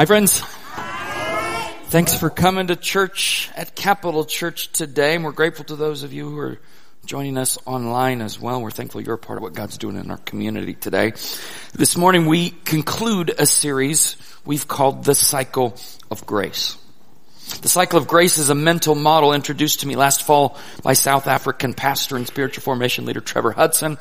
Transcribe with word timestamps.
Hi 0.00 0.06
friends. 0.06 0.40
Thanks 1.90 2.14
for 2.14 2.30
coming 2.30 2.68
to 2.68 2.76
church 2.76 3.50
at 3.54 3.74
Capital 3.74 4.24
Church 4.24 4.72
today. 4.72 5.14
And 5.14 5.22
we're 5.22 5.32
grateful 5.32 5.66
to 5.66 5.76
those 5.76 6.04
of 6.04 6.14
you 6.14 6.26
who 6.26 6.38
are 6.38 6.58
joining 7.04 7.36
us 7.36 7.58
online 7.66 8.22
as 8.22 8.40
well. 8.40 8.62
We're 8.62 8.70
thankful 8.70 9.02
you're 9.02 9.16
a 9.16 9.18
part 9.18 9.36
of 9.36 9.42
what 9.42 9.52
God's 9.52 9.76
doing 9.76 9.96
in 9.96 10.10
our 10.10 10.16
community 10.16 10.72
today. 10.72 11.10
This 11.74 11.98
morning 11.98 12.24
we 12.24 12.48
conclude 12.48 13.34
a 13.38 13.44
series 13.44 14.16
we've 14.46 14.66
called 14.66 15.04
The 15.04 15.14
Cycle 15.14 15.76
of 16.10 16.24
Grace. 16.24 16.78
The 17.58 17.68
cycle 17.68 17.98
of 17.98 18.06
grace 18.06 18.38
is 18.38 18.48
a 18.48 18.54
mental 18.54 18.94
model 18.94 19.32
introduced 19.32 19.80
to 19.80 19.86
me 19.86 19.96
last 19.96 20.22
fall 20.22 20.56
by 20.82 20.94
South 20.94 21.26
African 21.26 21.74
pastor 21.74 22.16
and 22.16 22.26
spiritual 22.26 22.62
formation 22.62 23.04
leader 23.04 23.20
Trevor 23.20 23.52
Hudson. 23.52 23.98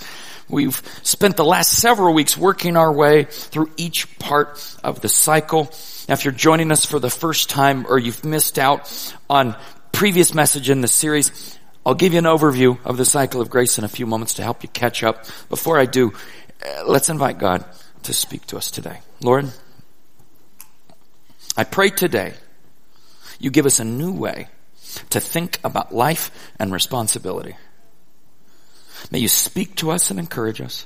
We've 0.48 0.82
spent 1.04 1.36
the 1.36 1.44
last 1.44 1.72
several 1.72 2.14
weeks 2.14 2.38
working 2.38 2.78
our 2.78 2.92
way 2.92 3.26
through 3.26 3.72
each 3.78 4.18
part 4.20 4.78
of 4.84 5.02
the 5.02 5.10
cycle. 5.10 5.72
Now, 6.08 6.14
if 6.14 6.26
you're 6.26 6.32
joining 6.32 6.72
us 6.72 6.86
for 6.86 7.00
the 7.00 7.10
first 7.10 7.50
time 7.50 7.86
or 7.88 8.00
you've 8.00 8.24
missed 8.24 8.58
out 8.58 9.14
on 9.30 9.56
previous 9.92 10.34
message 10.34 10.70
in 10.70 10.82
the 10.82 10.88
series, 10.88 11.58
I'll 11.86 11.96
give 11.96 12.14
you 12.14 12.20
an 12.20 12.26
overview 12.26 12.78
of 12.86 12.98
the 12.98 13.06
cycle 13.06 13.42
of 13.42 13.50
grace 13.50 13.78
in 13.78 13.84
a 13.84 13.90
few 13.90 14.06
moments 14.06 14.36
to 14.36 14.44
help 14.44 14.64
you 14.64 14.70
catch 14.70 15.04
up. 15.04 15.26
Before 15.50 15.78
I 15.80 15.86
do, 15.86 16.14
uh, 16.66 16.84
let's 16.86 17.10
invite 17.10 17.38
God 17.38 17.66
to 18.04 18.14
speak 18.14 18.46
to 18.48 18.58
us 18.58 18.72
today. 18.72 19.00
Lord, 19.22 19.52
I 21.58 21.64
pray 21.64 21.90
today 21.90 22.34
you 23.40 23.50
give 23.50 23.66
us 23.66 23.80
a 23.80 23.86
new 23.86 24.12
way 24.12 24.50
to 25.10 25.20
think 25.20 25.60
about 25.64 25.94
life 25.94 26.32
and 26.60 26.72
responsibility. 26.72 27.56
May 29.12 29.20
you 29.20 29.28
speak 29.28 29.76
to 29.78 29.92
us 29.92 30.12
and 30.12 30.20
encourage 30.20 30.62
us. 30.62 30.86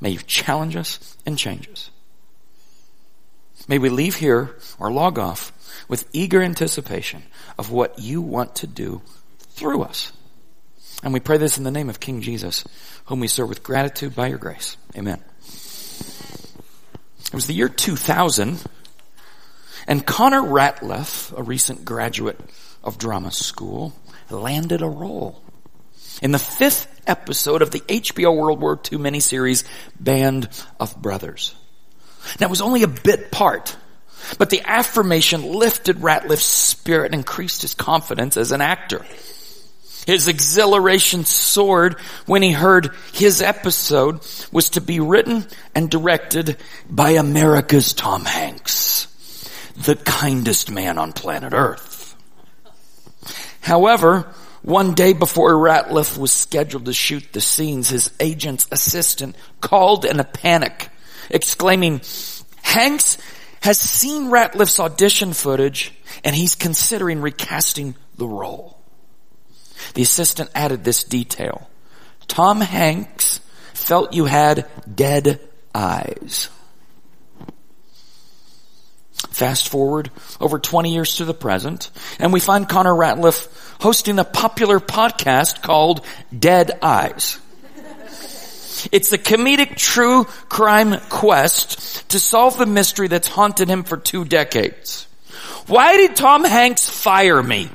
May 0.00 0.10
you 0.10 0.20
challenge 0.20 0.76
us 0.76 1.16
and 1.26 1.36
change 1.36 1.68
us. 1.68 1.90
May 3.68 3.78
we 3.78 3.88
leave 3.88 4.16
here 4.16 4.56
or 4.78 4.90
log 4.90 5.18
off 5.18 5.52
with 5.88 6.08
eager 6.12 6.42
anticipation 6.42 7.22
of 7.58 7.70
what 7.70 7.98
you 7.98 8.20
want 8.20 8.56
to 8.56 8.66
do 8.66 9.02
through 9.38 9.82
us. 9.82 10.12
And 11.02 11.12
we 11.12 11.20
pray 11.20 11.36
this 11.36 11.58
in 11.58 11.64
the 11.64 11.70
name 11.70 11.88
of 11.88 12.00
King 12.00 12.20
Jesus, 12.20 12.64
whom 13.06 13.20
we 13.20 13.28
serve 13.28 13.48
with 13.48 13.62
gratitude 13.62 14.14
by 14.14 14.28
your 14.28 14.38
grace. 14.38 14.76
Amen. 14.96 15.22
It 17.26 17.34
was 17.34 17.46
the 17.46 17.54
year 17.54 17.68
2000 17.68 18.62
and 19.86 20.06
Connor 20.06 20.42
Ratliff, 20.42 21.36
a 21.36 21.42
recent 21.42 21.84
graduate 21.84 22.38
of 22.82 22.98
drama 22.98 23.30
school, 23.30 23.92
landed 24.30 24.82
a 24.82 24.88
role 24.88 25.42
in 26.22 26.32
the 26.32 26.38
fifth 26.38 26.88
episode 27.06 27.62
of 27.62 27.70
the 27.70 27.80
HBO 27.80 28.36
World 28.36 28.60
War 28.60 28.74
II 28.74 28.98
miniseries 28.98 29.64
Band 29.98 30.48
of 30.78 31.00
Brothers. 31.00 31.54
Now 32.40 32.46
it 32.46 32.50
was 32.50 32.62
only 32.62 32.82
a 32.82 32.88
bit 32.88 33.30
part, 33.30 33.76
but 34.38 34.50
the 34.50 34.62
affirmation 34.64 35.42
lifted 35.42 35.96
Ratliff's 35.96 36.44
spirit 36.44 37.06
and 37.06 37.16
increased 37.16 37.62
his 37.62 37.74
confidence 37.74 38.36
as 38.36 38.52
an 38.52 38.60
actor. 38.60 39.04
His 40.06 40.26
exhilaration 40.26 41.24
soared 41.24 41.94
when 42.26 42.42
he 42.42 42.50
heard 42.52 42.90
his 43.12 43.40
episode 43.40 44.20
was 44.50 44.70
to 44.70 44.80
be 44.80 45.00
written 45.00 45.46
and 45.74 45.90
directed 45.90 46.56
by 46.90 47.10
America's 47.10 47.92
Tom 47.92 48.24
Hanks, 48.24 49.06
the 49.76 49.96
kindest 49.96 50.70
man 50.70 50.98
on 50.98 51.12
planet 51.12 51.52
Earth. 51.52 52.16
However, 53.60 54.32
one 54.62 54.94
day 54.94 55.12
before 55.12 55.54
Ratliff 55.54 56.16
was 56.16 56.32
scheduled 56.32 56.84
to 56.86 56.92
shoot 56.92 57.32
the 57.32 57.40
scenes, 57.40 57.88
his 57.88 58.12
agent's 58.20 58.66
assistant 58.70 59.36
called 59.60 60.04
in 60.04 60.20
a 60.20 60.24
panic, 60.24 60.88
exclaiming, 61.30 62.00
Hanks 62.62 63.18
has 63.62 63.78
seen 63.78 64.30
Ratliff's 64.30 64.80
audition 64.80 65.32
footage 65.32 65.92
and 66.24 66.34
he's 66.34 66.54
considering 66.54 67.20
recasting 67.20 67.94
the 68.16 68.26
role. 68.26 68.78
The 69.94 70.02
assistant 70.02 70.50
added 70.54 70.84
this 70.84 71.04
detail. 71.04 71.68
Tom 72.28 72.60
Hanks 72.60 73.40
felt 73.74 74.14
you 74.14 74.24
had 74.24 74.66
dead 74.92 75.40
eyes. 75.74 76.48
Fast 79.32 79.68
forward 79.68 80.10
over 80.40 80.58
20 80.58 80.92
years 80.92 81.16
to 81.16 81.24
the 81.24 81.34
present, 81.34 81.90
and 82.18 82.32
we 82.32 82.40
find 82.40 82.68
Connor 82.68 82.92
Ratliff 82.92 83.48
hosting 83.80 84.18
a 84.18 84.24
popular 84.24 84.78
podcast 84.78 85.62
called 85.62 86.04
Dead 86.36 86.78
Eyes. 86.82 87.38
It's 88.90 89.12
a 89.12 89.18
comedic 89.18 89.76
true 89.76 90.24
crime 90.48 90.98
quest 91.08 92.08
to 92.10 92.18
solve 92.18 92.58
the 92.58 92.66
mystery 92.66 93.08
that's 93.08 93.28
haunted 93.28 93.68
him 93.68 93.84
for 93.84 93.96
two 93.96 94.24
decades. 94.24 95.06
Why 95.66 95.96
did 95.96 96.16
Tom 96.16 96.44
Hanks 96.44 96.88
fire 96.88 97.42
me? 97.42 97.70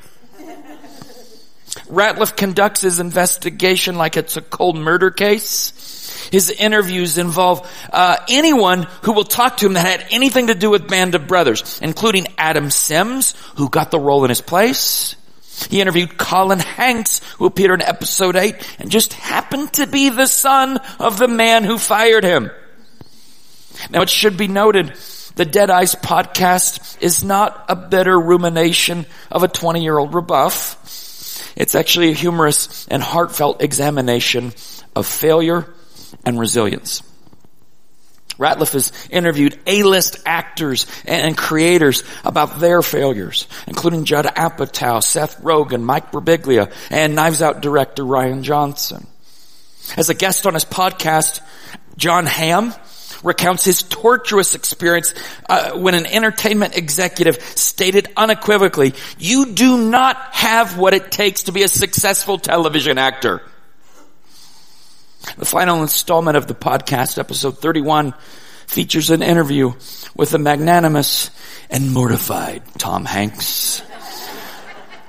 Ratliff 1.88 2.36
conducts 2.36 2.82
his 2.82 3.00
investigation 3.00 3.96
like 3.96 4.16
it's 4.16 4.36
a 4.36 4.42
cold 4.42 4.76
murder 4.76 5.10
case. 5.10 5.72
His 6.30 6.50
interviews 6.50 7.18
involve 7.18 7.68
uh, 7.92 8.16
anyone 8.28 8.86
who 9.02 9.12
will 9.12 9.24
talk 9.24 9.58
to 9.58 9.66
him 9.66 9.74
that 9.74 9.86
had 9.86 10.06
anything 10.10 10.48
to 10.48 10.54
do 10.54 10.70
with 10.70 10.88
Band 10.88 11.14
of 11.14 11.26
Brothers, 11.26 11.80
including 11.82 12.26
Adam 12.36 12.70
Sims, 12.70 13.34
who 13.56 13.68
got 13.68 13.90
the 13.90 14.00
role 14.00 14.24
in 14.24 14.28
his 14.28 14.40
place. 14.40 15.16
He 15.70 15.80
interviewed 15.80 16.16
Colin 16.16 16.60
Hanks, 16.60 17.20
who 17.34 17.46
appeared 17.46 17.80
in 17.80 17.88
episode 17.88 18.36
8 18.36 18.54
and 18.78 18.90
just 18.90 19.12
happened 19.12 19.72
to 19.74 19.86
be 19.86 20.08
the 20.08 20.26
son 20.26 20.78
of 21.00 21.18
the 21.18 21.28
man 21.28 21.64
who 21.64 21.78
fired 21.78 22.24
him. 22.24 22.50
Now 23.90 24.02
it 24.02 24.10
should 24.10 24.36
be 24.36 24.48
noted, 24.48 24.94
the 25.34 25.44
Dead 25.44 25.70
Eyes 25.70 25.94
podcast 25.94 27.00
is 27.00 27.22
not 27.22 27.66
a 27.68 27.76
bitter 27.76 28.18
rumination 28.18 29.06
of 29.30 29.42
a 29.42 29.48
20 29.48 29.82
year 29.82 29.98
old 29.98 30.14
rebuff. 30.14 31.54
It's 31.56 31.74
actually 31.74 32.10
a 32.10 32.14
humorous 32.14 32.86
and 32.88 33.02
heartfelt 33.02 33.62
examination 33.62 34.52
of 34.94 35.06
failure 35.06 35.72
and 36.24 36.38
resilience. 36.38 37.02
Ratliff 38.38 38.72
has 38.72 38.92
interviewed 39.10 39.58
A-list 39.66 40.18
actors 40.24 40.86
and 41.06 41.36
creators 41.36 42.04
about 42.24 42.60
their 42.60 42.82
failures, 42.82 43.48
including 43.66 44.04
Judd 44.04 44.26
Apatow, 44.26 45.02
Seth 45.02 45.42
Rogen, 45.42 45.82
Mike 45.82 46.12
Birbiglia, 46.12 46.72
and 46.90 47.16
Knives 47.16 47.42
Out 47.42 47.60
director 47.60 48.04
Rian 48.04 48.42
Johnson. 48.42 49.06
As 49.96 50.08
a 50.08 50.14
guest 50.14 50.46
on 50.46 50.54
his 50.54 50.64
podcast, 50.64 51.40
Jon 51.96 52.26
Hamm 52.26 52.74
recounts 53.24 53.64
his 53.64 53.82
torturous 53.82 54.54
experience 54.54 55.12
uh, 55.48 55.72
when 55.72 55.94
an 55.94 56.06
entertainment 56.06 56.76
executive 56.76 57.40
stated 57.56 58.08
unequivocally, 58.16 58.94
"You 59.18 59.46
do 59.46 59.90
not 59.90 60.16
have 60.32 60.78
what 60.78 60.94
it 60.94 61.10
takes 61.10 61.44
to 61.44 61.52
be 61.52 61.64
a 61.64 61.68
successful 61.68 62.38
television 62.38 62.98
actor." 62.98 63.42
The 65.36 65.44
final 65.44 65.82
installment 65.82 66.36
of 66.36 66.46
the 66.46 66.54
podcast, 66.54 67.18
episode 67.18 67.58
31, 67.58 68.14
features 68.66 69.10
an 69.10 69.22
interview 69.22 69.72
with 70.14 70.30
the 70.30 70.38
magnanimous 70.38 71.30
and 71.70 71.92
mortified 71.92 72.62
Tom 72.78 73.04
Hanks, 73.04 73.82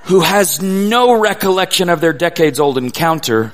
who 0.04 0.22
has 0.22 0.62
no 0.62 1.20
recollection 1.20 1.90
of 1.90 2.02
their 2.02 2.14
decades 2.14 2.60
old 2.60 2.78
encounter, 2.78 3.54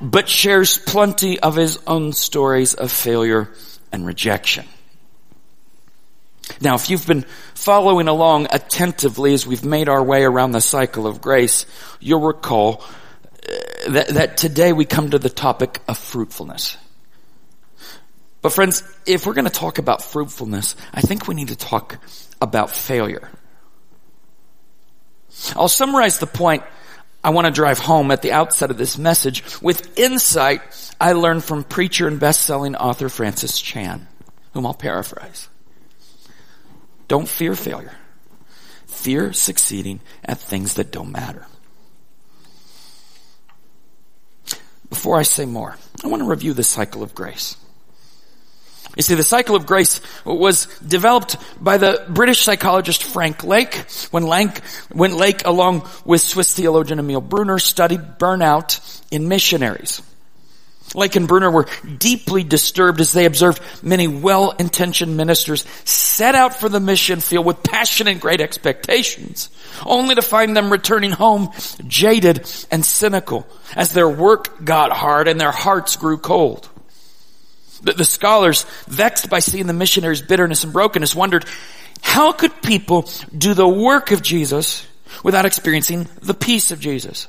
but 0.00 0.28
shares 0.28 0.78
plenty 0.78 1.40
of 1.40 1.56
his 1.56 1.78
own 1.86 2.12
stories 2.12 2.74
of 2.74 2.92
failure 2.92 3.48
and 3.92 4.06
rejection. 4.06 4.66
Now, 6.60 6.74
if 6.74 6.90
you've 6.90 7.06
been 7.06 7.24
following 7.54 8.08
along 8.08 8.48
attentively 8.50 9.34
as 9.34 9.46
we've 9.46 9.64
made 9.64 9.88
our 9.88 10.02
way 10.02 10.24
around 10.24 10.52
the 10.52 10.60
cycle 10.60 11.06
of 11.06 11.20
grace, 11.20 11.66
you'll 12.00 12.20
recall 12.20 12.82
that, 13.86 14.08
that 14.08 14.36
today 14.36 14.72
we 14.72 14.84
come 14.84 15.10
to 15.10 15.18
the 15.18 15.30
topic 15.30 15.80
of 15.86 15.98
fruitfulness. 15.98 16.76
But 18.40 18.52
friends, 18.52 18.82
if 19.06 19.26
we're 19.26 19.34
going 19.34 19.44
to 19.44 19.50
talk 19.50 19.78
about 19.78 20.02
fruitfulness, 20.02 20.76
I 20.92 21.00
think 21.00 21.26
we 21.26 21.34
need 21.34 21.48
to 21.48 21.56
talk 21.56 21.98
about 22.40 22.70
failure. 22.70 23.28
I'll 25.56 25.68
summarize 25.68 26.18
the 26.18 26.26
point 26.26 26.62
I 27.22 27.30
want 27.30 27.46
to 27.46 27.50
drive 27.52 27.78
home 27.78 28.10
at 28.10 28.22
the 28.22 28.32
outset 28.32 28.70
of 28.70 28.78
this 28.78 28.96
message 28.96 29.60
with 29.60 29.98
insight 29.98 30.62
I 31.00 31.12
learned 31.12 31.44
from 31.44 31.64
preacher 31.64 32.06
and 32.06 32.20
best-selling 32.20 32.76
author 32.76 33.08
Francis 33.08 33.60
Chan, 33.60 34.06
whom 34.54 34.66
I'll 34.66 34.74
paraphrase. 34.74 35.48
Don't 37.08 37.28
fear 37.28 37.54
failure. 37.54 37.96
Fear 38.86 39.32
succeeding 39.32 40.00
at 40.24 40.38
things 40.38 40.74
that 40.74 40.92
don't 40.92 41.10
matter. 41.10 41.46
Before 44.98 45.16
I 45.16 45.22
say 45.22 45.46
more, 45.46 45.76
I 46.02 46.08
want 46.08 46.24
to 46.24 46.28
review 46.28 46.54
the 46.54 46.64
cycle 46.64 47.04
of 47.04 47.14
grace. 47.14 47.56
You 48.96 49.02
see, 49.04 49.14
the 49.14 49.22
cycle 49.22 49.54
of 49.54 49.64
grace 49.64 50.00
was 50.24 50.66
developed 50.80 51.36
by 51.62 51.78
the 51.78 52.04
British 52.08 52.42
psychologist 52.42 53.04
Frank 53.04 53.44
Lake 53.44 53.76
when 54.10 54.24
Lake, 54.24 54.58
when 54.90 55.16
Lake 55.16 55.46
along 55.46 55.88
with 56.04 56.20
Swiss 56.20 56.52
theologian 56.52 56.98
Emil 56.98 57.20
Brunner 57.20 57.60
studied 57.60 58.18
burnout 58.18 58.80
in 59.12 59.28
missionaries. 59.28 60.02
Lake 60.94 61.16
and 61.16 61.28
Brunner 61.28 61.50
were 61.50 61.66
deeply 61.98 62.44
disturbed 62.44 63.00
as 63.00 63.12
they 63.12 63.24
observed 63.24 63.60
many 63.82 64.08
well-intentioned 64.08 65.16
ministers 65.16 65.64
set 65.84 66.34
out 66.34 66.56
for 66.56 66.68
the 66.68 66.80
mission 66.80 67.20
field 67.20 67.44
with 67.44 67.62
passion 67.62 68.08
and 68.08 68.20
great 68.20 68.40
expectations, 68.40 69.50
only 69.84 70.14
to 70.14 70.22
find 70.22 70.56
them 70.56 70.70
returning 70.70 71.10
home 71.10 71.50
jaded 71.86 72.50
and 72.70 72.84
cynical 72.84 73.46
as 73.76 73.92
their 73.92 74.08
work 74.08 74.64
got 74.64 74.90
hard 74.92 75.28
and 75.28 75.40
their 75.40 75.52
hearts 75.52 75.96
grew 75.96 76.18
cold. 76.18 76.68
The, 77.82 77.92
the 77.92 78.04
scholars, 78.04 78.64
vexed 78.86 79.30
by 79.30 79.38
seeing 79.38 79.66
the 79.66 79.72
missionaries' 79.72 80.22
bitterness 80.22 80.64
and 80.64 80.72
brokenness, 80.72 81.14
wondered, 81.14 81.44
how 82.00 82.32
could 82.32 82.62
people 82.62 83.08
do 83.36 83.54
the 83.54 83.68
work 83.68 84.10
of 84.10 84.22
Jesus 84.22 84.86
without 85.22 85.46
experiencing 85.46 86.08
the 86.22 86.34
peace 86.34 86.70
of 86.70 86.80
Jesus? 86.80 87.28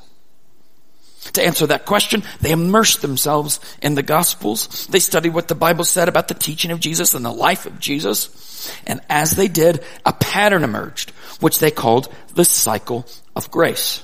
To 1.33 1.45
answer 1.45 1.67
that 1.67 1.85
question, 1.85 2.23
they 2.41 2.51
immersed 2.51 3.01
themselves 3.01 3.59
in 3.81 3.95
the 3.95 4.03
Gospels. 4.03 4.87
They 4.87 4.99
studied 4.99 5.33
what 5.33 5.47
the 5.47 5.55
Bible 5.55 5.83
said 5.83 6.07
about 6.07 6.27
the 6.27 6.33
teaching 6.33 6.71
of 6.71 6.79
Jesus 6.79 7.13
and 7.13 7.25
the 7.25 7.31
life 7.31 7.65
of 7.65 7.79
Jesus. 7.79 8.71
And 8.87 9.01
as 9.09 9.35
they 9.35 9.47
did, 9.47 9.83
a 10.05 10.13
pattern 10.13 10.63
emerged, 10.63 11.11
which 11.39 11.59
they 11.59 11.71
called 11.71 12.13
the 12.35 12.45
cycle 12.45 13.05
of 13.35 13.51
grace. 13.51 14.01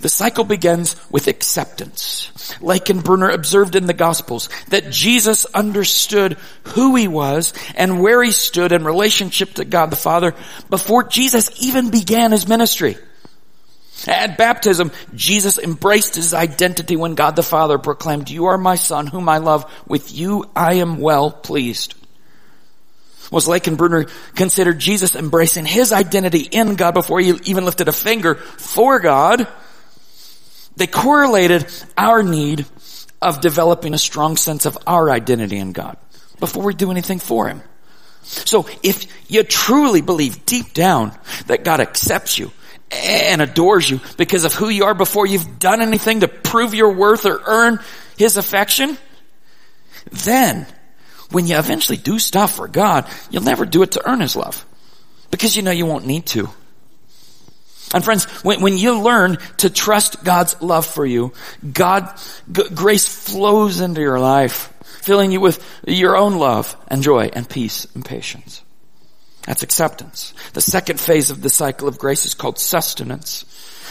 The 0.00 0.08
cycle 0.08 0.44
begins 0.44 0.96
with 1.10 1.28
acceptance. 1.28 2.30
Lake 2.62 2.88
observed 2.88 3.76
in 3.76 3.86
the 3.86 3.92
Gospels 3.92 4.48
that 4.68 4.90
Jesus 4.90 5.44
understood 5.46 6.38
who 6.68 6.96
he 6.96 7.06
was 7.06 7.52
and 7.76 8.02
where 8.02 8.22
he 8.22 8.30
stood 8.30 8.72
in 8.72 8.84
relationship 8.84 9.54
to 9.54 9.64
God 9.64 9.90
the 9.90 9.96
Father 9.96 10.34
before 10.70 11.04
Jesus 11.04 11.50
even 11.62 11.90
began 11.90 12.32
his 12.32 12.48
ministry. 12.48 12.96
At 14.06 14.36
baptism, 14.36 14.92
Jesus 15.14 15.58
embraced 15.58 16.14
his 16.14 16.34
identity 16.34 16.96
when 16.96 17.14
God 17.14 17.36
the 17.36 17.42
Father 17.42 17.78
proclaimed, 17.78 18.28
you 18.28 18.46
are 18.46 18.58
my 18.58 18.74
son 18.74 19.06
whom 19.06 19.28
I 19.28 19.38
love. 19.38 19.70
With 19.86 20.12
you 20.12 20.50
I 20.54 20.74
am 20.74 20.98
well 20.98 21.30
pleased. 21.30 21.94
Was 23.30 23.48
Lake 23.48 23.66
and 23.66 23.78
Brunner 23.78 24.04
considered 24.34 24.78
Jesus 24.78 25.16
embracing 25.16 25.64
his 25.64 25.92
identity 25.92 26.40
in 26.40 26.76
God 26.76 26.92
before 26.92 27.20
he 27.20 27.32
even 27.44 27.64
lifted 27.64 27.88
a 27.88 27.92
finger 27.92 28.34
for 28.34 29.00
God? 29.00 29.48
They 30.76 30.86
correlated 30.86 31.66
our 31.96 32.22
need 32.22 32.66
of 33.22 33.40
developing 33.40 33.94
a 33.94 33.98
strong 33.98 34.36
sense 34.36 34.66
of 34.66 34.76
our 34.86 35.10
identity 35.10 35.56
in 35.56 35.72
God 35.72 35.96
before 36.40 36.64
we 36.64 36.74
do 36.74 36.90
anything 36.90 37.18
for 37.18 37.48
Him. 37.48 37.62
So 38.22 38.66
if 38.82 39.06
you 39.30 39.42
truly 39.42 40.00
believe 40.00 40.44
deep 40.46 40.74
down 40.74 41.16
that 41.46 41.64
God 41.64 41.80
accepts 41.80 42.38
you 42.38 42.52
and 42.90 43.42
adores 43.42 43.88
you 43.88 44.00
because 44.16 44.44
of 44.44 44.54
who 44.54 44.68
you 44.68 44.84
are 44.84 44.94
before 44.94 45.26
you've 45.26 45.58
done 45.58 45.80
anything 45.80 46.20
to 46.20 46.28
prove 46.28 46.74
your 46.74 46.92
worth 46.92 47.26
or 47.26 47.40
earn 47.44 47.80
His 48.16 48.36
affection, 48.36 48.96
then 50.10 50.66
when 51.30 51.46
you 51.46 51.58
eventually 51.58 51.98
do 51.98 52.18
stuff 52.18 52.56
for 52.56 52.68
God, 52.68 53.08
you'll 53.30 53.42
never 53.42 53.64
do 53.64 53.82
it 53.82 53.92
to 53.92 54.08
earn 54.08 54.20
His 54.20 54.36
love 54.36 54.64
because 55.30 55.56
you 55.56 55.62
know 55.62 55.70
you 55.70 55.86
won't 55.86 56.06
need 56.06 56.26
to. 56.26 56.48
And 57.94 58.04
friends, 58.04 58.24
when, 58.42 58.60
when 58.60 58.76
you 58.76 59.00
learn 59.00 59.38
to 59.58 59.70
trust 59.70 60.24
God's 60.24 60.60
love 60.60 60.84
for 60.84 61.06
you, 61.06 61.32
God, 61.72 62.12
g- 62.50 62.68
grace 62.74 63.06
flows 63.06 63.80
into 63.80 64.00
your 64.00 64.18
life, 64.18 64.72
filling 65.02 65.30
you 65.30 65.40
with 65.40 65.64
your 65.86 66.16
own 66.16 66.38
love 66.38 66.76
and 66.88 67.04
joy 67.04 67.30
and 67.32 67.48
peace 67.48 67.86
and 67.94 68.04
patience. 68.04 68.63
That's 69.46 69.62
acceptance. 69.62 70.32
The 70.52 70.60
second 70.60 70.98
phase 70.98 71.30
of 71.30 71.42
the 71.42 71.50
cycle 71.50 71.88
of 71.88 71.98
grace 71.98 72.24
is 72.24 72.34
called 72.34 72.58
sustenance. 72.58 73.44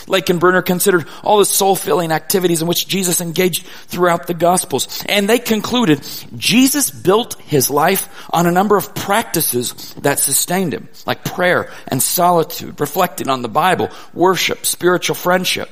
Lake 0.07 0.29
and 0.29 0.39
Brunner 0.39 0.61
considered 0.61 1.07
all 1.23 1.37
the 1.37 1.45
soul-filling 1.45 2.11
activities 2.11 2.61
in 2.61 2.67
which 2.67 2.87
Jesus 2.87 3.21
engaged 3.21 3.65
throughout 3.65 4.27
the 4.27 4.33
Gospels. 4.33 5.03
And 5.07 5.29
they 5.29 5.39
concluded 5.39 6.05
Jesus 6.35 6.91
built 6.91 7.39
his 7.41 7.69
life 7.69 8.09
on 8.31 8.45
a 8.45 8.51
number 8.51 8.75
of 8.75 8.93
practices 8.95 9.93
that 10.01 10.19
sustained 10.19 10.73
him, 10.73 10.89
like 11.05 11.23
prayer 11.23 11.71
and 11.87 12.03
solitude, 12.03 12.81
reflecting 12.81 13.29
on 13.29 13.43
the 13.43 13.47
Bible, 13.47 13.89
worship, 14.13 14.65
spiritual 14.65 15.15
friendship. 15.15 15.69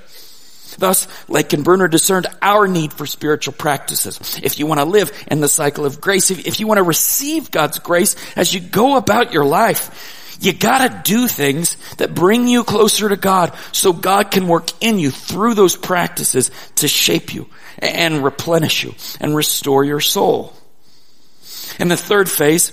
Thus, 0.78 1.08
Lake 1.28 1.54
and 1.54 1.64
Brunner 1.64 1.88
discerned 1.88 2.28
our 2.42 2.68
need 2.68 2.94
for 2.94 3.06
spiritual 3.06 3.54
practices. 3.54 4.40
If 4.42 4.60
you 4.60 4.66
want 4.66 4.80
to 4.80 4.86
live 4.86 5.12
in 5.28 5.42
the 5.42 5.48
cycle 5.48 5.86
of 5.86 6.02
grace, 6.02 6.32
if, 6.32 6.60
you 6.60 6.68
want 6.68 6.78
to 6.78 6.84
receive 6.84 7.52
God's 7.52 7.80
grace 7.80 8.16
as 8.36 8.54
you 8.54 8.60
go 8.60 8.96
about 8.98 9.34
your 9.34 9.46
life, 9.46 10.38
you 10.42 10.54
gotta 10.54 11.02
do 11.04 11.28
things 11.28 11.78
that 11.98 12.16
bring 12.16 12.48
you 12.48 12.64
closer 12.64 13.08
to 13.08 13.16
God 13.16 13.56
so 13.72 13.94
God 13.94 14.32
can 14.32 14.48
work 14.48 14.72
in 14.82 14.98
you 14.98 15.12
through 15.12 15.54
those 15.54 15.78
practices 15.78 16.50
to 16.76 16.88
shape 16.88 17.34
you 17.34 17.48
and 17.78 18.24
replenish 18.24 18.84
you 18.84 18.96
and 19.20 19.36
restore 19.36 19.84
your 19.84 20.00
soul. 20.00 20.54
In 21.80 21.90
the 21.90 21.98
third 21.98 22.30
phase, 22.30 22.72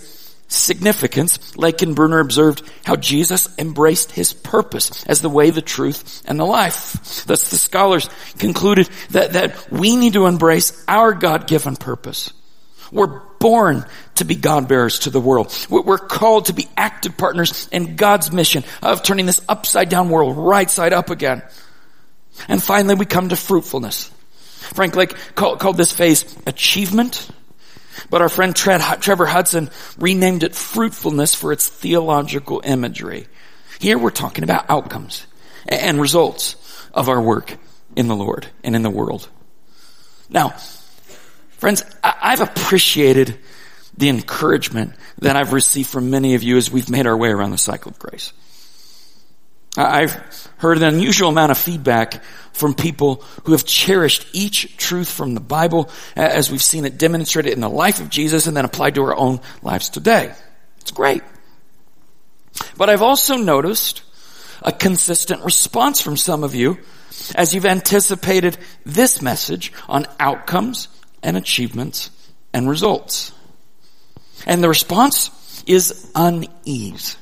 significance, 0.49 1.57
Lake 1.57 1.83
and 1.83 1.95
Brunner 1.95 2.21
observed 2.21 2.63
how 2.85 2.97
Jesus 2.97 3.49
embraced 3.59 4.13
his 4.13 4.33
purpose 4.33 5.05
as 5.05 5.21
the 5.21 5.29
way, 5.29 5.51
the 5.51 5.63
truth, 5.63 6.23
and 6.27 6.41
the 6.41 6.45
life. 6.45 7.25
Thus 7.27 7.51
the 7.51 7.57
scholars 7.57 8.09
concluded 8.39 8.89
that, 9.11 9.35
that 9.35 9.71
we 9.71 9.95
need 9.95 10.15
to 10.15 10.27
embrace 10.27 10.85
our 10.89 11.13
God-given 11.13 11.77
purpose. 11.77 12.33
We're 12.91 13.21
born 13.39 13.85
to 14.15 14.25
be 14.25 14.35
God 14.35 14.67
bearers 14.67 15.01
to 15.01 15.11
the 15.11 15.21
world. 15.21 15.55
We're 15.69 15.99
called 15.99 16.47
to 16.47 16.55
be 16.55 16.67
active 16.77 17.19
partners 17.19 17.69
in 17.71 17.97
God's 17.97 18.33
mission 18.33 18.65
of 18.83 19.03
turning 19.03 19.27
this 19.27 19.43
upside 19.49 19.91
down 19.91 20.09
world 20.09 20.37
right 20.37 20.71
side 20.71 20.95
up 20.95 21.11
again. 21.11 21.43
And 22.49 22.63
finally 22.63 22.95
we 22.95 23.05
come 23.05 23.29
to 23.29 23.37
fruitfulness. 23.37 24.11
Frank 24.75 24.97
Lake 24.97 25.15
called, 25.35 25.61
called 25.61 25.77
this 25.77 25.93
phase 25.93 26.25
achievement, 26.47 27.29
but 28.11 28.23
our 28.23 28.29
friend 28.29 28.55
Trevor 28.55 29.27
Hudson 29.27 29.71
renamed 29.99 30.43
it 30.43 30.55
fruitfulness 30.55 31.35
for 31.35 31.53
its 31.53 31.69
theological 31.69 32.61
imagery. 32.65 33.27
Here 33.79 33.99
we're 33.99 34.11
talking 34.11 34.45
about 34.45 34.69
outcomes 34.69 35.27
and 35.67 36.01
results 36.01 36.57
of 36.93 37.09
our 37.09 37.21
work 37.21 37.57
in 37.97 38.09
the 38.09 38.17
Lord 38.17 38.47
and 38.65 38.75
in 38.75 38.83
the 38.83 38.91
world. 38.91 39.29
Now, 40.31 40.55
Friends, 41.59 41.83
I've 42.05 42.41
appreciated 42.41 43.37
the 43.97 44.09
encouragement 44.09 44.93
that 45.19 45.35
I've 45.35 45.53
received 45.53 45.91
from 45.91 46.09
many 46.09 46.37
of 46.37 46.45
you 46.45 46.57
as 46.57 46.71
we've 46.71 46.89
made 46.89 47.09
our 47.09 47.17
way 47.17 47.31
around 47.31 47.51
the 47.51 47.59
cycle 47.59 47.91
of 47.91 47.99
grace. 47.99 48.33
I've 49.77 50.15
heard 50.57 50.79
an 50.79 50.85
unusual 50.85 51.29
amount 51.29 51.53
of 51.53 51.59
feedback 51.59 52.23
from 52.53 52.75
people 52.75 53.23
who 53.45 53.53
have 53.53 53.65
cherished 53.65 54.27
each 54.33 54.77
truth 54.77 55.09
from 55.11 55.35
the 55.35 55.41
Bible 55.41 55.91
as 56.17 56.51
we've 56.51 56.63
seen 56.63 56.85
it 56.85 56.99
demonstrated 56.99 57.53
in 57.53 57.61
the 57.61 57.69
life 57.69 58.01
of 58.01 58.11
Jesus 58.11 58.47
and 58.47 58.57
then 58.57 58.65
applied 58.65 58.97
to 58.97 59.03
our 59.05 59.17
own 59.17 59.41
lives 59.63 59.89
today. 59.91 60.33
It's 60.81 60.91
great. 60.91 61.23
But 62.77 62.91
I've 62.91 63.03
also 63.03 63.37
noticed 63.37 64.03
a 64.63 64.73
consistent 64.73 65.45
response 65.45 66.01
from 66.01 66.17
some 66.17 66.43
of 66.43 66.55
you 66.55 66.79
as 67.35 67.55
you've 67.55 67.67
anticipated 67.67 68.59
this 68.85 69.23
message 69.23 69.73
on 69.89 70.07
outcomes 70.19 70.89
and 71.23 71.37
achievements 71.37 72.11
and 72.53 72.69
results. 72.69 73.33
And 74.47 74.63
the 74.63 74.69
response 74.69 75.63
is 75.67 76.11
unease. 76.15 77.17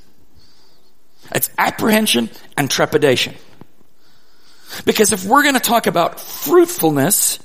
It's 1.34 1.50
apprehension 1.58 2.30
and 2.56 2.70
trepidation. 2.70 3.34
Because 4.84 5.12
if 5.12 5.24
we're 5.24 5.42
going 5.42 5.54
to 5.54 5.60
talk 5.60 5.86
about 5.86 6.20
fruitfulness, 6.20 7.38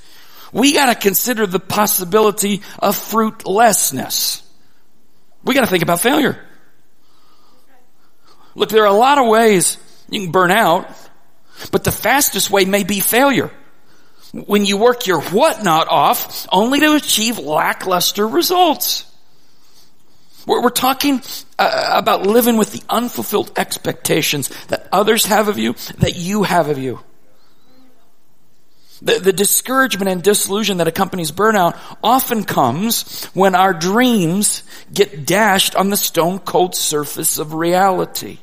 we 0.52 0.74
got 0.74 0.88
to 0.88 0.96
consider 0.96 1.48
the 1.48 1.60
possibility 1.60 2.62
of 2.80 2.96
fruitlessness. 2.96 4.42
We 5.44 5.54
got 5.54 5.62
to 5.62 5.68
think 5.68 5.84
about 5.84 6.02
failure. 6.02 6.40
Look, 8.54 8.70
there 8.70 8.84
are 8.84 8.88
a 8.88 8.94
lot 8.94 9.18
of 9.18 9.28
ways 9.28 9.78
you 10.10 10.22
can 10.22 10.32
burn 10.32 10.52
out, 10.52 10.90
but 11.72 11.84
the 11.84 11.92
fastest 11.92 12.52
way 12.52 12.66
may 12.66 12.84
be 12.84 13.00
failure 13.00 13.52
when 14.34 14.66
you 14.66 14.78
work 14.78 15.08
your 15.08 15.22
whatnot 15.22 15.88
off 15.90 16.48
only 16.52 16.80
to 16.80 16.94
achieve 16.96 17.38
lackluster 17.38 18.28
results. 18.28 19.06
We're, 20.46 20.64
we're 20.64 20.70
talking 20.70 21.22
uh, 21.60 21.92
about 21.94 22.26
living 22.26 22.58
with 22.58 22.72
the 22.72 22.82
unfulfilled 22.90 23.52
expectations 23.58 24.50
that 24.68 24.88
others 24.92 25.26
have 25.26 25.48
of 25.48 25.58
you, 25.58 25.74
that 26.00 26.16
you 26.16 26.44
have 26.44 26.70
of 26.70 26.78
you. 26.78 27.00
The, 29.02 29.20
the 29.20 29.34
discouragement 29.34 30.10
and 30.10 30.22
disillusion 30.22 30.78
that 30.78 30.88
accompanies 30.88 31.32
burnout 31.32 31.80
often 32.04 32.44
comes 32.44 33.26
when 33.34 33.56
our 33.56 33.74
dreams 33.74 34.64
get 34.94 35.26
dashed 35.26 35.76
on 35.76 35.90
the 35.90 35.98
stone 35.98 36.38
cold 36.38 36.76
surface 36.76 37.40
of 37.40 37.54
reality. 37.54 38.38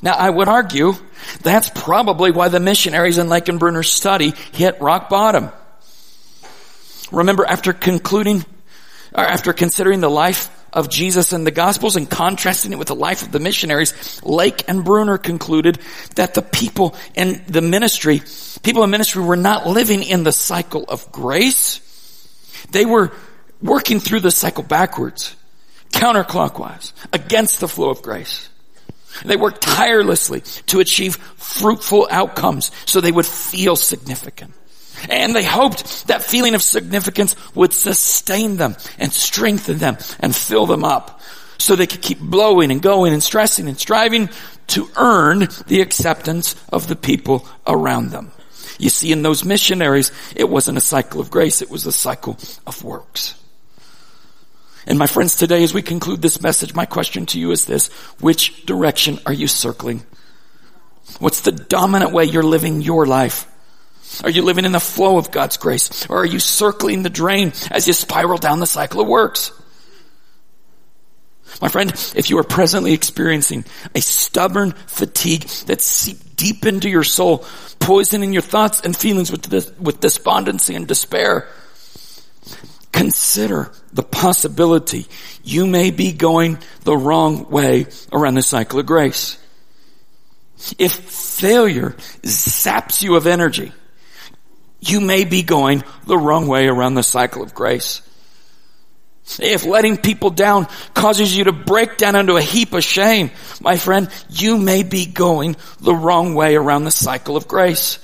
Now 0.00 0.14
I 0.14 0.30
would 0.30 0.48
argue 0.48 0.94
that's 1.42 1.68
probably 1.68 2.32
why 2.32 2.48
the 2.48 2.60
missionaries 2.60 3.18
in 3.18 3.28
Brunner's 3.58 3.92
study 3.92 4.32
hit 4.52 4.80
rock 4.80 5.10
bottom. 5.10 5.50
Remember 7.12 7.44
after 7.44 7.74
concluding, 7.74 8.44
after 9.14 9.52
considering 9.52 10.00
the 10.00 10.10
life 10.10 10.50
of 10.72 10.88
Jesus 10.88 11.32
in 11.32 11.44
the 11.44 11.50
Gospels 11.50 11.96
and 11.96 12.08
contrasting 12.08 12.72
it 12.72 12.78
with 12.78 12.88
the 12.88 12.94
life 12.94 13.22
of 13.22 13.30
the 13.30 13.40
missionaries, 13.40 14.22
Lake 14.22 14.64
and 14.68 14.84
Brunner 14.84 15.18
concluded 15.18 15.78
that 16.14 16.34
the 16.34 16.42
people 16.42 16.94
in 17.14 17.42
the 17.46 17.60
ministry, 17.60 18.22
people 18.62 18.82
in 18.82 18.90
ministry 18.90 19.22
were 19.22 19.36
not 19.36 19.66
living 19.66 20.02
in 20.02 20.24
the 20.24 20.32
cycle 20.32 20.84
of 20.88 21.12
grace. 21.12 21.80
They 22.70 22.86
were 22.86 23.12
working 23.60 24.00
through 24.00 24.20
the 24.20 24.30
cycle 24.30 24.62
backwards, 24.62 25.36
counterclockwise, 25.90 26.92
against 27.12 27.60
the 27.60 27.68
flow 27.68 27.90
of 27.90 28.02
grace. 28.02 28.48
They 29.26 29.36
worked 29.36 29.60
tirelessly 29.60 30.40
to 30.66 30.80
achieve 30.80 31.16
fruitful 31.16 32.08
outcomes 32.10 32.70
so 32.86 33.00
they 33.00 33.12
would 33.12 33.26
feel 33.26 33.76
significant. 33.76 34.54
And 35.08 35.34
they 35.34 35.44
hoped 35.44 36.06
that 36.06 36.22
feeling 36.22 36.54
of 36.54 36.62
significance 36.62 37.34
would 37.54 37.72
sustain 37.72 38.56
them 38.56 38.76
and 38.98 39.12
strengthen 39.12 39.78
them 39.78 39.98
and 40.20 40.34
fill 40.34 40.66
them 40.66 40.84
up 40.84 41.20
so 41.58 41.76
they 41.76 41.86
could 41.86 42.02
keep 42.02 42.18
blowing 42.18 42.70
and 42.70 42.82
going 42.82 43.12
and 43.12 43.22
stressing 43.22 43.68
and 43.68 43.78
striving 43.78 44.28
to 44.68 44.88
earn 44.96 45.48
the 45.66 45.80
acceptance 45.80 46.56
of 46.72 46.88
the 46.88 46.96
people 46.96 47.46
around 47.66 48.10
them. 48.10 48.32
You 48.78 48.90
see, 48.90 49.12
in 49.12 49.22
those 49.22 49.44
missionaries, 49.44 50.10
it 50.34 50.48
wasn't 50.48 50.78
a 50.78 50.80
cycle 50.80 51.20
of 51.20 51.30
grace, 51.30 51.62
it 51.62 51.70
was 51.70 51.86
a 51.86 51.92
cycle 51.92 52.38
of 52.66 52.82
works. 52.82 53.34
And 54.86 54.98
my 54.98 55.06
friends, 55.06 55.36
today 55.36 55.62
as 55.62 55.72
we 55.72 55.82
conclude 55.82 56.22
this 56.22 56.42
message, 56.42 56.74
my 56.74 56.86
question 56.86 57.26
to 57.26 57.38
you 57.38 57.52
is 57.52 57.66
this. 57.66 57.88
Which 58.18 58.66
direction 58.66 59.20
are 59.26 59.32
you 59.32 59.46
circling? 59.46 60.02
What's 61.20 61.42
the 61.42 61.52
dominant 61.52 62.12
way 62.12 62.24
you're 62.24 62.42
living 62.42 62.80
your 62.80 63.06
life? 63.06 63.46
Are 64.22 64.30
you 64.30 64.42
living 64.42 64.64
in 64.64 64.72
the 64.72 64.80
flow 64.80 65.16
of 65.16 65.30
God's 65.30 65.56
grace? 65.56 66.06
Or 66.08 66.18
are 66.18 66.26
you 66.26 66.38
circling 66.38 67.02
the 67.02 67.10
drain 67.10 67.52
as 67.70 67.86
you 67.86 67.92
spiral 67.92 68.38
down 68.38 68.60
the 68.60 68.66
cycle 68.66 69.00
of 69.00 69.08
works? 69.08 69.52
My 71.60 71.68
friend, 71.68 71.90
if 72.16 72.30
you 72.30 72.38
are 72.38 72.44
presently 72.44 72.92
experiencing 72.92 73.64
a 73.94 74.00
stubborn 74.00 74.72
fatigue 74.72 75.42
that 75.66 75.80
seeped 75.80 76.36
deep 76.36 76.66
into 76.66 76.88
your 76.88 77.04
soul, 77.04 77.44
poisoning 77.78 78.32
your 78.32 78.42
thoughts 78.42 78.80
and 78.80 78.96
feelings 78.96 79.30
with, 79.30 79.42
this, 79.44 79.70
with 79.78 80.00
despondency 80.00 80.74
and 80.74 80.88
despair, 80.88 81.48
consider 82.90 83.70
the 83.92 84.02
possibility 84.02 85.06
you 85.44 85.66
may 85.66 85.90
be 85.90 86.12
going 86.12 86.58
the 86.84 86.96
wrong 86.96 87.48
way 87.50 87.86
around 88.12 88.34
the 88.34 88.42
cycle 88.42 88.80
of 88.80 88.86
grace. 88.86 89.38
If 90.78 90.92
failure 90.92 91.90
zaps 92.22 93.02
you 93.02 93.16
of 93.16 93.26
energy, 93.26 93.72
you 94.82 95.00
may 95.00 95.24
be 95.24 95.42
going 95.42 95.84
the 96.06 96.18
wrong 96.18 96.48
way 96.48 96.66
around 96.66 96.94
the 96.94 97.02
cycle 97.02 97.42
of 97.42 97.54
grace. 97.54 98.02
If 99.38 99.64
letting 99.64 99.96
people 99.96 100.30
down 100.30 100.66
causes 100.94 101.34
you 101.34 101.44
to 101.44 101.52
break 101.52 101.96
down 101.96 102.16
into 102.16 102.36
a 102.36 102.42
heap 102.42 102.72
of 102.72 102.82
shame, 102.82 103.30
my 103.60 103.76
friend, 103.76 104.08
you 104.28 104.58
may 104.58 104.82
be 104.82 105.06
going 105.06 105.56
the 105.80 105.94
wrong 105.94 106.34
way 106.34 106.56
around 106.56 106.84
the 106.84 106.90
cycle 106.90 107.36
of 107.36 107.46
grace. 107.46 108.00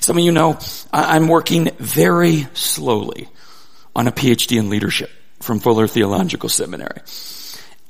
Some 0.00 0.16
of 0.16 0.24
you 0.24 0.30
know 0.30 0.58
I'm 0.92 1.26
working 1.26 1.70
very 1.78 2.46
slowly 2.54 3.28
on 3.96 4.06
a 4.06 4.12
PhD 4.12 4.58
in 4.58 4.70
leadership 4.70 5.10
from 5.40 5.58
Fuller 5.58 5.88
Theological 5.88 6.48
Seminary. 6.48 7.00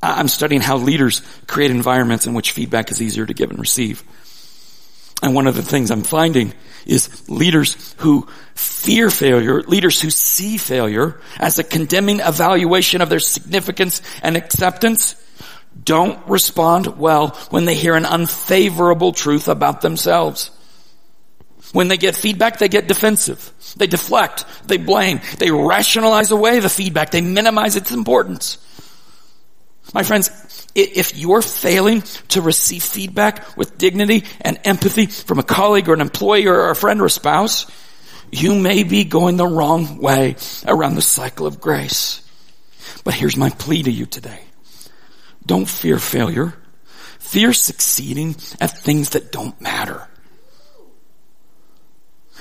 I'm 0.02 0.28
studying 0.28 0.60
how 0.60 0.76
leaders 0.76 1.22
create 1.46 1.70
environments 1.70 2.26
in 2.26 2.34
which 2.34 2.52
feedback 2.52 2.90
is 2.90 3.00
easier 3.00 3.24
to 3.24 3.34
give 3.34 3.50
and 3.50 3.58
receive. 3.58 4.02
And 5.22 5.34
one 5.34 5.46
of 5.46 5.54
the 5.54 5.62
things 5.62 5.90
I'm 5.90 6.02
finding 6.02 6.52
is 6.86 7.28
leaders 7.28 7.94
who 7.98 8.28
fear 8.54 9.10
failure, 9.10 9.62
leaders 9.62 10.00
who 10.00 10.10
see 10.10 10.58
failure 10.58 11.20
as 11.38 11.58
a 11.58 11.64
condemning 11.64 12.20
evaluation 12.20 13.00
of 13.00 13.08
their 13.08 13.20
significance 13.20 14.02
and 14.22 14.36
acceptance 14.36 15.16
don't 15.82 16.24
respond 16.28 16.98
well 16.98 17.28
when 17.50 17.64
they 17.64 17.74
hear 17.74 17.94
an 17.94 18.06
unfavorable 18.06 19.12
truth 19.12 19.48
about 19.48 19.80
themselves. 19.80 20.50
When 21.72 21.88
they 21.88 21.96
get 21.96 22.14
feedback, 22.14 22.58
they 22.58 22.68
get 22.68 22.86
defensive. 22.86 23.50
They 23.76 23.88
deflect. 23.88 24.44
They 24.66 24.76
blame. 24.76 25.20
They 25.38 25.50
rationalize 25.50 26.30
away 26.30 26.60
the 26.60 26.68
feedback. 26.68 27.10
They 27.10 27.20
minimize 27.20 27.74
its 27.74 27.90
importance. 27.90 28.58
My 29.92 30.04
friends, 30.04 30.30
if 30.74 31.16
you're 31.16 31.42
failing 31.42 32.02
to 32.28 32.42
receive 32.42 32.82
feedback 32.82 33.56
with 33.56 33.78
dignity 33.78 34.24
and 34.40 34.58
empathy 34.64 35.06
from 35.06 35.38
a 35.38 35.44
colleague 35.44 35.88
or 35.88 35.94
an 35.94 36.00
employee 36.00 36.46
or 36.46 36.70
a 36.70 36.76
friend 36.76 37.00
or 37.00 37.06
a 37.06 37.10
spouse, 37.10 37.66
you 38.32 38.54
may 38.54 38.82
be 38.82 39.04
going 39.04 39.36
the 39.36 39.46
wrong 39.46 39.98
way 39.98 40.36
around 40.66 40.96
the 40.96 41.02
cycle 41.02 41.46
of 41.46 41.60
grace. 41.60 42.20
But 43.04 43.14
here's 43.14 43.36
my 43.36 43.50
plea 43.50 43.84
to 43.84 43.90
you 43.90 44.06
today. 44.06 44.40
Don't 45.46 45.68
fear 45.68 45.98
failure. 45.98 46.54
Fear 47.18 47.52
succeeding 47.52 48.30
at 48.60 48.70
things 48.70 49.10
that 49.10 49.30
don't 49.30 49.58
matter. 49.60 50.08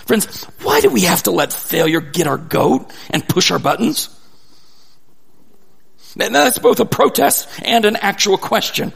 Friends, 0.06 0.44
why 0.63 0.82
do 0.82 0.90
we 0.90 1.02
have 1.02 1.24
to 1.24 1.32
let 1.32 1.54
failure 1.54 2.02
get 2.02 2.28
our 2.28 2.38
goat 2.38 2.92
and 3.10 3.28
push 3.28 3.52
our 3.52 3.60
buttons? 3.60 4.10
And 6.20 6.36
that's 6.36 6.60
both 6.60 6.79
a 6.79 6.86
protest 6.86 7.50
and 7.63 7.86
an 7.86 7.96
actual 7.96 8.38
question. 8.38 8.93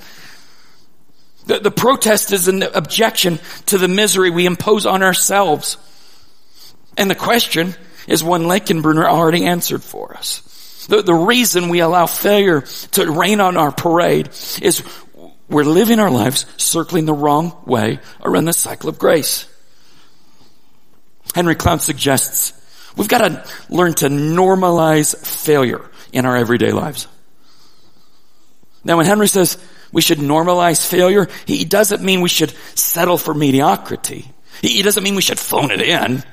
The, 1.47 1.59
the 1.59 1.71
protest 1.71 2.31
is 2.31 2.47
an 2.47 2.62
objection 2.63 3.39
to 3.67 3.77
the 3.77 3.88
misery 3.88 4.29
we 4.29 4.45
impose 4.45 4.86
on 4.86 5.01
ourselves. 5.01 5.77
And 6.97 7.09
the 7.09 7.15
question 7.15 7.74
is 8.07 8.24
one 8.24 8.47
Lake 8.47 8.69
and 8.69 8.83
Brunner 8.83 9.07
already 9.07 9.45
answered 9.45 9.83
for 9.83 10.15
us. 10.15 10.86
The, 10.89 11.01
the 11.01 11.13
reason 11.13 11.69
we 11.69 11.79
allow 11.79 12.05
failure 12.05 12.62
to 12.91 13.12
rain 13.12 13.39
on 13.39 13.57
our 13.57 13.71
parade 13.71 14.29
is 14.62 14.83
we're 15.50 15.63
living 15.63 16.00
our 16.00 16.12
lives 16.12 16.45
circling 16.57 17.05
the 17.05 17.13
wrong 17.13 17.57
way 17.65 18.00
around 18.21 18.45
the 18.45 18.53
cycle 18.53 18.89
of 18.89 19.00
grace. 19.00 19.47
Henry 21.33 21.55
Cloud 21.55 21.81
suggests 21.81 22.53
we've 22.95 23.07
got 23.07 23.19
to 23.19 23.45
learn 23.69 23.93
to 23.95 24.07
normalize 24.07 25.15
failure 25.25 25.89
in 26.11 26.25
our 26.25 26.35
everyday 26.35 26.71
lives. 26.71 27.07
Now 28.83 28.97
when 28.97 29.05
Henry 29.05 29.27
says 29.27 29.57
we 29.91 30.01
should 30.01 30.19
normalize 30.19 30.85
failure, 30.85 31.27
he 31.45 31.65
doesn't 31.65 32.01
mean 32.01 32.21
we 32.21 32.29
should 32.29 32.53
settle 32.75 33.17
for 33.17 33.33
mediocrity. 33.33 34.31
He 34.61 34.81
doesn't 34.81 35.03
mean 35.03 35.15
we 35.15 35.21
should 35.21 35.39
phone 35.39 35.71
it 35.71 35.81
in. 35.81 36.23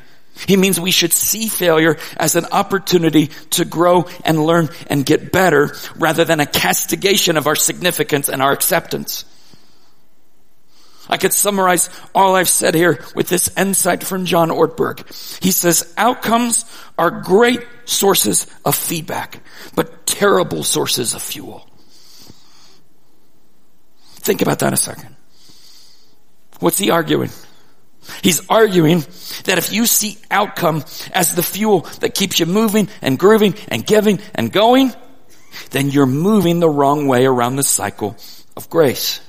He 0.46 0.56
means 0.56 0.80
we 0.80 0.90
should 0.90 1.12
see 1.12 1.48
failure 1.48 1.96
as 2.16 2.34
an 2.34 2.46
opportunity 2.46 3.28
to 3.50 3.64
grow 3.64 4.06
and 4.24 4.44
learn 4.44 4.68
and 4.88 5.06
get 5.06 5.30
better 5.30 5.74
rather 5.96 6.24
than 6.24 6.40
a 6.40 6.46
castigation 6.46 7.36
of 7.36 7.46
our 7.46 7.54
significance 7.54 8.28
and 8.28 8.42
our 8.42 8.52
acceptance. 8.52 9.24
I 11.08 11.16
could 11.16 11.32
summarize 11.32 11.90
all 12.14 12.34
I've 12.34 12.48
said 12.48 12.74
here 12.74 13.04
with 13.14 13.28
this 13.28 13.50
insight 13.56 14.04
from 14.04 14.24
John 14.24 14.48
Ortberg. 14.48 15.00
He 15.42 15.50
says 15.50 15.92
outcomes 15.96 16.64
are 16.98 17.10
great 17.10 17.60
sources 17.84 18.46
of 18.64 18.74
feedback, 18.74 19.40
but 19.74 20.06
terrible 20.06 20.62
sources 20.62 21.14
of 21.14 21.22
fuel. 21.22 21.68
Think 24.16 24.40
about 24.40 24.60
that 24.60 24.72
a 24.72 24.76
second. 24.76 25.14
What's 26.60 26.78
he 26.78 26.90
arguing? 26.90 27.30
He's 28.22 28.48
arguing 28.48 29.00
that 29.44 29.58
if 29.58 29.72
you 29.72 29.86
see 29.86 30.18
outcome 30.30 30.84
as 31.12 31.34
the 31.34 31.42
fuel 31.42 31.80
that 32.00 32.14
keeps 32.14 32.40
you 32.40 32.46
moving 32.46 32.88
and 33.02 33.18
grooving 33.18 33.54
and 33.68 33.84
giving 33.84 34.20
and 34.34 34.52
going, 34.52 34.92
then 35.70 35.90
you're 35.90 36.06
moving 36.06 36.60
the 36.60 36.68
wrong 36.68 37.06
way 37.06 37.26
around 37.26 37.56
the 37.56 37.62
cycle 37.62 38.16
of 38.56 38.70
grace. 38.70 39.20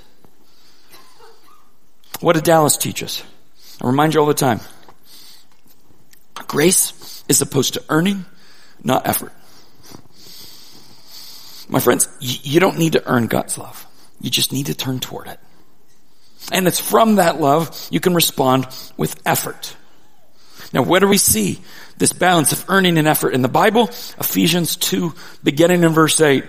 What 2.25 2.33
did 2.33 2.43
Dallas 2.43 2.75
teach 2.75 3.03
us? 3.03 3.23
I 3.79 3.85
remind 3.85 4.15
you 4.15 4.19
all 4.19 4.25
the 4.25 4.33
time. 4.33 4.59
Grace 6.47 7.23
is 7.29 7.39
opposed 7.39 7.75
to 7.75 7.83
earning, 7.87 8.25
not 8.83 9.07
effort. 9.07 9.31
My 11.69 11.79
friends, 11.79 12.07
you 12.19 12.59
don't 12.59 12.79
need 12.79 12.93
to 12.93 13.07
earn 13.07 13.27
God's 13.27 13.59
love. 13.59 13.85
You 14.19 14.31
just 14.31 14.51
need 14.51 14.65
to 14.65 14.73
turn 14.73 14.99
toward 14.99 15.27
it. 15.27 15.39
And 16.51 16.67
it's 16.67 16.79
from 16.79 17.17
that 17.17 17.39
love 17.39 17.87
you 17.91 17.99
can 17.99 18.15
respond 18.15 18.65
with 18.97 19.21
effort. 19.23 19.75
Now, 20.73 20.81
where 20.81 21.01
do 21.01 21.07
we 21.07 21.19
see 21.19 21.61
this 21.99 22.11
balance 22.11 22.51
of 22.51 22.65
earning 22.69 22.97
and 22.97 23.07
effort 23.07 23.35
in 23.35 23.43
the 23.43 23.49
Bible? 23.49 23.83
Ephesians 24.19 24.77
2, 24.77 25.13
beginning 25.43 25.83
in 25.83 25.91
verse 25.91 26.19
8. 26.19 26.43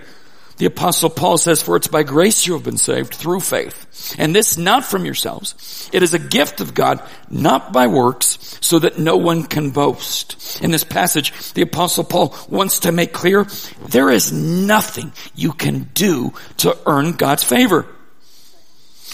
The 0.56 0.66
apostle 0.66 1.10
Paul 1.10 1.36
says, 1.36 1.62
for 1.62 1.76
it's 1.76 1.88
by 1.88 2.02
grace 2.02 2.46
you 2.46 2.54
have 2.54 2.64
been 2.64 2.78
saved 2.78 3.14
through 3.14 3.40
faith. 3.40 4.14
And 4.18 4.34
this 4.34 4.56
not 4.56 4.84
from 4.84 5.04
yourselves. 5.04 5.90
It 5.92 6.02
is 6.02 6.14
a 6.14 6.18
gift 6.18 6.60
of 6.60 6.72
God, 6.72 7.02
not 7.28 7.72
by 7.72 7.88
works, 7.88 8.58
so 8.62 8.78
that 8.78 8.98
no 8.98 9.18
one 9.18 9.44
can 9.44 9.70
boast. 9.70 10.62
In 10.62 10.70
this 10.70 10.84
passage, 10.84 11.52
the 11.52 11.62
apostle 11.62 12.04
Paul 12.04 12.34
wants 12.48 12.80
to 12.80 12.92
make 12.92 13.12
clear, 13.12 13.46
there 13.88 14.10
is 14.10 14.32
nothing 14.32 15.12
you 15.34 15.52
can 15.52 15.90
do 15.94 16.32
to 16.58 16.76
earn 16.86 17.12
God's 17.12 17.44
favor. 17.44 17.86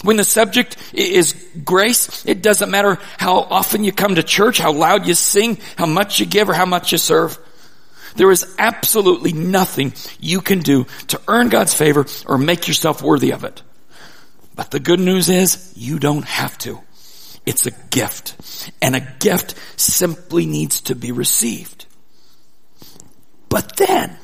When 0.01 0.17
the 0.17 0.23
subject 0.23 0.77
is 0.93 1.33
grace, 1.63 2.25
it 2.25 2.41
doesn't 2.41 2.71
matter 2.71 2.99
how 3.17 3.39
often 3.39 3.83
you 3.83 3.91
come 3.91 4.15
to 4.15 4.23
church, 4.23 4.59
how 4.59 4.71
loud 4.71 5.07
you 5.07 5.13
sing, 5.13 5.59
how 5.77 5.85
much 5.85 6.19
you 6.19 6.25
give, 6.25 6.49
or 6.49 6.53
how 6.53 6.65
much 6.65 6.91
you 6.91 6.97
serve. 6.97 7.37
There 8.15 8.31
is 8.31 8.55
absolutely 8.57 9.33
nothing 9.33 9.93
you 10.19 10.41
can 10.41 10.59
do 10.59 10.85
to 11.07 11.21
earn 11.27 11.49
God's 11.49 11.73
favor 11.73 12.05
or 12.25 12.37
make 12.37 12.67
yourself 12.67 13.01
worthy 13.01 13.31
of 13.31 13.43
it. 13.43 13.61
But 14.55 14.71
the 14.71 14.79
good 14.79 14.99
news 14.99 15.29
is 15.29 15.73
you 15.75 15.99
don't 15.99 16.25
have 16.25 16.57
to. 16.59 16.79
It's 17.45 17.65
a 17.65 17.71
gift. 17.89 18.71
And 18.81 18.95
a 18.95 19.07
gift 19.19 19.55
simply 19.79 20.45
needs 20.45 20.81
to 20.81 20.95
be 20.95 21.11
received. 21.11 21.85
But 23.49 23.77
then, 23.77 24.17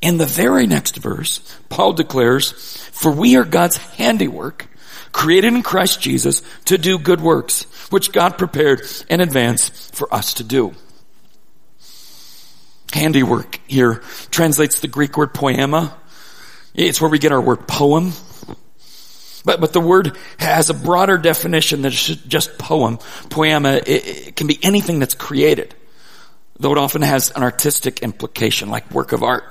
in 0.00 0.18
the 0.18 0.26
very 0.26 0.66
next 0.66 0.96
verse, 0.96 1.40
Paul 1.68 1.92
declares, 1.92 2.52
for 2.92 3.10
we 3.10 3.36
are 3.36 3.44
God's 3.44 3.76
handiwork, 3.76 4.68
created 5.12 5.54
in 5.54 5.62
Christ 5.62 6.00
Jesus 6.00 6.42
to 6.66 6.76
do 6.76 6.98
good 6.98 7.20
works, 7.20 7.62
which 7.90 8.12
God 8.12 8.36
prepared 8.36 8.82
in 9.08 9.20
advance 9.20 9.68
for 9.90 10.12
us 10.12 10.34
to 10.34 10.44
do. 10.44 10.74
Handiwork 12.94 13.60
here 13.66 14.02
translates 14.30 14.80
the 14.80 14.88
Greek 14.88 15.16
word 15.16 15.34
poema. 15.34 15.96
It's 16.74 17.00
where 17.00 17.10
we 17.10 17.18
get 17.18 17.32
our 17.32 17.40
word 17.40 17.66
poem. 17.68 18.12
But, 19.44 19.60
but 19.60 19.72
the 19.72 19.80
word 19.80 20.16
has 20.38 20.70
a 20.70 20.74
broader 20.74 21.18
definition 21.18 21.82
than 21.82 21.92
just 21.92 22.56
poem. 22.56 22.98
Poema, 23.28 23.74
it, 23.74 23.88
it 24.28 24.36
can 24.36 24.46
be 24.46 24.58
anything 24.62 25.00
that's 25.00 25.14
created. 25.14 25.74
Though 26.58 26.72
it 26.72 26.78
often 26.78 27.02
has 27.02 27.30
an 27.32 27.42
artistic 27.42 28.00
implication, 28.00 28.70
like 28.70 28.90
work 28.90 29.12
of 29.12 29.22
art, 29.22 29.44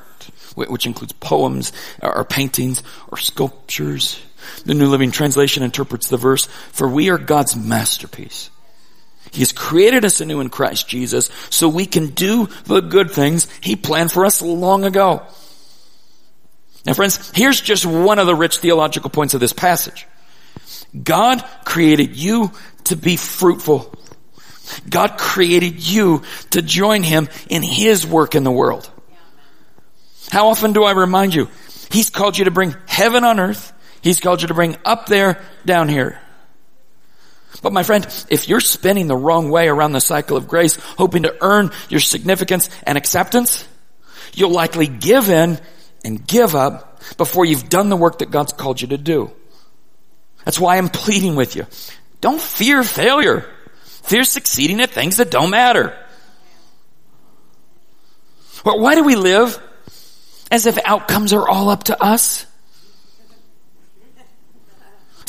which 0.56 0.86
includes 0.86 1.14
poems 1.14 1.74
or 2.02 2.24
paintings 2.24 2.82
or 3.10 3.18
sculptures. 3.18 4.22
The 4.66 4.74
New 4.74 4.88
Living 4.88 5.12
Translation 5.12 5.64
interprets 5.64 6.10
the 6.10 6.18
verse, 6.18 6.46
for 6.72 6.88
we 6.88 7.10
are 7.10 7.18
God's 7.18 7.56
masterpiece. 7.56 8.50
He 9.32 9.40
has 9.42 9.52
created 9.52 10.06
us 10.06 10.22
anew 10.22 10.42
in 10.42 10.50
Christ 10.50 10.88
Jesus 10.88 11.30
so 11.50 11.68
we 11.68 11.86
can 11.86 12.08
do 12.08 12.48
the 12.66 12.82
good 12.82 13.12
things 13.12 13.48
He 13.62 13.76
planned 13.76 14.12
for 14.12 14.26
us 14.26 14.42
long 14.42 14.84
ago. 14.84 15.24
Now 16.86 16.94
friends, 16.94 17.32
here's 17.34 17.62
just 17.62 17.86
one 17.86 18.20
of 18.20 18.28
the 18.28 18.36
rich 18.36 18.58
theological 18.58 19.10
points 19.10 19.34
of 19.34 19.40
this 19.40 19.54
passage. 19.54 20.06
God 21.02 21.44
created 21.66 22.16
you 22.16 22.52
to 22.86 22.96
be 22.96 23.16
fruitful. 23.16 23.94
God 24.90 25.18
created 25.18 25.88
you 25.88 26.24
to 26.52 26.62
join 26.62 27.04
Him 27.04 27.30
in 27.50 27.64
His 27.64 28.06
work 28.06 28.36
in 28.36 28.44
the 28.44 28.52
world. 28.52 28.90
How 30.30 30.50
often 30.50 30.74
do 30.74 30.84
I 30.84 30.92
remind 30.92 31.34
you? 31.34 31.50
He's 31.92 32.10
called 32.10 32.38
you 32.38 32.46
to 32.46 32.52
bring 32.52 32.76
heaven 32.88 33.24
on 33.24 33.40
earth. 33.40 33.72
He's 34.02 34.20
called 34.20 34.42
you 34.42 34.48
to 34.48 34.54
bring 34.54 34.76
up 34.84 35.06
there, 35.06 35.42
down 35.66 35.90
here. 35.90 36.20
But 37.62 37.74
my 37.74 37.84
friend, 37.84 38.06
if 38.30 38.50
you're 38.50 38.60
spinning 38.60 39.08
the 39.08 39.16
wrong 39.16 39.50
way 39.50 39.68
around 39.68 39.92
the 39.92 40.02
cycle 40.02 40.38
of 40.38 40.48
grace, 40.48 40.76
hoping 40.98 41.24
to 41.24 41.36
earn 41.42 41.72
your 41.90 42.00
significance 42.00 42.70
and 42.84 42.98
acceptance, 42.98 43.68
you'll 44.34 44.52
likely 44.52 44.88
give 44.88 45.30
in 45.30 45.60
and 46.04 46.26
give 46.26 46.56
up 46.56 47.02
before 47.18 47.46
you've 47.46 47.70
done 47.70 47.90
the 47.90 47.96
work 47.96 48.20
that 48.20 48.32
God's 48.32 48.54
called 48.54 48.82
you 48.82 48.90
to 48.90 48.98
do. 48.98 49.32
That's 50.46 50.60
why 50.60 50.78
I'm 50.78 50.90
pleading 50.90 51.36
with 51.36 51.56
you. 51.56 51.68
Don't 52.22 52.42
fear 52.42 52.84
failure. 52.84 53.50
Fear 53.84 54.24
succeeding 54.26 54.82
at 54.82 54.90
things 54.90 55.18
that 55.18 55.32
don't 55.32 55.50
matter. 55.50 55.98
Well, 58.66 58.80
why 58.80 58.96
do 58.96 59.04
we 59.04 59.16
live 59.16 59.62
as 60.52 60.66
if 60.66 60.78
outcomes 60.86 61.34
are 61.34 61.48
all 61.48 61.70
up 61.70 61.86
to 61.86 62.02
us? 62.02 62.46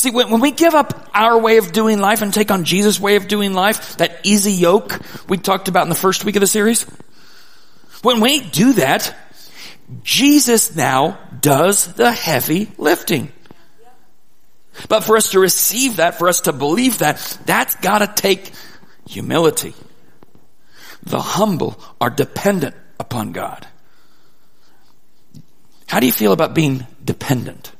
See, 0.04 0.10
when, 0.10 0.30
when 0.30 0.42
we 0.42 0.50
give 0.50 0.74
up 0.74 1.08
our 1.14 1.38
way 1.38 1.56
of 1.56 1.72
doing 1.72 1.98
life 1.98 2.20
and 2.20 2.32
take 2.32 2.50
on 2.50 2.64
Jesus' 2.64 3.00
way 3.00 3.16
of 3.16 3.26
doing 3.26 3.54
life, 3.54 3.96
that 3.96 4.20
easy 4.22 4.52
yoke 4.52 5.00
we 5.30 5.38
talked 5.38 5.68
about 5.68 5.84
in 5.84 5.88
the 5.88 5.94
first 5.94 6.26
week 6.26 6.36
of 6.36 6.40
the 6.40 6.46
series, 6.46 6.82
when 8.02 8.20
we 8.20 8.40
do 8.40 8.74
that, 8.74 9.16
Jesus 10.02 10.76
now 10.76 11.18
does 11.40 11.94
the 11.94 12.12
heavy 12.12 12.70
lifting. 12.76 13.32
But 14.90 15.04
for 15.04 15.16
us 15.16 15.30
to 15.30 15.40
receive 15.40 15.96
that, 15.96 16.18
for 16.18 16.28
us 16.28 16.42
to 16.42 16.52
believe 16.52 16.98
that, 16.98 17.16
that's 17.46 17.74
gotta 17.76 18.06
take 18.06 18.52
humility. 19.08 19.72
The 21.04 21.20
humble 21.22 21.80
are 21.98 22.10
dependent 22.10 22.76
upon 23.00 23.32
God. 23.32 23.66
How 25.86 25.98
do 25.98 26.04
you 26.04 26.12
feel 26.12 26.32
about 26.32 26.54
being 26.54 26.86
dependent? 27.02 27.73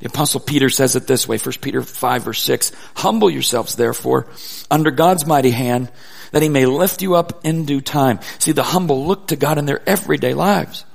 The 0.00 0.06
apostle 0.06 0.40
Peter 0.40 0.70
says 0.70 0.96
it 0.96 1.06
this 1.06 1.28
way, 1.28 1.36
1 1.36 1.54
Peter 1.60 1.82
5 1.82 2.22
verse 2.22 2.42
6, 2.42 2.72
humble 2.96 3.30
yourselves 3.30 3.76
therefore 3.76 4.26
under 4.70 4.90
God's 4.90 5.26
mighty 5.26 5.50
hand 5.50 5.92
that 6.32 6.42
he 6.42 6.48
may 6.48 6.64
lift 6.64 7.02
you 7.02 7.16
up 7.16 7.44
in 7.44 7.66
due 7.66 7.82
time. 7.82 8.18
See, 8.38 8.52
the 8.52 8.62
humble 8.62 9.06
look 9.06 9.28
to 9.28 9.36
God 9.36 9.58
in 9.58 9.66
their 9.66 9.86
everyday 9.86 10.32
lives. 10.32 10.86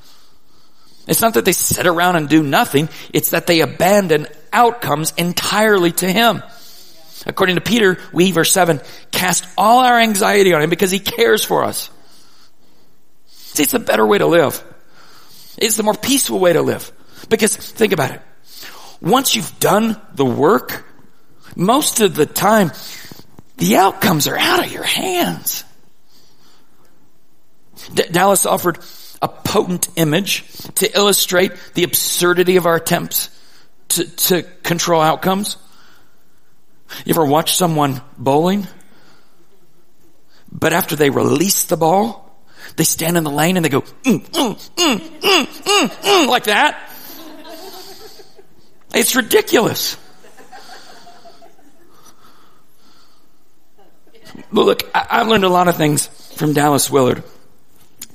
It's 1.08 1.22
not 1.22 1.36
that 1.36 1.46
they 1.46 1.52
sit 1.52 1.86
around 1.86 2.16
and 2.16 2.28
do 2.28 2.42
nothing. 2.42 2.90
It's 3.14 3.30
that 3.30 3.46
they 3.46 3.62
abandon 3.62 4.26
outcomes 4.52 5.14
entirely 5.18 5.92
to 5.92 6.12
Him. 6.12 6.42
According 7.28 7.56
to 7.56 7.62
Peter, 7.62 8.00
we, 8.12 8.32
verse 8.32 8.52
7, 8.52 8.82
cast 9.12 9.46
all 9.56 9.82
our 9.82 10.00
anxiety 10.00 10.52
on 10.56 10.64
Him 10.64 10.72
because 10.72 10.90
He 10.90 11.00
cares 11.00 11.46
for 11.46 11.64
us. 11.64 11.92
See, 13.28 13.64
it's 13.64 13.72
the 13.72 13.80
better 13.80 14.06
way 14.06 14.18
to 14.18 14.26
live. 14.26 14.64
It's 15.60 15.78
the 15.78 15.84
more 15.84 15.94
peaceful 15.94 16.40
way 16.40 16.54
to 16.54 16.64
live. 16.64 16.92
Because 17.30 17.56
think 17.56 17.94
about 17.94 18.12
it 18.12 18.22
once 19.06 19.36
you've 19.36 19.60
done 19.60 20.02
the 20.16 20.26
work, 20.26 20.84
most 21.56 22.02
of 22.02 22.16
the 22.16 22.26
time, 22.26 22.72
the 23.58 23.78
outcomes 23.78 24.28
are 24.28 24.38
out 24.38 24.66
of 24.66 24.72
your 24.72 24.84
hands. 24.84 25.64
D- 27.94 28.04
Dallas 28.12 28.46
offered 28.46 28.80
a 29.22 29.28
potent 29.28 29.88
image 29.96 30.44
to 30.76 30.98
illustrate 30.98 31.52
the 31.76 31.84
absurdity 31.84 32.58
of 32.58 32.66
our 32.66 32.76
attempts 32.76 33.30
to, 33.90 34.04
to 34.04 34.44
control 34.64 35.02
outcomes. 35.02 35.58
You 37.06 37.14
ever 37.14 37.26
watch 37.26 37.56
someone 37.56 38.02
bowling? 38.18 38.68
But 40.52 40.74
after 40.74 40.96
they 40.96 41.10
release 41.10 41.66
the 41.66 41.78
ball, 41.78 42.22
they 42.76 42.84
stand 42.84 43.18
in 43.18 43.24
the 43.24 43.32
lane 43.32 43.56
and 43.56 43.64
they 43.66 43.70
go, 43.70 43.82
mm, 43.82 44.26
mm, 44.30 45.90
mm, 45.90 46.28
like 46.28 46.46
that. 46.46 46.92
It's 48.96 49.16
ridiculous. 49.16 49.98
But 54.52 54.66
look, 54.66 54.84
I, 54.96 55.18
have 55.18 55.28
learned 55.28 55.44
a 55.44 55.50
lot 55.50 55.68
of 55.68 55.76
things 55.76 56.08
from 56.36 56.54
Dallas 56.54 56.90
Willard. 56.90 57.24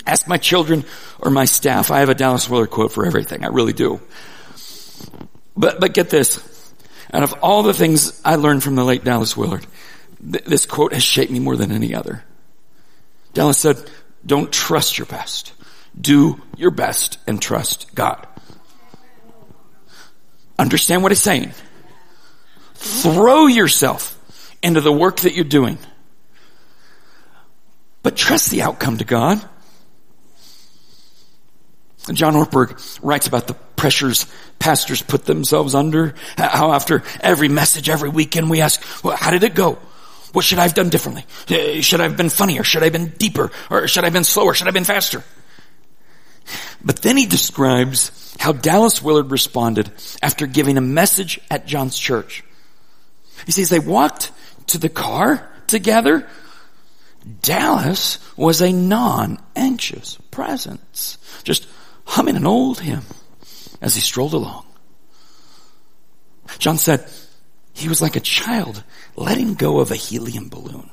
Ask 0.07 0.27
my 0.27 0.39
children 0.39 0.85
or 1.19 1.31
my 1.31 1.45
staff. 1.45 1.91
I 1.91 2.01
have 2.01 2.09
a 2.09 2.15
Dallas 2.15 2.49
Willard 2.49 2.71
quote 2.71 2.93
for 2.93 3.05
everything. 3.05 3.45
I 3.45 3.49
really 3.49 3.75
do. 3.75 4.01
But, 5.57 5.81
but 5.81 5.93
get 5.93 6.09
this. 6.09 6.47
Out 7.13 7.23
of 7.23 7.35
all 7.43 7.63
the 7.63 7.75
things 7.75 8.21
I 8.25 8.37
learned 8.37 8.63
from 8.63 8.77
the 8.77 8.85
late 8.85 9.05
Dallas 9.05 9.37
Willard, 9.37 9.67
th- 10.21 10.45
this 10.45 10.65
quote 10.65 10.95
has 10.95 11.03
shaped 11.03 11.31
me 11.31 11.41
more 11.41 11.57
than 11.57 11.73
any 11.73 11.95
other. 11.95 12.25
Dallas 13.35 13.59
said, 13.59 13.77
don't 14.25 14.51
trust 14.51 14.99
your 14.99 15.07
best. 15.07 15.53
Do 16.01 16.41
your 16.57 16.71
best 16.71 17.19
and 17.27 17.41
trust 17.41 17.95
God. 17.95 18.27
Understand 20.61 21.03
what 21.03 21.11
he's 21.11 21.23
saying. 21.23 21.53
Throw 22.75 23.47
yourself 23.47 24.19
into 24.63 24.83
the 24.83 24.93
work 24.93 25.21
that 25.21 25.35
you're 25.35 25.45
doing. 25.45 25.79
But 28.03 28.15
trust 28.15 28.51
the 28.51 28.61
outcome 28.61 28.99
to 28.99 29.07
God. 29.07 29.43
John 32.13 32.35
Ortberg 32.35 33.01
writes 33.03 33.27
about 33.27 33.47
the 33.47 33.55
pressures 33.55 34.27
pastors 34.59 35.01
put 35.01 35.25
themselves 35.25 35.75
under. 35.75 36.15
How 36.37 36.75
after 36.75 37.05
every 37.21 37.49
message, 37.49 37.89
every 37.89 38.11
weekend, 38.11 38.51
we 38.51 38.61
ask, 38.61 38.83
well, 39.03 39.17
how 39.17 39.31
did 39.31 39.45
it 39.45 39.55
go? 39.55 39.79
What 40.33 40.45
should 40.45 40.59
I 40.59 40.63
have 40.65 40.75
done 40.75 40.91
differently? 40.91 41.25
Uh, 41.49 41.81
should 41.81 42.01
I 42.01 42.05
have 42.05 42.19
been 42.19 42.29
funnier? 42.29 42.65
Should 42.65 42.83
I 42.83 42.87
have 42.87 42.93
been 42.93 43.09
deeper? 43.17 43.51
Or 43.71 43.89
should 43.89 44.05
I 44.05 44.09
have 44.09 44.13
been 44.13 44.25
slower? 44.25 44.53
Should 44.53 44.67
I 44.67 44.69
have 44.69 44.75
been 44.75 44.85
faster? 44.85 45.25
But 46.83 47.03
then 47.03 47.17
he 47.17 47.27
describes 47.27 48.35
how 48.39 48.53
Dallas 48.53 49.03
Willard 49.03 49.31
responded 49.31 49.91
after 50.23 50.47
giving 50.47 50.79
a 50.79 50.83
message 50.83 51.41
at 51.51 51.67
John's 51.67 51.99
church. 51.99 52.45
He 53.47 53.53
says 53.53 53.69
they 53.69 53.79
walked 53.79 54.33
to 54.69 54.79
the 54.79 54.89
car 54.89 55.51
together. 55.67 56.27
Dallas 57.43 58.19
was 58.37 58.61
a 58.61 58.73
non-anxious 58.73 60.17
presence, 60.31 61.19
just 61.45 61.67
humming 62.05 62.37
an 62.37 62.47
old 62.47 62.81
hymn 62.81 63.03
as 63.81 63.95
he 63.95 64.01
strolled 64.01 64.35
along. 64.35 64.65
John 66.59 66.79
said 66.79 67.07
he 67.73 67.89
was 67.89 68.03
like 68.03 68.17
a 68.17 68.21
child 68.21 68.83
letting 69.17 69.55
go 69.55 69.81
of 69.81 69.91
a 69.91 69.97
helium 69.97 70.49
balloon 70.49 70.91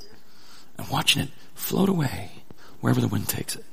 and 0.78 0.88
watching 0.90 1.24
it 1.24 1.30
float 1.56 1.90
away 1.90 2.32
wherever 2.80 3.02
the 3.02 3.08
wind 3.08 3.28
takes 3.28 3.56
it. 3.56 3.66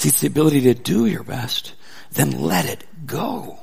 See, 0.00 0.08
it's 0.08 0.20
the 0.20 0.28
ability 0.28 0.62
to 0.62 0.72
do 0.72 1.04
your 1.04 1.22
best, 1.22 1.74
then 2.12 2.30
let 2.30 2.64
it 2.64 2.86
go. 3.04 3.58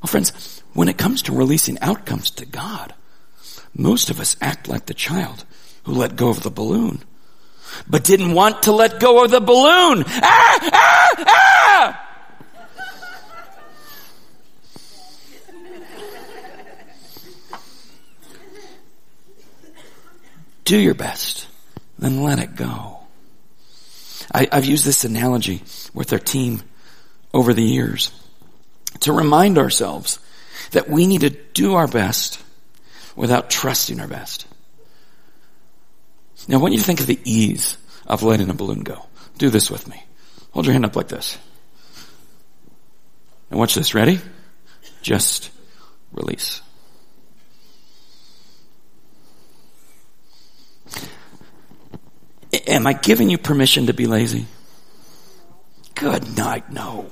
Well, 0.00 0.06
friends, 0.06 0.62
when 0.72 0.88
it 0.88 0.96
comes 0.96 1.20
to 1.22 1.36
releasing 1.36 1.78
outcomes 1.80 2.30
to 2.30 2.46
God, 2.46 2.94
most 3.74 4.08
of 4.08 4.18
us 4.18 4.34
act 4.40 4.66
like 4.66 4.86
the 4.86 4.94
child 4.94 5.44
who 5.84 5.92
let 5.92 6.16
go 6.16 6.30
of 6.30 6.42
the 6.42 6.48
balloon, 6.48 7.04
but 7.86 8.02
didn't 8.02 8.32
want 8.32 8.62
to 8.62 8.72
let 8.72 8.98
go 8.98 9.22
of 9.22 9.30
the 9.30 9.42
balloon. 9.42 10.04
Ah, 10.06 10.58
ah, 10.72 11.24
ah! 11.28 12.02
Do 20.64 20.78
your 20.78 20.94
best, 20.94 21.46
then 21.98 22.22
let 22.22 22.38
it 22.38 22.56
go. 22.56 22.95
I, 24.36 24.48
have 24.52 24.66
used 24.66 24.84
this 24.84 25.04
analogy 25.04 25.62
with 25.94 26.12
our 26.12 26.18
team 26.18 26.62
over 27.32 27.54
the 27.54 27.62
years 27.62 28.10
to 29.00 29.12
remind 29.14 29.56
ourselves 29.56 30.18
that 30.72 30.90
we 30.90 31.06
need 31.06 31.22
to 31.22 31.30
do 31.30 31.74
our 31.74 31.88
best 31.88 32.42
without 33.14 33.48
trusting 33.48 33.98
our 33.98 34.06
best. 34.06 34.46
Now 36.48 36.58
want 36.58 36.74
you 36.74 36.80
think 36.80 37.00
of 37.00 37.06
the 37.06 37.18
ease 37.24 37.78
of 38.06 38.22
letting 38.22 38.50
a 38.50 38.54
balloon 38.54 38.80
go. 38.80 39.06
Do 39.38 39.48
this 39.48 39.70
with 39.70 39.88
me. 39.88 40.04
Hold 40.50 40.66
your 40.66 40.74
hand 40.74 40.84
up 40.84 40.96
like 40.96 41.08
this. 41.08 41.38
And 43.50 43.58
watch 43.58 43.74
this. 43.74 43.94
Ready? 43.94 44.20
Just 45.00 45.50
release. 46.12 46.60
Am 52.66 52.86
I 52.86 52.92
giving 52.92 53.30
you 53.30 53.38
permission 53.38 53.86
to 53.86 53.94
be 53.94 54.06
lazy? 54.06 54.46
Good 55.94 56.36
night, 56.36 56.70
no. 56.70 57.10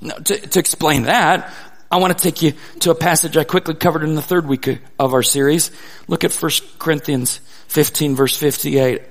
No, 0.00 0.16
to, 0.16 0.36
to 0.36 0.58
explain 0.58 1.04
that, 1.04 1.52
I 1.90 1.96
want 1.96 2.16
to 2.16 2.22
take 2.22 2.42
you 2.42 2.52
to 2.80 2.90
a 2.90 2.94
passage 2.94 3.36
I 3.36 3.44
quickly 3.44 3.74
covered 3.74 4.02
in 4.02 4.14
the 4.14 4.22
third 4.22 4.46
week 4.46 4.68
of 4.98 5.14
our 5.14 5.22
series. 5.22 5.70
Look 6.08 6.24
at 6.24 6.34
1 6.34 6.50
Corinthians 6.78 7.38
15 7.68 8.16
verse 8.16 8.36
58. 8.36 9.02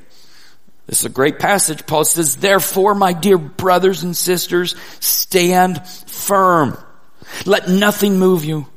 This 0.85 0.99
is 0.99 1.05
a 1.05 1.09
great 1.09 1.39
passage. 1.39 1.85
Paul 1.87 2.03
says, 2.03 2.35
therefore, 2.35 2.93
my 2.93 3.13
dear 3.13 3.37
brothers 3.37 4.03
and 4.03 4.15
sisters, 4.15 4.75
stand 4.99 5.87
firm. 5.87 6.77
Let 7.45 7.69
nothing 7.69 8.19
move 8.19 8.43
you. 8.43 8.67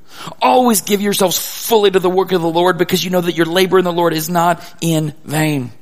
Always 0.41 0.83
give 0.83 1.01
yourselves 1.01 1.39
fully 1.39 1.91
to 1.91 1.99
the 1.99 2.11
work 2.11 2.33
of 2.33 2.41
the 2.41 2.49
Lord 2.49 2.79
because 2.79 3.05
you 3.05 3.11
know 3.11 3.21
that 3.21 3.37
your 3.37 3.47
labor 3.47 3.79
in 3.79 3.85
the 3.85 3.93
Lord 3.93 4.13
is 4.13 4.29
not 4.29 4.63
in 4.81 5.15
vain. 5.25 5.73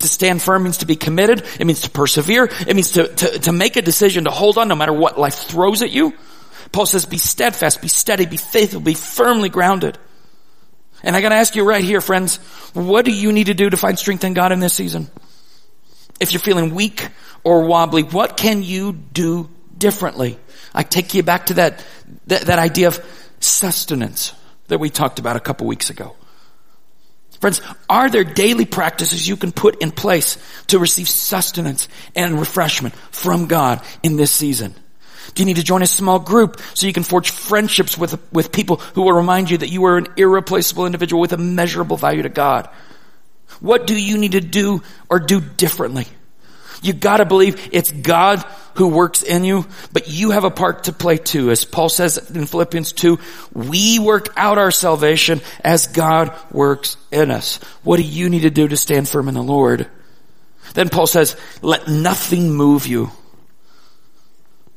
To 0.00 0.08
stand 0.08 0.42
firm 0.42 0.64
means 0.64 0.78
to 0.78 0.86
be 0.86 0.96
committed. 0.96 1.44
It 1.58 1.66
means 1.66 1.82
to 1.82 1.90
persevere. 1.90 2.44
It 2.44 2.74
means 2.74 2.92
to, 2.92 3.08
to, 3.08 3.38
to 3.40 3.52
make 3.52 3.76
a 3.76 3.82
decision 3.82 4.24
to 4.24 4.30
hold 4.30 4.58
on 4.58 4.68
no 4.68 4.76
matter 4.76 4.92
what 4.92 5.18
life 5.18 5.34
throws 5.34 5.82
at 5.82 5.90
you. 5.90 6.14
Paul 6.72 6.86
says 6.86 7.06
be 7.06 7.18
steadfast, 7.18 7.80
be 7.80 7.88
steady, 7.88 8.26
be 8.26 8.36
faithful, 8.36 8.80
be 8.80 8.94
firmly 8.94 9.48
grounded. 9.48 9.98
And 11.02 11.16
I 11.16 11.20
gotta 11.20 11.36
ask 11.36 11.54
you 11.54 11.64
right 11.64 11.82
here, 11.82 12.00
friends, 12.00 12.36
what 12.74 13.04
do 13.04 13.12
you 13.12 13.32
need 13.32 13.46
to 13.46 13.54
do 13.54 13.70
to 13.70 13.76
find 13.76 13.98
strength 13.98 14.24
in 14.24 14.34
God 14.34 14.52
in 14.52 14.60
this 14.60 14.74
season? 14.74 15.08
If 16.20 16.32
you're 16.32 16.40
feeling 16.40 16.74
weak 16.74 17.08
or 17.44 17.64
wobbly, 17.66 18.02
what 18.02 18.36
can 18.36 18.62
you 18.62 18.92
do 18.92 19.48
differently? 19.76 20.38
I 20.74 20.82
take 20.82 21.14
you 21.14 21.22
back 21.22 21.46
to 21.46 21.54
that, 21.54 21.84
that, 22.26 22.42
that 22.42 22.58
idea 22.58 22.88
of 22.88 23.27
sustenance 23.40 24.32
that 24.68 24.78
we 24.78 24.90
talked 24.90 25.18
about 25.18 25.36
a 25.36 25.40
couple 25.40 25.66
weeks 25.66 25.90
ago. 25.90 26.14
Friends, 27.40 27.60
are 27.88 28.10
there 28.10 28.24
daily 28.24 28.64
practices 28.64 29.28
you 29.28 29.36
can 29.36 29.52
put 29.52 29.80
in 29.80 29.92
place 29.92 30.38
to 30.68 30.78
receive 30.78 31.08
sustenance 31.08 31.88
and 32.16 32.38
refreshment 32.38 32.94
from 33.10 33.46
God 33.46 33.80
in 34.02 34.16
this 34.16 34.32
season? 34.32 34.74
Do 35.34 35.42
you 35.42 35.46
need 35.46 35.56
to 35.56 35.62
join 35.62 35.82
a 35.82 35.86
small 35.86 36.18
group 36.18 36.60
so 36.74 36.86
you 36.86 36.92
can 36.92 37.02
forge 37.04 37.30
friendships 37.30 37.96
with, 37.96 38.20
with 38.32 38.50
people 38.50 38.76
who 38.76 39.02
will 39.02 39.12
remind 39.12 39.50
you 39.50 39.58
that 39.58 39.68
you 39.68 39.84
are 39.84 39.98
an 39.98 40.08
irreplaceable 40.16 40.86
individual 40.86 41.20
with 41.20 41.32
immeasurable 41.32 41.96
value 41.96 42.22
to 42.22 42.28
God? 42.28 42.68
What 43.60 43.86
do 43.86 44.00
you 44.00 44.18
need 44.18 44.32
to 44.32 44.40
do 44.40 44.82
or 45.08 45.20
do 45.20 45.40
differently? 45.40 46.06
You 46.82 46.92
gotta 46.92 47.24
believe 47.24 47.70
it's 47.72 47.90
God 47.90 48.44
who 48.74 48.88
works 48.88 49.22
in 49.22 49.44
you, 49.44 49.66
but 49.92 50.08
you 50.08 50.30
have 50.30 50.44
a 50.44 50.50
part 50.50 50.84
to 50.84 50.92
play 50.92 51.16
too. 51.16 51.50
As 51.50 51.64
Paul 51.64 51.88
says 51.88 52.30
in 52.30 52.46
Philippians 52.46 52.92
2, 52.92 53.18
we 53.52 53.98
work 53.98 54.28
out 54.36 54.58
our 54.58 54.70
salvation 54.70 55.40
as 55.64 55.88
God 55.88 56.32
works 56.52 56.96
in 57.10 57.30
us. 57.30 57.56
What 57.82 57.96
do 57.96 58.04
you 58.04 58.30
need 58.30 58.42
to 58.42 58.50
do 58.50 58.68
to 58.68 58.76
stand 58.76 59.08
firm 59.08 59.28
in 59.28 59.34
the 59.34 59.42
Lord? 59.42 59.88
Then 60.74 60.88
Paul 60.88 61.06
says, 61.06 61.36
let 61.62 61.88
nothing 61.88 62.52
move 62.52 62.86
you. 62.86 63.10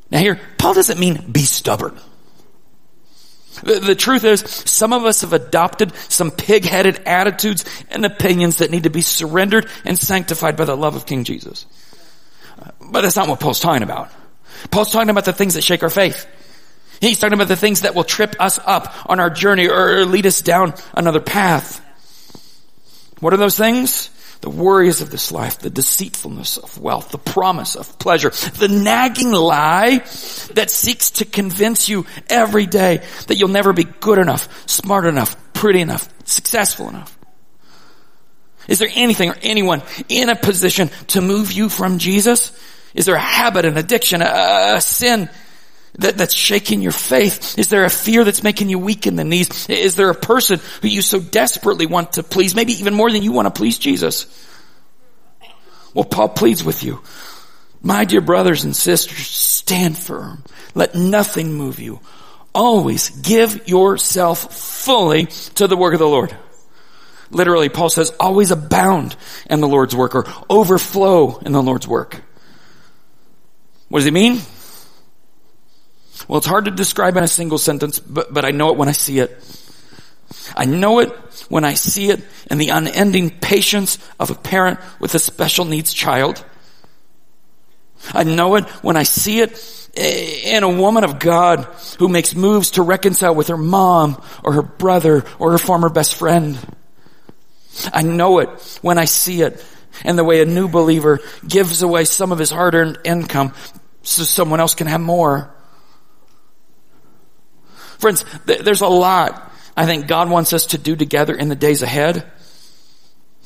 Now 0.10 0.20
here, 0.20 0.40
Paul 0.58 0.74
doesn't 0.74 1.00
mean 1.00 1.32
be 1.32 1.42
stubborn. 1.42 2.00
The, 3.64 3.96
truth 3.96 4.24
is, 4.24 4.40
some 4.42 4.94
of 4.94 5.06
us 5.06 5.22
have 5.22 5.34
adopted 5.34 5.94
some 6.10 6.32
pig-headed 6.32 7.04
attitudes 7.06 7.66
and 7.92 8.06
opinions 8.06 8.58
that 8.58 8.72
need 8.72 8.84
to 8.84 8.90
be 8.90 9.02
surrendered 9.02 9.68
and 9.86 9.98
sanctified 9.98 10.58
by 10.58 10.66
the 10.66 10.76
love 10.76 10.96
of 10.96 11.06
King 11.06 11.24
Jesus. 11.24 11.66
But 12.92 13.02
that's 13.02 13.16
not 13.16 13.30
what 13.30 13.40
Paul's 13.40 13.60
talking 13.60 13.84
about. 13.84 14.12
Paul's 14.70 14.92
talking 14.92 15.10
about 15.10 15.26
the 15.26 15.34
things 15.34 15.54
that 15.56 15.64
shake 15.64 15.82
our 15.82 15.90
faith. 15.90 16.28
He's 17.00 17.18
talking 17.18 17.34
about 17.34 17.48
the 17.48 17.56
things 17.56 17.82
that 17.82 17.96
will 17.96 18.04
trip 18.04 18.36
us 18.40 18.60
up 18.64 19.10
on 19.10 19.20
our 19.20 19.30
journey 19.30 19.68
or 19.68 20.06
lead 20.06 20.28
us 20.28 20.42
down 20.42 20.76
another 20.94 21.22
path. 21.22 21.84
What 23.20 23.34
are 23.34 23.38
those 23.38 23.58
things? 23.58 24.10
The 24.42 24.50
worries 24.50 25.02
of 25.02 25.10
this 25.10 25.32
life, 25.32 25.60
the 25.60 25.70
deceitfulness 25.70 26.58
of 26.58 26.80
wealth, 26.80 27.10
the 27.10 27.18
promise 27.18 27.76
of 27.76 27.98
pleasure, 28.00 28.32
the 28.32 28.68
nagging 28.68 29.32
lie 29.32 30.00
that 30.54 30.70
seeks 30.70 31.12
to 31.12 31.26
convince 31.26 31.88
you 31.88 32.06
every 32.28 32.66
day 32.66 33.04
that 33.28 33.36
you'll 33.36 33.50
never 33.50 33.72
be 33.72 33.84
good 33.84 34.18
enough, 34.18 34.68
smart 34.68 35.06
enough, 35.06 35.54
pretty 35.54 35.80
enough, 35.80 36.10
successful 36.26 36.90
enough. 36.90 37.18
Is 38.68 38.80
there 38.80 38.90
anything 38.94 39.30
or 39.30 39.38
anyone 39.42 39.82
in 40.10 40.30
a 40.30 40.36
position 40.36 40.90
to 41.08 41.22
move 41.22 41.52
you 41.52 41.70
from 41.70 41.98
Jesus? 41.98 42.52
Is 42.94 43.06
there 43.06 43.16
a 43.16 43.20
habit, 43.20 43.66
an 43.66 43.78
addiction, 43.78 44.22
a, 44.22 44.76
a 44.76 44.82
sin 44.82 45.30
that, 46.00 46.18
that's 46.18 46.34
shaking 46.34 46.82
your 46.82 46.92
faith? 46.92 47.58
Is 47.58 47.70
there 47.70 47.86
a 47.86 47.90
fear 47.90 48.24
that's 48.24 48.44
making 48.44 48.70
you 48.70 48.80
weak 48.80 49.08
in 49.08 49.16
the 49.16 49.24
knees? 49.24 49.70
Is 49.70 49.96
there 49.96 50.10
a 50.10 50.16
person 50.16 50.60
who 50.82 50.88
you 50.88 51.02
so 51.02 51.20
desperately 51.20 51.86
want 51.86 52.14
to 52.14 52.24
please, 52.24 52.56
maybe 52.56 52.74
even 52.74 52.94
more 52.94 53.12
than 53.12 53.24
you 53.24 53.32
want 53.32 53.48
to 53.48 53.58
please 53.58 53.78
Jesus? 53.78 54.28
Well, 55.94 56.06
Paul 56.06 56.30
pleads 56.30 56.64
with 56.64 56.84
you. 56.84 57.02
My 57.82 58.06
dear 58.06 58.22
brothers 58.22 58.64
and 58.64 58.76
sisters, 58.76 59.28
stand 59.28 59.98
firm. 59.98 60.44
Let 60.76 60.96
nothing 60.96 61.54
move 61.54 61.80
you. 61.80 62.00
Always 62.54 63.10
give 63.10 63.68
yourself 63.68 64.54
fully 64.54 65.26
to 65.56 65.68
the 65.68 65.78
work 65.78 65.94
of 65.94 66.00
the 66.00 66.08
Lord. 66.08 66.36
Literally, 67.32 67.70
Paul 67.70 67.90
says, 67.90 68.12
always 68.20 68.52
abound 68.52 69.16
in 69.50 69.62
the 69.62 69.68
Lord's 69.68 69.96
work 69.96 70.16
or 70.16 70.26
overflow 70.50 71.38
in 71.40 71.54
the 71.54 71.64
Lord's 71.64 71.88
work. 71.88 72.22
What 73.92 74.00
does 74.00 74.06
he 74.06 74.12
mean? 74.12 74.40
Well, 76.30 76.38
it's 76.38 76.48
hard 76.48 76.64
to 76.64 76.72
describe 76.72 77.18
in 77.18 77.26
a 77.26 77.28
single 77.28 77.58
sentence, 77.58 78.00
but, 78.00 78.34
but 78.34 78.46
I 78.46 78.52
know 78.52 78.70
it 78.70 78.78
when 78.78 78.88
I 78.88 78.94
see 78.94 79.20
it. 79.20 79.38
I 80.56 80.64
know 80.64 81.00
it 81.00 81.10
when 81.50 81.66
I 81.66 81.74
see 81.74 82.10
it 82.10 82.24
in 82.50 82.58
the 82.58 82.70
unending 82.70 83.32
patience 83.32 83.98
of 84.18 84.32
a 84.32 84.36
parent 84.36 84.80
with 85.02 85.14
a 85.14 85.20
special 85.20 85.66
needs 85.66 85.92
child. 85.92 86.42
I 88.14 88.24
know 88.24 88.56
it 88.56 88.64
when 88.82 88.96
I 88.96 89.04
see 89.04 89.42
it 89.42 89.90
in 89.94 90.64
a 90.64 90.70
woman 90.70 91.04
of 91.04 91.20
God 91.20 91.66
who 92.00 92.08
makes 92.08 92.34
moves 92.34 92.72
to 92.72 92.84
reconcile 92.84 93.36
with 93.36 93.50
her 93.50 93.58
mom 93.58 94.24
or 94.42 94.54
her 94.54 94.62
brother 94.62 95.26
or 95.38 95.52
her 95.52 95.58
former 95.58 95.90
best 95.90 96.16
friend. 96.16 96.58
I 97.92 98.04
know 98.04 98.40
it 98.40 98.80
when 98.82 98.98
I 98.98 99.04
see 99.04 99.42
it 99.42 99.62
and 100.06 100.18
the 100.18 100.24
way 100.24 100.42
a 100.42 100.46
new 100.46 100.70
believer 100.70 101.20
gives 101.46 101.82
away 101.82 102.06
some 102.06 102.32
of 102.32 102.40
his 102.40 102.52
hard-earned 102.52 103.00
income 103.04 103.54
so 104.04 104.24
someone 104.24 104.60
else 104.60 104.76
can 104.76 104.88
have 104.88 105.02
more. 105.02 105.54
Friends, 108.00 108.26
there's 108.46 108.82
a 108.82 108.88
lot 108.88 109.52
I 109.76 109.86
think 109.86 110.08
God 110.08 110.30
wants 110.30 110.54
us 110.54 110.68
to 110.68 110.78
do 110.78 110.96
together 110.96 111.34
in 111.36 111.50
the 111.50 111.56
days 111.56 111.82
ahead. 111.82 112.30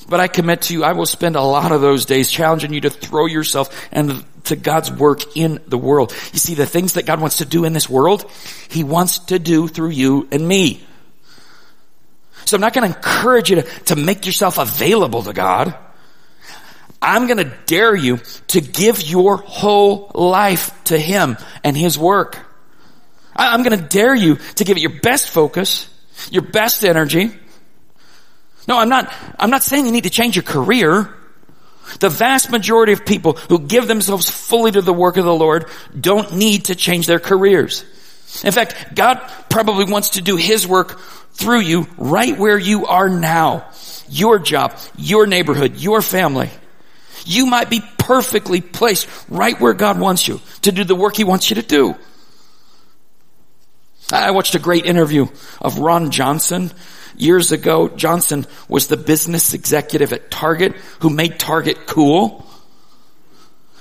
But 0.08 0.20
I 0.20 0.28
commit 0.28 0.64
to 0.64 0.74
you, 0.74 0.84
I 0.84 0.94
will 0.94 1.06
spend 1.06 1.36
a 1.36 1.42
lot 1.42 1.72
of 1.72 1.82
those 1.82 2.06
days 2.06 2.30
challenging 2.30 2.74
you 2.74 2.82
to 2.82 2.90
throw 2.90 3.26
yourself 3.26 3.88
and 3.92 4.24
to 4.46 4.56
God's 4.56 4.92
work 4.92 5.36
in 5.36 5.62
the 5.68 5.78
world. 5.78 6.14
You 6.34 6.40
see, 6.40 6.54
the 6.54 6.66
things 6.66 6.94
that 6.94 7.06
God 7.06 7.20
wants 7.20 7.38
to 7.38 7.46
do 7.46 7.66
in 7.66 7.74
this 7.74 7.90
world, 7.90 8.30
He 8.70 8.84
wants 8.84 9.20
to 9.20 9.40
do 9.40 9.68
through 9.68 9.90
you 9.90 10.28
and 10.32 10.48
me. 10.48 10.86
So 12.46 12.56
I'm 12.56 12.62
not 12.62 12.74
going 12.74 12.92
to 12.92 12.96
encourage 12.96 13.50
you 13.50 13.58
to, 13.58 13.64
to 13.86 13.96
make 13.96 14.26
yourself 14.26 14.58
available 14.58 15.24
to 15.24 15.34
God. 15.34 15.76
I'm 17.06 17.28
going 17.28 17.38
to 17.38 17.56
dare 17.68 17.96
you 17.96 18.20
to 18.48 18.62
give 18.62 19.02
your 19.04 19.38
whole 19.38 20.12
life 20.16 20.72
to 20.86 20.98
Him 20.98 21.38
and 21.64 21.78
His 21.78 22.00
work. 22.00 22.40
I'm 23.36 23.64
going 23.64 23.78
to 23.80 23.86
dare 23.86 24.16
you 24.16 24.38
to 24.56 24.64
give 24.64 24.78
it 24.78 24.82
your 24.82 25.00
best 25.02 25.30
focus, 25.30 25.88
your 26.32 26.42
best 26.42 26.84
energy. 26.84 27.32
No, 28.68 28.80
I'm 28.80 28.90
not, 28.90 29.14
I'm 29.38 29.52
not 29.52 29.62
saying 29.62 29.86
you 29.86 29.92
need 29.92 30.06
to 30.06 30.10
change 30.10 30.36
your 30.36 30.44
career. 30.44 31.14
The 32.00 32.10
vast 32.10 32.50
majority 32.50 32.94
of 32.94 33.06
people 33.06 33.34
who 33.34 33.60
give 33.60 33.88
themselves 33.88 34.28
fully 34.28 34.72
to 34.72 34.82
the 34.82 34.94
work 34.94 35.18
of 35.18 35.26
the 35.26 35.36
Lord 35.36 35.70
don't 36.00 36.34
need 36.34 36.66
to 36.66 36.76
change 36.76 37.06
their 37.06 37.20
careers. 37.20 37.86
In 38.44 38.52
fact, 38.52 38.96
God 38.96 39.18
probably 39.50 39.86
wants 39.86 40.12
to 40.12 40.22
do 40.22 40.36
His 40.38 40.68
work 40.68 41.00
through 41.34 41.60
you 41.60 41.88
right 41.98 42.36
where 42.38 42.58
you 42.58 42.88
are 42.88 43.10
now. 43.10 43.70
Your 44.10 44.40
job, 44.40 44.78
your 44.98 45.28
neighborhood, 45.28 45.78
your 45.78 46.02
family. 46.02 46.50
You 47.26 47.48
might 47.48 47.70
be 47.70 47.82
perfectly 47.98 48.62
placed 48.62 49.08
right 49.30 49.60
where 49.60 49.74
God 49.74 50.00
wants 50.00 50.28
you 50.28 50.40
to 50.62 50.72
do 50.72 50.84
the 50.84 50.96
work 50.96 51.18
He 51.18 51.24
wants 51.24 51.50
you 51.50 51.56
to 51.56 51.62
do. 51.62 51.96
I 54.12 54.32
watched 54.32 54.54
a 54.56 54.60
great 54.60 54.86
interview 54.86 55.28
of 55.60 55.80
Ron 55.80 56.12
Johnson 56.12 56.72
years 57.18 57.52
ago. 57.52 57.90
Johnson 57.90 58.46
was 58.68 58.88
the 58.88 58.98
business 58.98 59.54
executive 59.54 60.14
at 60.14 60.30
Target 60.30 60.76
who 61.00 61.10
made 61.10 61.40
Target 61.40 61.88
cool. 61.88 62.45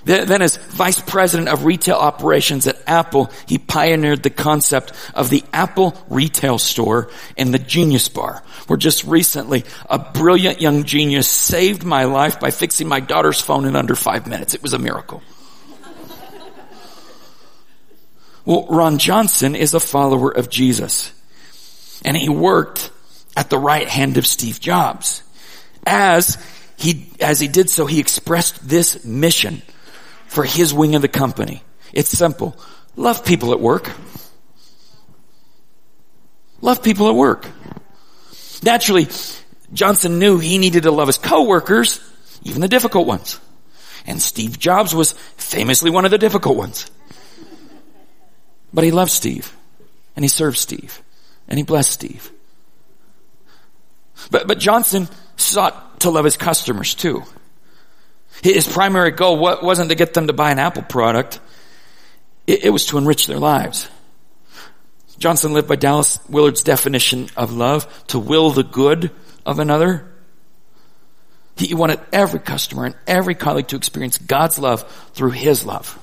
Then 0.05 0.43
as 0.43 0.57
vice 0.57 1.01
president 1.01 1.49
of 1.49 1.65
retail 1.65 1.97
operations 1.97 2.67
at 2.67 2.83
Apple, 2.87 3.31
he 3.47 3.57
pioneered 3.57 4.23
the 4.23 4.31
concept 4.31 4.93
of 5.15 5.31
the 5.31 5.43
Apple 5.53 5.97
retail 6.11 6.59
store 6.59 7.11
and 7.39 7.55
the 7.55 7.59
Genius 7.59 8.09
Bar, 8.09 8.43
where 8.67 8.77
just 8.77 9.05
recently 9.05 9.65
a 9.89 9.99
brilliant 9.99 10.61
young 10.61 10.85
genius 10.85 11.29
saved 11.29 11.85
my 11.85 12.05
life 12.05 12.39
by 12.39 12.51
fixing 12.51 12.87
my 12.87 13.01
daughter's 13.01 13.41
phone 13.41 13.65
in 13.65 13.77
under 13.77 13.95
five 13.95 14.27
minutes. 14.27 14.53
It 14.53 14.63
was 14.63 14.75
a 14.75 14.79
miracle. 14.79 15.23
well, 18.45 18.67
Ron 18.69 18.99
Johnson 18.99 19.55
is 19.55 19.73
a 19.73 19.81
follower 19.81 20.31
of 20.31 20.51
Jesus. 20.51 21.13
And 22.05 22.15
he 22.15 22.29
worked 22.29 22.91
at 23.35 23.49
the 23.49 23.59
right 23.59 23.89
hand 23.89 24.19
of 24.19 24.27
Steve 24.27 24.61
Jobs. 24.61 25.23
As 25.87 26.37
he, 26.77 27.09
as 27.21 27.41
he 27.41 27.49
did 27.49 27.71
so, 27.71 27.87
he 27.87 28.01
expressed 28.01 28.69
this 28.69 29.03
mission 29.05 29.63
for 30.35 30.45
his 30.45 30.75
wing 30.75 30.97
of 30.97 31.03
the 31.03 31.09
company. 31.09 31.63
It's 31.93 32.11
simple. 32.11 32.57
Love 32.97 33.25
people 33.25 33.53
at 33.53 33.61
work. 33.61 33.91
Love 36.61 36.83
people 36.83 37.09
at 37.09 37.15
work. 37.15 37.47
Naturally, 38.63 39.07
Johnson 39.73 40.19
knew 40.19 40.39
he 40.39 40.59
needed 40.59 40.83
to 40.85 40.91
love 40.91 41.07
his 41.07 41.19
coworkers, 41.19 42.01
even 42.43 42.61
the 42.61 42.69
difficult 42.69 43.07
ones. 43.07 43.39
And 44.07 44.21
Steve 44.21 44.59
Jobs 44.59 44.95
was 44.95 45.13
famously 45.37 45.91
one 45.91 46.05
of 46.05 46.11
the 46.11 46.19
difficult 46.19 46.57
ones. 46.57 46.91
But 48.73 48.85
he 48.85 48.91
loved 48.91 49.13
Steve. 49.13 49.55
And 50.17 50.25
he 50.25 50.29
served 50.29 50.59
Steve. 50.59 51.01
And 51.49 51.59
he 51.59 51.65
blessed 51.65 51.93
Steve. 51.93 52.31
But, 54.31 54.49
but 54.49 54.59
Johnson 54.59 55.09
sought 55.37 56.01
to 56.01 56.11
love 56.11 56.25
his 56.25 56.37
customers 56.37 56.95
too. 56.95 57.25
His 58.43 58.67
primary 58.67 59.11
goal 59.11 59.39
wasn't 59.39 59.91
to 59.91 59.95
get 59.95 60.15
them 60.15 60.27
to 60.27 60.33
buy 60.33 60.51
an 60.51 60.59
Apple 60.59 60.83
product. 60.83 61.41
It, 62.47 62.71
was 62.71 62.87
to 62.87 62.99
enrich 62.99 63.27
their 63.27 63.39
lives. 63.39 63.89
Johnson 65.19 65.55
lived 65.55 65.69
by 65.69 65.77
Dallas 65.77 66.19
Willard's 66.29 66.63
definition 66.63 67.29
of 67.37 67.53
love, 67.53 67.87
to 68.09 68.19
will 68.19 68.51
the 68.51 68.65
good 68.65 69.11
of 69.47 69.59
another. 69.59 70.13
He 71.57 71.73
wanted 71.73 72.01
every 72.13 72.41
customer 72.41 72.85
and 72.85 72.97
every 73.07 73.35
colleague 73.35 73.69
to 73.69 73.77
experience 73.77 74.19
God's 74.19 74.59
love 74.59 74.83
through 75.15 75.31
his 75.31 75.65
love. 75.65 75.99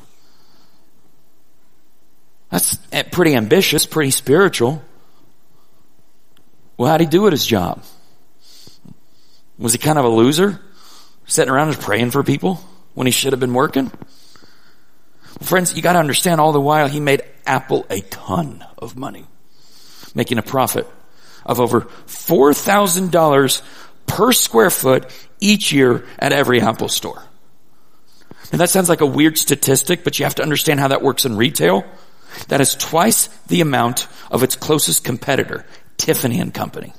That's 2.50 2.80
eh, 2.91 3.04
pretty 3.04 3.36
ambitious, 3.36 3.86
pretty 3.86 4.12
spiritual. 4.12 4.82
Well, 6.78 6.89
how'd 6.89 7.02
he 7.02 7.06
do 7.06 7.28
at 7.28 7.34
his 7.34 7.46
job? 7.46 7.84
Was 9.58 9.74
he 9.74 9.78
kind 9.78 10.00
of 10.00 10.06
a 10.06 10.10
loser? 10.10 10.60
Sitting 11.26 11.54
around 11.54 11.72
just 11.72 11.82
praying 11.82 12.12
for 12.12 12.24
people 12.24 12.62
when 12.94 13.08
he 13.08 13.12
should 13.12 13.34
have 13.34 13.40
been 13.40 13.54
working? 13.54 13.86
Well, 13.86 15.48
friends, 15.48 15.76
you 15.76 15.82
gotta 15.82 16.00
understand 16.00 16.42
all 16.42 16.52
the 16.52 16.62
while 16.62 16.88
he 16.88 17.00
made 17.00 17.24
Apple 17.46 17.86
a 17.90 18.02
ton 18.02 18.66
of 18.78 18.96
money. 18.96 19.26
Making 20.14 20.38
a 20.38 20.44
profit 20.44 20.88
of 21.46 21.60
over 21.60 21.82
$4,000 21.82 23.62
per 24.08 24.32
square 24.32 24.70
foot 24.70 25.10
each 25.40 25.72
year 25.72 26.06
at 26.20 26.34
every 26.34 26.62
Apple 26.62 26.90
store. 26.90 27.24
And 28.52 28.60
that 28.60 28.70
sounds 28.70 28.90
like 28.90 29.02
a 29.02 29.06
weird 29.06 29.38
statistic, 29.38 30.04
but 30.04 30.20
you 30.20 30.26
have 30.26 30.36
to 30.36 30.44
understand 30.44 30.80
how 30.80 30.90
that 30.90 31.02
works 31.02 31.26
in 31.26 31.38
retail. 31.38 31.86
That 32.50 32.62
is 32.62 32.76
twice 32.76 33.28
the 33.48 33.62
amount 33.62 34.08
of 34.30 34.44
its 34.44 34.56
closest 34.56 35.04
competitor, 35.04 35.66
Tiffany 35.98 36.40
and 36.40 36.54
Company. 36.54 36.94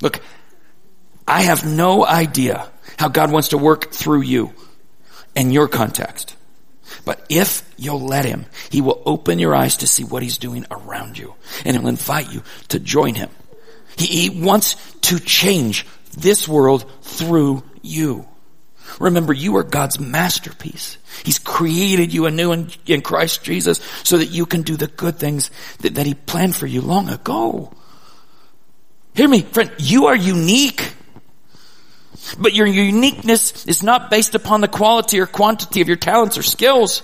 Look, 0.00 0.20
I 1.26 1.42
have 1.42 1.64
no 1.64 2.04
idea 2.04 2.70
how 2.98 3.08
God 3.08 3.32
wants 3.32 3.48
to 3.48 3.58
work 3.58 3.90
through 3.92 4.22
you 4.22 4.52
and 5.34 5.52
your 5.52 5.68
context. 5.68 6.36
But 7.04 7.24
if 7.28 7.62
you'll 7.76 8.00
let 8.00 8.24
Him, 8.24 8.46
He 8.70 8.80
will 8.80 9.02
open 9.06 9.38
your 9.38 9.54
eyes 9.54 9.78
to 9.78 9.86
see 9.86 10.04
what 10.04 10.22
He's 10.22 10.38
doing 10.38 10.66
around 10.70 11.18
you 11.18 11.34
and 11.64 11.76
He'll 11.76 11.88
invite 11.88 12.32
you 12.32 12.42
to 12.68 12.78
join 12.78 13.14
Him. 13.14 13.30
He, 13.96 14.28
he 14.28 14.44
wants 14.44 14.76
to 15.02 15.18
change 15.18 15.86
this 16.16 16.46
world 16.46 16.90
through 17.02 17.62
you. 17.82 18.26
Remember, 19.00 19.32
you 19.32 19.56
are 19.56 19.64
God's 19.64 19.98
masterpiece. 19.98 20.98
He's 21.24 21.38
created 21.38 22.12
you 22.12 22.26
anew 22.26 22.52
in, 22.52 22.70
in 22.86 23.02
Christ 23.02 23.42
Jesus 23.42 23.80
so 24.02 24.18
that 24.18 24.26
you 24.26 24.46
can 24.46 24.62
do 24.62 24.76
the 24.76 24.86
good 24.86 25.16
things 25.16 25.50
that, 25.78 25.94
that 25.94 26.06
He 26.06 26.14
planned 26.14 26.54
for 26.54 26.66
you 26.66 26.80
long 26.80 27.08
ago. 27.08 27.72
Hear 29.14 29.28
me, 29.28 29.42
friend, 29.42 29.70
you 29.78 30.06
are 30.06 30.16
unique. 30.16 30.92
But 32.38 32.54
your 32.54 32.66
uniqueness 32.66 33.66
is 33.66 33.82
not 33.82 34.10
based 34.10 34.34
upon 34.34 34.60
the 34.60 34.68
quality 34.68 35.20
or 35.20 35.26
quantity 35.26 35.80
of 35.80 35.88
your 35.88 35.96
talents 35.96 36.38
or 36.38 36.42
skills. 36.42 37.02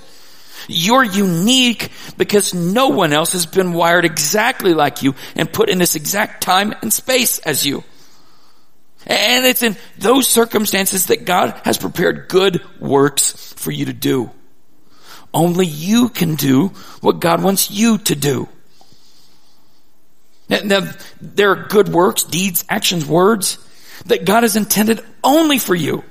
You're 0.69 1.05
unique 1.05 1.91
because 2.17 2.55
no 2.55 2.89
one 2.89 3.13
else 3.13 3.33
has 3.33 3.47
been 3.47 3.73
wired 3.73 4.05
exactly 4.05 4.75
like 4.75 5.03
you 5.03 5.15
and 5.35 5.53
put 5.53 5.69
in 5.69 5.79
this 5.79 5.95
exact 5.95 6.43
time 6.43 6.75
and 6.83 6.93
space 6.93 7.39
as 7.41 7.65
you. 7.65 7.85
And 9.07 9.47
it's 9.47 9.63
in 9.63 9.77
those 9.99 10.29
circumstances 10.29 11.07
that 11.07 11.25
God 11.25 11.59
has 11.65 11.79
prepared 11.79 12.29
good 12.29 12.63
works 12.79 13.53
for 13.55 13.71
you 13.71 13.87
to 13.87 13.93
do. 13.93 14.31
Only 15.33 15.67
you 15.67 16.09
can 16.09 16.35
do 16.35 16.69
what 17.01 17.21
God 17.21 17.43
wants 17.43 17.71
you 17.71 17.99
to 17.99 18.15
do. 18.15 18.49
Now, 20.49 20.91
there 21.21 21.53
are 21.53 21.67
good 21.69 21.89
works, 21.89 22.25
deeds, 22.25 22.65
actions, 22.69 23.07
words 23.07 23.59
that 24.07 24.25
God 24.25 24.43
has 24.43 24.57
intended 24.57 25.01
only 25.23 25.59
for 25.59 25.75
you. 25.75 26.05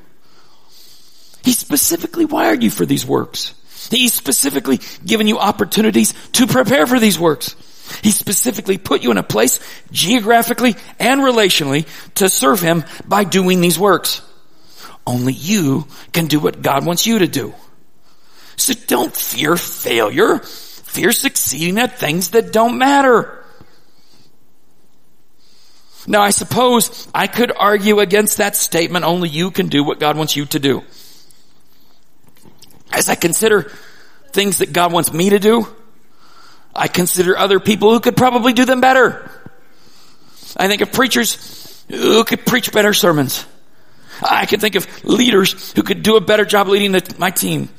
He 1.44 1.54
specifically 1.54 2.26
wired 2.26 2.64
you 2.64 2.70
for 2.70 2.86
these 2.86 3.06
works. 3.06 3.54
He's 3.90 4.14
specifically 4.14 4.80
given 5.06 5.28
you 5.28 5.40
opportunities 5.40 6.14
to 6.34 6.48
prepare 6.48 6.86
for 6.86 7.00
these 7.00 7.20
works. 7.20 7.56
He 8.04 8.12
specifically 8.12 8.78
put 8.78 9.02
you 9.02 9.12
in 9.12 9.18
a 9.18 9.24
place 9.24 9.60
geographically 9.92 10.76
and 11.00 11.22
relationally 11.22 11.88
to 12.16 12.30
serve 12.30 12.60
Him 12.60 12.84
by 13.08 13.24
doing 13.24 13.62
these 13.62 13.80
works. 13.80 14.22
Only 15.08 15.34
you 15.34 15.88
can 16.14 16.28
do 16.28 16.40
what 16.40 16.62
God 16.62 16.86
wants 16.86 17.08
you 17.08 17.20
to 17.20 17.28
do. 17.28 17.56
So 18.58 18.74
don't 18.88 19.16
fear 19.16 19.58
failure. 19.58 20.40
Fear 20.40 21.12
succeeding 21.12 21.80
at 21.80 21.98
things 21.98 22.30
that 22.32 22.52
don't 22.54 22.78
matter. 22.78 23.39
Now 26.10 26.22
I 26.22 26.32
suppose 26.32 27.08
I 27.14 27.28
could 27.28 27.52
argue 27.56 28.00
against 28.00 28.38
that 28.38 28.56
statement, 28.56 29.06
only 29.06 29.30
you 29.30 29.52
can 29.52 29.68
do 29.68 29.84
what 29.84 30.00
God 30.00 30.18
wants 30.18 30.36
you 30.36 30.46
to 30.48 30.60
do. 30.60 30.84
As 32.92 33.10
I 33.10 33.16
consider 33.16 33.72
things 34.32 34.58
that 34.58 34.74
God 34.74 34.92
wants 34.92 35.14
me 35.14 35.30
to 35.30 35.38
do, 35.38 35.68
I 36.76 36.88
consider 36.88 37.38
other 37.38 37.60
people 37.60 37.94
who 37.94 38.00
could 38.00 38.18
probably 38.18 38.54
do 38.54 38.66
them 38.66 38.82
better. 38.82 39.30
I 40.58 40.68
think 40.68 40.82
of 40.82 40.92
preachers 40.92 41.86
who 41.88 42.24
could 42.24 42.44
preach 42.44 42.72
better 42.72 42.96
sermons. 42.96 43.46
I 44.20 44.48
can 44.48 44.60
think 44.60 44.74
of 44.74 44.88
leaders 45.04 45.74
who 45.74 45.84
could 45.84 46.02
do 46.02 46.16
a 46.16 46.22
better 46.22 46.44
job 46.44 46.70
leading 46.70 46.92
the, 46.92 47.16
my 47.20 47.30
team. 47.30 47.70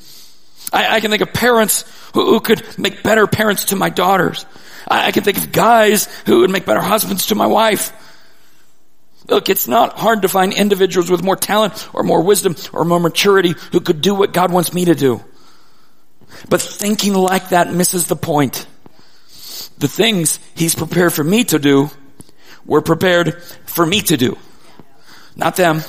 I, 0.73 0.97
I, 0.97 1.01
can 1.01 1.11
think 1.11 1.23
of 1.23 1.33
parents 1.33 1.85
who, 2.15 2.27
who, 2.27 2.41
could 2.41 2.79
make 2.79 3.03
better 3.03 3.27
parents 3.27 3.67
to 3.67 3.77
my 3.77 3.91
daughters. 3.91 4.47
I, 4.87 5.09
I 5.09 5.11
can 5.11 5.25
think 5.25 5.39
of 5.39 5.51
guys 5.51 6.07
who 6.27 6.41
would 6.41 6.51
make 6.51 6.65
better 6.65 6.81
husbands 6.81 7.27
to 7.27 7.35
my 7.35 7.49
wife. 7.49 7.93
Look, 9.31 9.49
it's 9.49 9.69
not 9.69 9.97
hard 9.97 10.23
to 10.23 10.29
find 10.29 10.53
individuals 10.53 11.09
with 11.09 11.23
more 11.23 11.37
talent 11.37 11.89
or 11.95 12.03
more 12.03 12.21
wisdom 12.21 12.57
or 12.73 12.85
more 12.85 12.99
maturity 12.99 13.55
who 13.71 13.81
could 13.81 14.03
do 14.03 14.13
what 14.13 14.33
God 14.33 14.53
wants 14.53 14.75
me 14.75 14.87
to 14.87 14.95
do. 14.95 15.25
But 16.49 16.61
thinking 16.61 17.15
like 17.15 17.51
that 17.51 17.73
misses 17.73 18.09
the 18.09 18.17
point. 18.17 18.67
The 19.79 19.89
things 19.89 20.41
He's 20.55 20.75
prepared 20.75 21.13
for 21.13 21.23
me 21.23 21.45
to 21.45 21.61
do 21.61 21.91
were 22.67 22.83
prepared 22.83 23.41
for 23.67 23.87
me 23.87 24.01
to 24.03 24.17
do. 24.17 24.37
Not 25.37 25.55
them. 25.55 25.83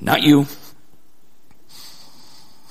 Not 0.00 0.22
you. 0.22 0.46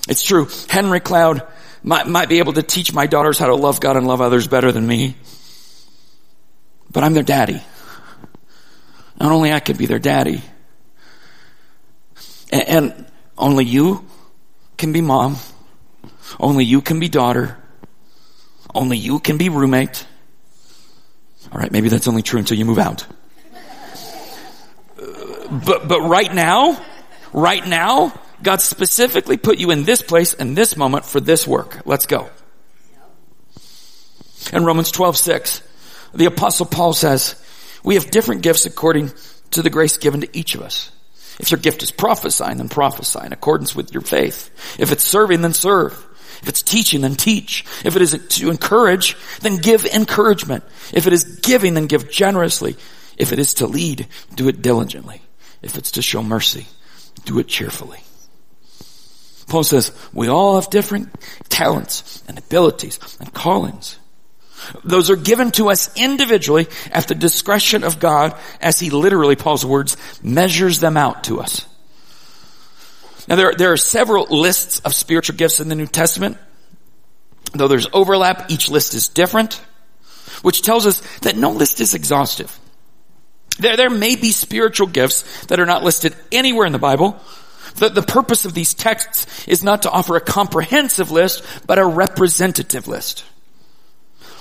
It's 0.10 0.24
true. 0.24 0.50
Henry 0.68 1.00
Cloud 1.00 1.48
might, 1.84 2.06
might 2.06 2.28
be 2.28 2.39
able 2.39 2.54
to 2.54 2.63
teach 2.63 2.94
my 2.94 3.08
daughters 3.08 3.39
how 3.39 3.48
to 3.48 3.56
love 3.56 3.80
God 3.80 3.96
and 3.96 4.08
love 4.08 4.20
others 4.20 4.48
better 4.48 4.72
than 4.74 4.86
me. 4.86 5.15
But 6.92 7.04
I'm 7.04 7.13
their 7.13 7.24
daddy. 7.24 7.62
Not 9.19 9.32
only 9.32 9.51
I 9.51 9.60
could 9.60 9.77
be 9.77 9.86
their 9.86 9.99
daddy, 9.99 10.41
and, 12.51 12.67
and 12.67 13.05
only 13.38 13.65
you 13.65 14.05
can 14.77 14.93
be 14.93 15.01
mom. 15.01 15.38
Only 16.39 16.65
you 16.65 16.82
can 16.82 16.99
be 16.99 17.10
daughter. 17.10 17.58
Only 18.73 18.97
you 18.97 19.19
can 19.19 19.38
be 19.38 19.49
roommate. 19.49 20.05
All 21.51 21.60
right, 21.60 21.71
maybe 21.71 21.89
that's 21.89 22.08
only 22.08 22.21
true 22.21 22.39
until 22.39 22.58
you 22.58 22.65
move 22.65 22.77
out. 22.77 23.05
Uh, 25.01 25.60
but, 25.65 25.88
but 25.88 26.01
right 26.01 26.34
now, 26.34 26.79
right 27.34 27.65
now, 27.65 28.13
God 28.43 28.62
specifically 28.62 29.38
put 29.38 29.58
you 29.58 29.71
in 29.71 29.84
this 29.84 30.01
place 30.01 30.34
and 30.34 30.55
this 30.55 30.77
moment 30.77 31.05
for 31.05 31.19
this 31.19 31.47
work. 31.47 31.82
Let's 31.86 32.05
go. 32.05 32.29
In 34.53 34.63
Romans 34.63 34.91
12, 34.91 35.17
6, 35.17 35.62
the 36.13 36.25
apostle 36.25 36.65
Paul 36.65 36.93
says, 36.93 37.36
we 37.89 37.95
have 37.95 38.12
different 38.12 38.43
gifts 38.43 38.67
according 38.67 39.12
to 39.49 39.63
the 39.63 39.69
grace 39.71 39.97
given 39.97 40.21
to 40.21 40.38
each 40.38 40.54
of 40.54 40.62
us. 40.62 40.91
If 41.39 41.49
your 41.49 41.60
gift 41.60 41.82
is 41.82 41.89
prophesying, 41.89 42.58
then 42.58 42.69
prophesy 42.69 43.25
in 43.25 43.34
accordance 43.34 43.75
with 43.75 43.91
your 43.91 44.04
faith. 44.04 44.52
If 44.78 44.91
it's 44.91 45.04
serving, 45.04 45.41
then 45.41 45.56
serve. 45.56 45.93
If 46.43 46.49
it's 46.49 46.62
teaching, 46.62 47.02
then 47.02 47.15
teach. 47.15 47.65
If 47.84 47.95
it 47.95 48.04
is 48.04 48.12
to 48.12 48.52
encourage, 48.52 49.17
then 49.39 49.58
give 49.58 49.86
encouragement. 49.86 50.65
If 50.93 51.08
it 51.08 51.13
is 51.13 51.39
giving, 51.41 51.73
then 51.73 51.88
give 51.88 52.12
generously. 52.12 52.75
If 53.17 53.32
it 53.32 53.39
is 53.39 53.56
to 53.56 53.65
lead, 53.65 54.06
do 54.36 54.49
it 54.49 54.62
diligently. 54.62 55.23
If 55.63 55.75
it's 55.75 55.93
to 55.93 56.04
show 56.04 56.21
mercy, 56.21 56.67
do 57.25 57.39
it 57.39 57.47
cheerfully. 57.47 58.02
Paul 59.47 59.63
says, 59.63 59.91
we 60.13 60.28
all 60.28 60.62
have 60.62 60.69
different 60.69 61.10
talents 61.49 62.23
and 62.28 62.38
abilities 62.38 62.99
and 63.19 63.34
callings. 63.34 63.97
Those 64.84 65.10
are 65.10 65.15
given 65.15 65.52
to 65.52 65.69
us 65.69 65.89
individually 65.95 66.67
at 66.91 67.08
the 67.08 67.15
discretion 67.15 67.84
of 67.84 68.00
God 68.00 68.38
as 68.62 68.80
he 68.80 68.89
literally, 68.89 69.36
Paul's 69.36 69.65
words, 69.65 69.98
measures 70.22 70.80
them 70.80 70.98
out 70.98 71.26
to 71.26 71.39
us. 71.39 71.65
Now 73.28 73.36
there, 73.36 73.54
there 73.54 73.72
are 73.72 73.78
several 73.78 74.26
lists 74.26 74.80
of 74.80 74.93
spiritual 74.93 75.36
gifts 75.36 75.60
in 75.60 75.69
the 75.69 75.76
New 75.76 75.88
Testament. 75.88 76.38
Though 77.54 77.67
there's 77.67 77.88
overlap, 77.93 78.50
each 78.52 78.69
list 78.69 78.93
is 78.93 79.08
different, 79.08 79.56
which 80.41 80.62
tells 80.62 80.86
us 80.86 81.02
that 81.19 81.38
no 81.38 81.52
list 81.52 81.80
is 81.82 81.93
exhaustive. 81.93 82.58
There, 83.60 83.78
there 83.78 83.89
may 83.89 84.15
be 84.15 84.32
spiritual 84.32 84.88
gifts 84.88 85.45
that 85.48 85.60
are 85.60 85.65
not 85.65 85.84
listed 85.84 86.15
anywhere 86.32 86.65
in 86.65 86.74
the 86.74 86.80
Bible. 86.80 87.19
The, 87.76 87.89
the 87.89 88.02
purpose 88.02 88.45
of 88.45 88.54
these 88.54 88.74
texts 88.74 89.48
is 89.48 89.63
not 89.63 89.84
to 89.84 89.91
offer 89.91 90.15
a 90.15 90.22
comprehensive 90.22 91.12
list, 91.12 91.43
but 91.67 91.78
a 91.78 91.86
representative 91.86 92.88
list. 92.88 93.26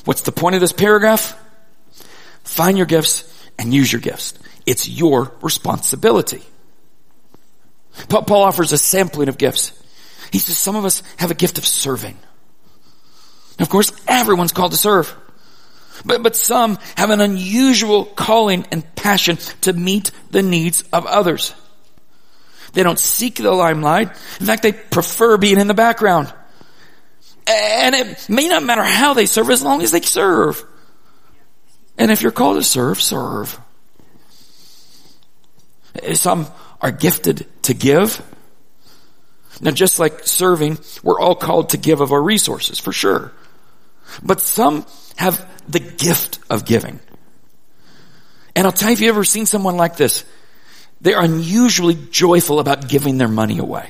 What's 0.09 0.23
the 0.23 0.33
point 0.33 0.55
of 0.55 0.63
this 0.63 0.73
paragraph? 0.73 1.39
Find 2.43 2.79
your 2.79 2.87
gifts 2.87 3.31
and 3.59 3.75
use 3.75 3.93
your 3.93 4.01
gifts. 4.01 4.33
It's 4.65 4.89
your 4.89 5.35
responsibility. 5.43 6.41
Paul 8.09 8.45
offers 8.45 8.73
a 8.73 8.79
sampling 8.79 9.29
of 9.29 9.37
gifts. 9.37 9.71
He 10.33 10.39
says 10.39 10.57
some 10.57 10.77
of 10.77 10.87
us 10.87 11.03
have 11.19 11.31
a 11.31 11.35
gift 11.35 11.59
of 11.59 11.67
serving. 11.67 12.17
Of 13.59 13.69
course, 13.69 13.93
everyone's 14.09 14.53
called 14.53 14.73
to 14.73 14.79
serve. 14.79 15.15
But, 16.07 16.23
but 16.23 16.37
some 16.37 16.79
have 16.97 17.11
an 17.11 17.21
unusual 17.21 18.07
calling 18.07 18.65
and 18.73 18.95
passion 18.95 19.37
to 19.61 19.75
meet 19.75 20.11
the 20.31 20.43
needs 20.43 20.85
of 20.91 21.05
others. 21.05 21.53
They 22.73 22.83
don't 22.83 22.99
seek 22.99 23.35
the 23.35 23.53
limelight. 23.53 24.09
In 24.41 24.47
fact, 24.47 24.63
they 24.63 24.73
prefer 24.73 25.37
being 25.37 25.61
in 25.61 25.67
the 25.67 25.75
background. 25.75 26.33
And 27.49 27.95
it 27.95 28.29
may 28.29 28.49
not 28.49 28.63
matter 28.63 28.83
how 28.83 29.15
they 29.15 29.27
serve 29.27 29.51
as 29.51 29.63
long 29.63 29.83
as 29.83 29.91
they 29.91 30.03
serve. 30.03 30.63
And 31.97 32.11
if 32.11 32.23
you're 32.23 32.33
called 32.33 32.57
to 32.57 32.63
serve, 32.63 33.01
serve. 33.01 33.59
Some 36.13 36.47
are 36.81 36.93
gifted 36.93 37.47
to 37.63 37.75
give. 37.75 38.23
Now 39.61 39.71
just 39.71 39.99
like 39.99 40.27
serving, 40.27 40.79
we're 41.03 41.19
all 41.19 41.35
called 41.35 41.71
to 41.71 41.79
give 41.79 42.01
of 42.01 42.13
our 42.13 42.23
resources, 42.23 42.79
for 42.79 42.93
sure. 42.93 43.33
But 44.23 44.41
some 44.41 44.87
have 45.17 45.45
the 45.69 45.81
gift 45.81 46.39
of 46.49 46.65
giving. 46.65 47.01
And 48.55 48.67
I'll 48.67 48.73
tell 48.73 48.91
you 48.91 48.95
if 48.95 49.01
you've 49.01 49.15
ever 49.15 49.25
seen 49.25 49.47
someone 49.47 49.77
like 49.77 49.97
this, 49.97 50.25
they're 51.01 51.21
unusually 51.21 51.95
joyful 51.95 52.61
about 52.61 52.89
giving 52.89 53.19
their 53.19 53.29
money 53.29 53.59
away. 53.59 53.89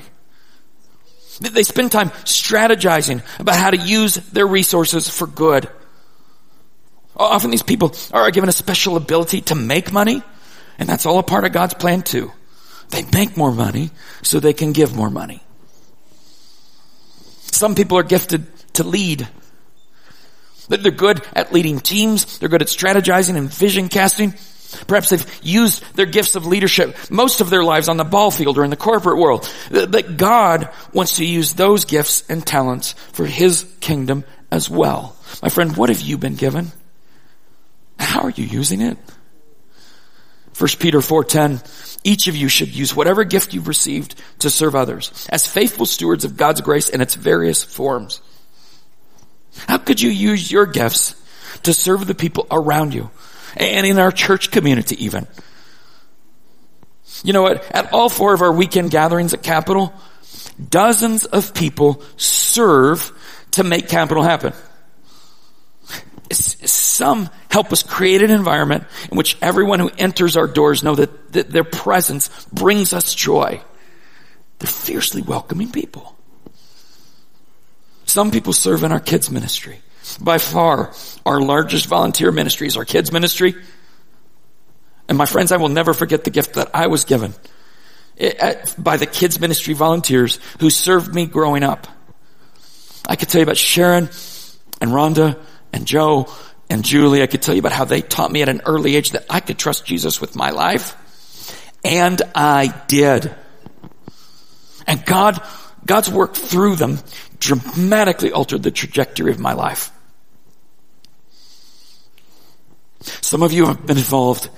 They 1.39 1.63
spend 1.63 1.91
time 1.91 2.09
strategizing 2.25 3.23
about 3.39 3.55
how 3.55 3.71
to 3.71 3.77
use 3.77 4.15
their 4.15 4.47
resources 4.47 5.07
for 5.07 5.25
good. 5.25 5.69
Often 7.15 7.51
these 7.51 7.63
people 7.63 7.93
are 8.11 8.29
given 8.31 8.49
a 8.49 8.53
special 8.53 8.97
ability 8.97 9.41
to 9.41 9.55
make 9.55 9.91
money, 9.91 10.21
and 10.77 10.87
that's 10.87 11.05
all 11.05 11.19
a 11.19 11.23
part 11.23 11.45
of 11.45 11.51
God's 11.51 11.73
plan 11.73 12.01
too. 12.01 12.31
They 12.89 13.03
make 13.13 13.37
more 13.37 13.51
money 13.51 13.91
so 14.21 14.39
they 14.39 14.53
can 14.53 14.73
give 14.73 14.95
more 14.95 15.09
money. 15.09 15.41
Some 17.51 17.75
people 17.75 17.97
are 17.97 18.03
gifted 18.03 18.47
to 18.73 18.83
lead. 18.83 19.27
They're 20.69 20.91
good 20.91 21.21
at 21.33 21.51
leading 21.51 21.79
teams. 21.79 22.39
They're 22.39 22.49
good 22.49 22.61
at 22.61 22.67
strategizing 22.67 23.35
and 23.35 23.51
vision 23.51 23.89
casting. 23.89 24.33
Perhaps 24.87 25.09
they've 25.09 25.39
used 25.43 25.83
their 25.95 26.05
gifts 26.05 26.35
of 26.35 26.45
leadership 26.45 26.95
most 27.09 27.41
of 27.41 27.49
their 27.49 27.63
lives 27.63 27.89
on 27.89 27.97
the 27.97 28.03
ball 28.03 28.31
field 28.31 28.57
or 28.57 28.63
in 28.63 28.69
the 28.69 28.75
corporate 28.75 29.17
world. 29.17 29.51
But 29.71 30.17
God 30.17 30.69
wants 30.93 31.17
to 31.17 31.25
use 31.25 31.53
those 31.53 31.85
gifts 31.85 32.23
and 32.29 32.45
talents 32.45 32.93
for 33.13 33.25
His 33.25 33.65
kingdom 33.79 34.23
as 34.51 34.69
well. 34.69 35.15
My 35.41 35.49
friend, 35.49 35.75
what 35.75 35.89
have 35.89 36.01
you 36.01 36.17
been 36.17 36.35
given? 36.35 36.71
How 37.97 38.21
are 38.21 38.29
you 38.29 38.45
using 38.45 38.81
it? 38.81 38.97
1 40.57 40.67
Peter 40.79 40.99
4.10, 40.99 41.99
each 42.03 42.27
of 42.27 42.35
you 42.35 42.49
should 42.49 42.75
use 42.75 42.95
whatever 42.95 43.23
gift 43.23 43.53
you've 43.53 43.67
received 43.67 44.21
to 44.39 44.49
serve 44.49 44.75
others 44.75 45.27
as 45.31 45.47
faithful 45.47 45.85
stewards 45.85 46.25
of 46.25 46.35
God's 46.35 46.61
grace 46.61 46.89
in 46.89 46.99
its 46.99 47.15
various 47.15 47.63
forms. 47.63 48.21
How 49.67 49.77
could 49.77 50.01
you 50.01 50.09
use 50.09 50.51
your 50.51 50.65
gifts 50.65 51.15
to 51.63 51.73
serve 51.73 52.07
the 52.07 52.15
people 52.15 52.45
around 52.51 52.93
you? 52.93 53.09
And 53.59 53.85
in 53.85 53.99
our 53.99 54.11
church 54.11 54.51
community 54.51 55.03
even. 55.03 55.27
You 57.23 57.33
know 57.33 57.41
what? 57.41 57.69
At 57.71 57.91
all 57.93 58.09
four 58.09 58.33
of 58.33 58.41
our 58.41 58.51
weekend 58.51 58.91
gatherings 58.91 59.33
at 59.33 59.43
Capital, 59.43 59.93
dozens 60.69 61.25
of 61.25 61.53
people 61.53 62.01
serve 62.17 63.11
to 63.51 63.63
make 63.63 63.89
Capital 63.89 64.23
happen. 64.23 64.53
Some 66.31 67.29
help 67.49 67.73
us 67.73 67.83
create 67.83 68.21
an 68.21 68.29
environment 68.29 68.85
in 69.11 69.17
which 69.17 69.37
everyone 69.41 69.79
who 69.79 69.89
enters 69.97 70.37
our 70.37 70.47
doors 70.47 70.83
know 70.83 70.95
that, 70.95 71.33
that 71.33 71.49
their 71.49 71.63
presence 71.63 72.29
brings 72.53 72.93
us 72.93 73.13
joy. 73.15 73.61
They're 74.59 74.67
fiercely 74.67 75.21
welcoming 75.21 75.71
people. 75.71 76.15
Some 78.05 78.31
people 78.31 78.53
serve 78.53 78.83
in 78.83 78.91
our 78.91 78.99
kids 78.99 79.31
ministry. 79.31 79.81
By 80.19 80.37
far, 80.37 80.93
our 81.25 81.41
largest 81.41 81.87
volunteer 81.87 82.31
ministry 82.31 82.67
is 82.67 82.77
our 82.77 82.85
kids 82.85 83.11
ministry. 83.11 83.55
And 85.07 85.17
my 85.17 85.25
friends, 85.25 85.51
I 85.51 85.57
will 85.57 85.69
never 85.69 85.93
forget 85.93 86.23
the 86.23 86.29
gift 86.29 86.53
that 86.53 86.69
I 86.73 86.87
was 86.87 87.05
given 87.05 87.33
uh, 88.19 88.53
by 88.77 88.97
the 88.97 89.05
kids 89.05 89.39
ministry 89.39 89.73
volunteers 89.73 90.39
who 90.59 90.69
served 90.69 91.13
me 91.13 91.25
growing 91.25 91.63
up. 91.63 91.87
I 93.07 93.15
could 93.15 93.29
tell 93.29 93.39
you 93.39 93.43
about 93.43 93.57
Sharon 93.57 94.09
and 94.81 94.91
Rhonda 94.91 95.39
and 95.73 95.85
Joe 95.85 96.31
and 96.69 96.83
Julie. 96.83 97.23
I 97.23 97.27
could 97.27 97.41
tell 97.41 97.55
you 97.55 97.59
about 97.59 97.71
how 97.71 97.85
they 97.85 98.01
taught 98.01 98.31
me 98.31 98.41
at 98.41 98.49
an 98.49 98.61
early 98.65 98.95
age 98.95 99.11
that 99.11 99.25
I 99.29 99.39
could 99.39 99.57
trust 99.57 99.85
Jesus 99.85 100.21
with 100.21 100.35
my 100.35 100.51
life. 100.51 100.95
And 101.83 102.21
I 102.35 102.67
did. 102.87 103.33
And 104.85 105.05
God, 105.05 105.41
God's 105.89 106.11
work 106.11 106.35
through 106.35 106.75
them 106.75 106.99
dramatically 107.39 108.31
altered 108.31 108.61
the 108.61 108.69
trajectory 108.69 109.31
of 109.31 109.39
my 109.39 109.53
life. 109.53 109.89
Some 113.01 113.41
of 113.41 113.51
you 113.51 113.65
have 113.65 113.87
been 113.87 113.97
involved 113.97 114.51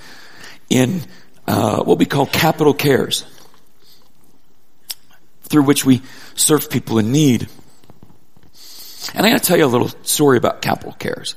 in 0.68 1.00
uh, 1.46 1.84
what 1.84 1.98
we 1.98 2.04
call 2.04 2.26
capital 2.26 2.74
cares, 2.74 3.24
through 5.44 5.62
which 5.62 5.86
we 5.86 6.02
serve 6.34 6.68
people 6.68 6.98
in 6.98 7.12
need. 7.12 7.48
And 9.14 9.24
I'm 9.24 9.30
going 9.30 9.40
to 9.40 9.46
tell 9.46 9.56
you 9.56 9.64
a 9.64 9.72
little 9.72 9.88
story 10.02 10.36
about 10.36 10.60
capital 10.60 10.92
cares. 10.92 11.34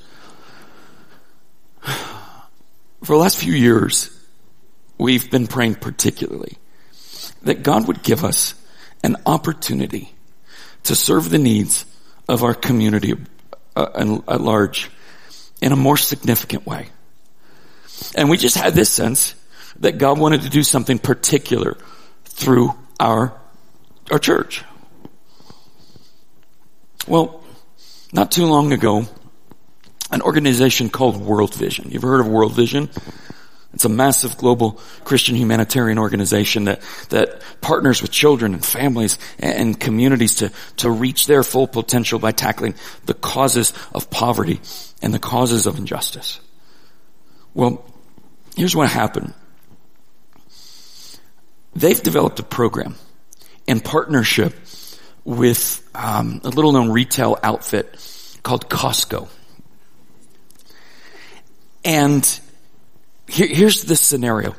For 1.79 3.13
the 3.13 3.15
last 3.15 3.37
few 3.37 3.53
years, 3.53 4.09
we've 4.97 5.31
been 5.31 5.47
praying 5.47 5.75
particularly 5.75 6.57
that 7.43 7.63
God 7.63 7.87
would 7.87 8.03
give 8.03 8.25
us 8.25 8.55
an 9.05 9.15
opportunity 9.27 10.11
to 10.83 10.95
serve 10.95 11.29
the 11.29 11.37
needs 11.37 11.85
of 12.27 12.43
our 12.43 12.55
community 12.55 13.13
uh, 13.75 14.19
at 14.27 14.41
large 14.41 14.89
in 15.61 15.71
a 15.71 15.75
more 15.75 15.95
significant 15.95 16.65
way. 16.65 16.87
And 18.15 18.29
we 18.29 18.37
just 18.37 18.57
had 18.57 18.73
this 18.73 18.89
sense 18.89 19.35
that 19.79 19.99
God 19.99 20.17
wanted 20.17 20.41
to 20.41 20.49
do 20.49 20.63
something 20.63 20.97
particular 20.97 21.77
through 22.25 22.73
our, 22.99 23.33
our 24.09 24.17
church. 24.17 24.63
Well, 27.07 27.43
not 28.11 28.31
too 28.31 28.47
long 28.47 28.73
ago, 28.73 29.05
an 30.11 30.21
organization 30.23 30.89
called 30.89 31.17
World 31.17 31.53
Vision. 31.53 31.91
You've 31.91 32.01
heard 32.01 32.21
of 32.21 32.27
World 32.27 32.53
Vision? 32.53 32.89
It's 33.75 33.83
a 33.83 33.89
massive 33.89 34.37
global 34.37 34.79
Christian 35.03 35.35
humanitarian 35.35 35.99
organization 35.99 36.63
that, 36.63 36.81
that 37.09 37.41
partners 37.59 38.01
with 38.01 38.09
children 38.09 38.53
and 38.53 38.63
families 38.63 39.19
and 39.37 39.77
communities 39.77 40.35
to, 40.35 40.51
to 40.77 40.89
reach 40.89 41.27
their 41.27 41.43
full 41.43 41.67
potential 41.67 42.17
by 42.17 42.31
tackling 42.31 42.75
the 43.05 43.13
causes 43.13 43.73
of 43.93 44.09
poverty 44.09 44.61
and 45.01 45.13
the 45.13 45.19
causes 45.19 45.65
of 45.65 45.77
injustice. 45.77 46.39
Well, 47.53 47.85
here's 48.55 48.77
what 48.77 48.89
happened. 48.89 49.33
They've 51.75 52.01
developed 52.01 52.39
a 52.39 52.43
program 52.43 52.95
in 53.67 53.81
partnership 53.81 54.53
with 55.25 55.85
um, 55.93 56.39
a 56.45 56.49
little 56.49 56.71
known 56.71 56.91
retail 56.91 57.37
outfit 57.43 58.39
called 58.41 58.69
Costco. 58.69 59.27
And 61.83 62.39
here, 63.27 63.47
here's 63.47 63.83
the 63.83 63.95
scenario. 63.95 64.55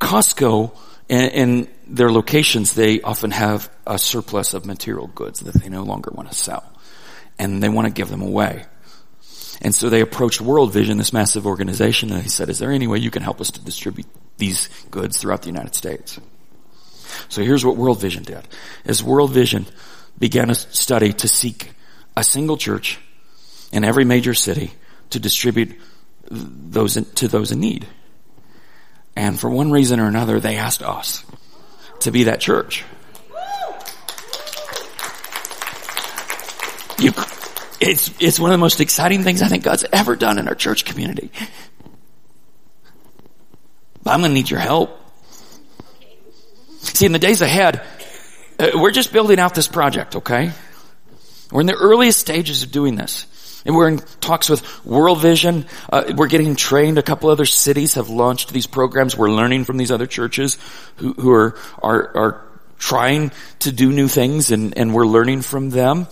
Costco 0.00 0.76
and, 1.08 1.32
and 1.32 1.68
their 1.86 2.10
locations, 2.10 2.74
they 2.74 3.00
often 3.00 3.30
have 3.30 3.70
a 3.86 3.98
surplus 3.98 4.54
of 4.54 4.66
material 4.66 5.06
goods 5.08 5.40
that 5.40 5.54
they 5.54 5.68
no 5.68 5.82
longer 5.82 6.10
want 6.12 6.30
to 6.30 6.34
sell. 6.34 6.64
And 7.38 7.62
they 7.62 7.68
want 7.68 7.86
to 7.86 7.92
give 7.92 8.08
them 8.08 8.22
away. 8.22 8.64
And 9.60 9.74
so 9.74 9.88
they 9.88 10.00
approached 10.00 10.40
World 10.40 10.72
Vision, 10.72 10.98
this 10.98 11.12
massive 11.12 11.46
organization, 11.46 12.12
and 12.12 12.22
they 12.22 12.28
said, 12.28 12.48
is 12.48 12.58
there 12.58 12.72
any 12.72 12.86
way 12.86 12.98
you 12.98 13.10
can 13.10 13.22
help 13.22 13.40
us 13.40 13.50
to 13.52 13.64
distribute 13.64 14.06
these 14.36 14.68
goods 14.90 15.18
throughout 15.18 15.42
the 15.42 15.48
United 15.48 15.74
States? 15.74 16.18
So 17.28 17.42
here's 17.42 17.64
what 17.64 17.76
World 17.76 18.00
Vision 18.00 18.22
did. 18.22 18.46
As 18.84 19.02
World 19.02 19.32
Vision 19.32 19.66
began 20.18 20.50
a 20.50 20.54
study 20.54 21.12
to 21.14 21.28
seek 21.28 21.70
a 22.16 22.24
single 22.24 22.56
church 22.56 22.98
in 23.72 23.84
every 23.84 24.04
major 24.04 24.34
city 24.34 24.72
to 25.10 25.18
distribute 25.18 25.78
those 26.30 26.96
in, 26.96 27.04
to 27.04 27.28
those 27.28 27.52
in 27.52 27.60
need. 27.60 27.86
And 29.16 29.40
for 29.40 29.48
one 29.48 29.70
reason 29.70 29.98
or 29.98 30.06
another, 30.06 30.38
they 30.38 30.56
asked 30.56 30.82
us 30.82 31.24
to 32.00 32.10
be 32.10 32.24
that 32.24 32.38
church. 32.38 32.84
You, 36.98 37.12
it's, 37.80 38.10
it's 38.20 38.38
one 38.38 38.50
of 38.50 38.54
the 38.54 38.58
most 38.58 38.80
exciting 38.80 39.22
things 39.22 39.42
I 39.42 39.48
think 39.48 39.64
God's 39.64 39.84
ever 39.92 40.16
done 40.16 40.38
in 40.38 40.48
our 40.48 40.54
church 40.54 40.84
community. 40.84 41.30
But 44.02 44.12
I'm 44.12 44.20
going 44.20 44.30
to 44.30 44.34
need 44.34 44.50
your 44.50 44.60
help. 44.60 44.98
See, 46.80 47.06
in 47.06 47.12
the 47.12 47.18
days 47.18 47.40
ahead, 47.42 47.82
uh, 48.58 48.70
we're 48.74 48.92
just 48.92 49.12
building 49.12 49.38
out 49.38 49.54
this 49.54 49.68
project, 49.68 50.16
okay? 50.16 50.52
We're 51.50 51.62
in 51.62 51.66
the 51.66 51.74
earliest 51.74 52.18
stages 52.18 52.62
of 52.62 52.70
doing 52.70 52.96
this. 52.96 53.26
And 53.66 53.74
we're 53.74 53.88
in 53.88 53.98
talks 54.20 54.48
with 54.48 54.86
World 54.86 55.20
Vision. 55.20 55.66
Uh, 55.92 56.14
we're 56.16 56.28
getting 56.28 56.54
trained. 56.54 56.98
A 56.98 57.02
couple 57.02 57.30
other 57.30 57.46
cities 57.46 57.94
have 57.94 58.08
launched 58.08 58.52
these 58.52 58.68
programs. 58.68 59.16
We're 59.16 59.30
learning 59.30 59.64
from 59.64 59.76
these 59.76 59.90
other 59.90 60.06
churches 60.06 60.56
who, 60.96 61.14
who 61.14 61.32
are, 61.32 61.58
are, 61.82 62.16
are 62.16 62.46
trying 62.78 63.32
to 63.60 63.72
do 63.72 63.90
new 63.90 64.06
things 64.06 64.52
and, 64.52 64.78
and 64.78 64.94
we're 64.94 65.06
learning 65.06 65.42
from 65.42 65.70
them. 65.70 66.06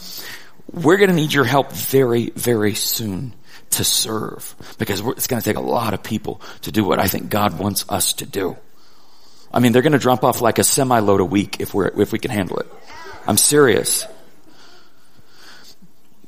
We're 0.72 0.96
going 0.96 1.10
to 1.10 1.16
need 1.16 1.32
your 1.32 1.44
help 1.44 1.70
very, 1.70 2.30
very 2.30 2.74
soon 2.74 3.34
to 3.70 3.84
serve 3.84 4.56
because 4.78 5.00
it's 5.00 5.28
going 5.28 5.40
to 5.40 5.48
take 5.48 5.56
a 5.56 5.60
lot 5.60 5.94
of 5.94 6.02
people 6.02 6.40
to 6.62 6.72
do 6.72 6.82
what 6.82 6.98
I 6.98 7.06
think 7.06 7.30
God 7.30 7.56
wants 7.56 7.84
us 7.88 8.14
to 8.14 8.26
do. 8.26 8.56
I 9.52 9.60
mean, 9.60 9.70
they're 9.70 9.82
going 9.82 9.92
to 9.92 9.98
drop 10.00 10.24
off 10.24 10.40
like 10.40 10.58
a 10.58 10.64
semi 10.64 10.98
load 10.98 11.20
a 11.20 11.24
week 11.24 11.60
if 11.60 11.72
we're, 11.72 12.00
if 12.00 12.10
we 12.10 12.18
can 12.18 12.32
handle 12.32 12.58
it. 12.58 12.66
I'm 13.28 13.36
serious. 13.36 14.04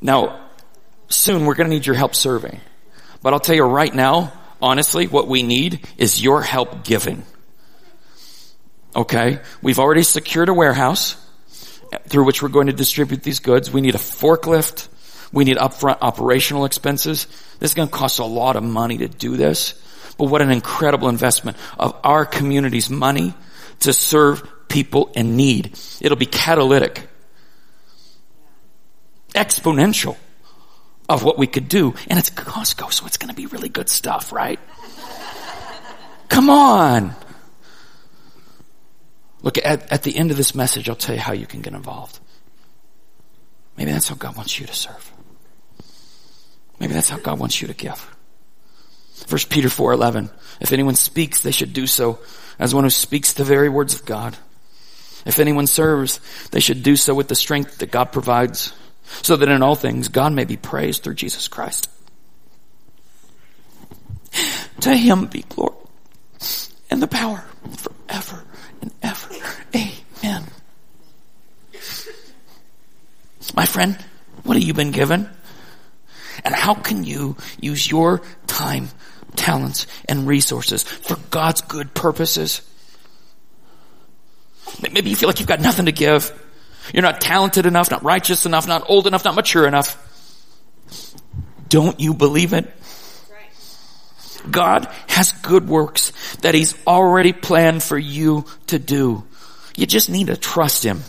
Now, 0.01 0.46
soon 1.09 1.47
we're 1.47 1.55
going 1.55 1.69
to 1.69 1.75
need 1.75 1.87
your 1.87 1.97
help 1.97 2.15
serving. 2.15 2.61
But 3.23 3.33
I'll 3.33 3.41
tell 3.41 3.55
you 3.55 3.65
right 3.65 3.95
now, 3.95 4.33
honestly, 4.61 5.07
what 5.07 5.29
we 5.29 5.43
need 5.43 5.87
is 5.97 6.23
your 6.23 6.43
help 6.43 6.85
giving. 6.85 7.25
Okay? 8.95 9.41
We've 9.63 9.79
already 9.79 10.03
secured 10.03 10.49
a 10.49 10.55
warehouse 10.55 11.17
through 12.09 12.25
which 12.25 12.43
we're 12.43 12.49
going 12.49 12.67
to 12.67 12.73
distribute 12.73 13.23
these 13.23 13.41
goods. 13.41 13.71
We 13.71 13.81
need 13.81 13.95
a 13.95 13.99
forklift. 13.99 14.89
We 15.33 15.45
need 15.45 15.57
upfront 15.57 15.99
operational 16.01 16.65
expenses. 16.65 17.27
This 17.59 17.71
is 17.71 17.75
going 17.75 17.89
to 17.89 17.95
cost 17.95 18.19
a 18.19 18.25
lot 18.25 18.57
of 18.57 18.63
money 18.63 18.99
to 18.99 19.09
do 19.09 19.37
this. 19.37 19.75
But 20.19 20.31
what 20.31 20.41
an 20.41 20.51
incredible 20.51 21.09
investment 21.09 21.57
of 21.79 21.99
our 22.03 22.25
community's 22.25 22.89
money 22.89 23.35
to 23.81 23.93
serve 23.93 24.49
people 24.69 25.13
in 25.15 25.37
need. 25.37 25.79
It'll 26.01 26.17
be 26.17 26.27
catalytic. 26.27 27.07
Exponential 29.35 30.17
of 31.09 31.23
what 31.23 31.39
we 31.39 31.47
could 31.47 31.69
do. 31.69 31.95
And 32.09 32.19
it's 32.19 32.31
Costco, 32.31 32.93
so 32.93 33.07
it's 33.07 33.17
going 33.17 33.31
to 33.31 33.35
be 33.35 33.47
really 33.47 33.69
good 33.69 33.89
stuff, 33.89 34.33
right? 34.33 34.59
Come 36.29 36.51
on. 36.51 37.15
Look, 39.43 39.59
at, 39.59 39.93
at 39.93 40.03
the 40.03 40.17
end 40.17 40.31
of 40.31 40.37
this 40.37 40.55
message, 40.55 40.89
I'll 40.89 40.97
tell 40.97 41.15
you 41.15 41.21
how 41.21 41.33
you 41.33 41.47
can 41.47 41.61
get 41.61 41.73
involved. 41.73 42.19
Maybe 43.77 43.93
that's 43.93 44.09
how 44.09 44.17
God 44.17 44.37
wants 44.37 44.59
you 44.59 44.67
to 44.67 44.75
serve. 44.75 45.13
Maybe 46.81 46.95
that's 46.95 47.09
how 47.09 47.19
God 47.19 47.39
wants 47.39 47.61
you 47.61 47.69
to 47.69 47.75
give. 47.75 48.17
1 49.29 49.39
Peter 49.49 49.69
4:11 49.69 50.31
If 50.61 50.73
anyone 50.73 50.95
speaks 50.95 51.41
they 51.41 51.51
should 51.51 51.73
do 51.73 51.87
so 51.87 52.19
as 52.59 52.75
one 52.75 52.85
who 52.85 52.91
speaks 52.91 53.33
the 53.33 53.45
very 53.45 53.69
words 53.69 53.95
of 53.95 54.05
God. 54.05 54.37
If 55.25 55.39
anyone 55.39 55.67
serves 55.67 56.21
they 56.51 56.61
should 56.61 56.83
do 56.83 56.97
so 56.97 57.15
with 57.15 57.29
the 57.29 57.35
strength 57.35 57.79
that 57.79 57.91
God 57.91 58.13
provides 58.13 58.73
so 59.23 59.37
that 59.37 59.49
in 59.49 59.63
all 59.63 59.75
things 59.75 60.09
God 60.09 60.33
may 60.33 60.45
be 60.45 60.57
praised 60.57 61.03
through 61.03 61.15
Jesus 61.15 61.49
Christ. 61.49 61.89
To 64.81 64.95
him 64.95 65.27
be 65.27 65.43
glory 65.49 65.75
and 66.91 67.03
the 67.03 67.09
power 67.09 67.45
forever 67.77 68.45
and 68.81 68.93
ever. 69.03 69.29
Amen. 69.75 70.45
My 73.55 73.67
friend, 73.67 73.97
what 74.45 74.57
have 74.57 74.63
you 74.63 74.75
been 74.75 74.91
given? 74.91 75.29
And 76.45 76.55
how 76.55 76.75
can 76.75 77.05
you 77.05 77.37
use 77.61 77.91
your 77.91 78.23
time, 78.47 78.89
talents, 79.35 79.87
and 80.09 80.27
resources 80.27 80.83
for 80.83 81.17
God's 81.31 81.63
good 81.63 81.95
purposes? 81.95 82.63
Maybe 84.93 85.11
you 85.11 85.17
feel 85.17 85.29
like 85.29 85.39
you've 85.39 85.49
got 85.49 85.61
nothing 85.61 85.87
to 85.87 85.93
give. 85.93 86.33
You're 86.93 87.03
not 87.03 87.21
talented 87.21 87.67
enough, 87.67 87.91
not 87.91 88.03
righteous 88.03 88.47
enough, 88.47 88.67
not 88.67 88.89
old 88.89 89.07
enough, 89.07 89.25
not 89.25 89.35
mature 89.35 89.67
enough. 89.67 90.03
Don't 91.69 91.99
you 92.01 92.15
believe 92.15 92.53
it? 92.53 92.73
God 94.51 94.89
has 95.09 95.33
good 95.33 95.69
works 95.69 96.13
that 96.37 96.55
He's 96.55 96.75
already 96.87 97.33
planned 97.33 97.83
for 97.83 97.99
you 97.99 98.45
to 98.69 98.79
do. 98.79 99.25
You 99.77 99.87
just 99.87 100.09
need 100.09 100.29
to 100.29 100.37
trust 100.37 100.85
Him. 100.85 101.03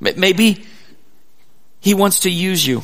Maybe 0.00 0.64
He 1.80 1.94
wants 1.94 2.20
to 2.20 2.30
use 2.30 2.66
you 2.66 2.82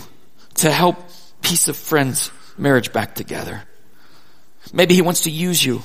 to 0.57 0.71
help 0.71 0.97
piece 1.43 1.69
of 1.69 1.77
friends 1.77 2.31
marriage 2.57 2.93
back 2.93 3.15
together. 3.15 3.63
Maybe 4.73 4.95
He 4.95 5.03
wants 5.03 5.23
to 5.23 5.31
use 5.31 5.65
you 5.65 5.83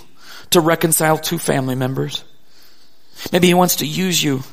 to 0.51 0.61
reconcile 0.61 1.17
two 1.17 1.37
family 1.37 1.75
members. 1.75 2.23
Maybe 3.31 3.47
He 3.47 3.53
wants 3.53 3.77
to 3.77 3.85
use 3.85 4.23
you 4.23 4.43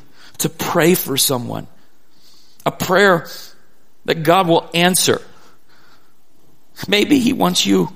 to 0.41 0.49
pray 0.49 0.95
for 0.95 1.17
someone. 1.17 1.67
A 2.65 2.71
prayer 2.71 3.27
that 4.05 4.23
God 4.23 4.47
will 4.47 4.69
answer. 4.73 5.21
Maybe 6.87 7.19
He 7.19 7.33
wants 7.33 7.65
you 7.65 7.89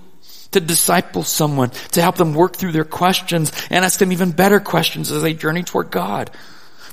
to 0.52 0.60
disciple 0.62 1.24
someone, 1.24 1.70
to 1.92 2.02
help 2.02 2.16
them 2.16 2.34
work 2.34 2.56
through 2.56 2.72
their 2.72 2.86
questions 2.86 3.52
and 3.70 3.84
ask 3.84 4.00
them 4.00 4.12
even 4.12 4.32
better 4.32 4.60
questions 4.60 5.12
as 5.12 5.22
they 5.22 5.34
journey 5.34 5.64
toward 5.64 5.92
God. 5.92 6.32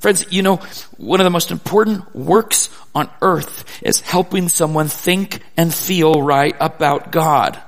Friends, 0.01 0.27
you 0.33 0.43
know, 0.43 0.57
one 0.97 1.21
of 1.21 1.25
the 1.25 1.31
most 1.31 1.53
important 1.53 2.15
works 2.15 2.71
on 2.93 3.09
earth 3.21 3.81
is 3.83 4.01
helping 4.01 4.49
someone 4.49 4.89
think 4.89 5.43
and 5.57 5.73
feel 5.73 6.21
right 6.21 6.57
about 6.59 7.13
God. 7.13 7.61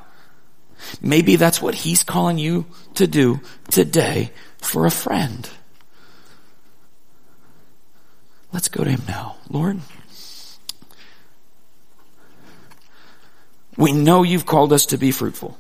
Maybe 1.01 1.37
that's 1.37 1.62
what 1.62 1.74
He's 1.74 2.03
calling 2.03 2.39
you 2.39 2.66
to 2.95 3.07
do 3.07 3.41
today 3.70 4.32
for 4.59 4.87
a 4.87 4.91
friend. 4.91 5.49
Let's 8.55 8.69
go 8.69 8.85
to 8.85 8.91
Him 8.91 9.03
now. 9.09 9.35
Lord, 9.51 9.81
we 13.77 13.91
know 13.91 14.23
you've 14.23 14.47
called 14.47 14.73
us 14.73 14.87
to 14.87 14.97
be 14.97 15.11
fruitful. 15.11 15.59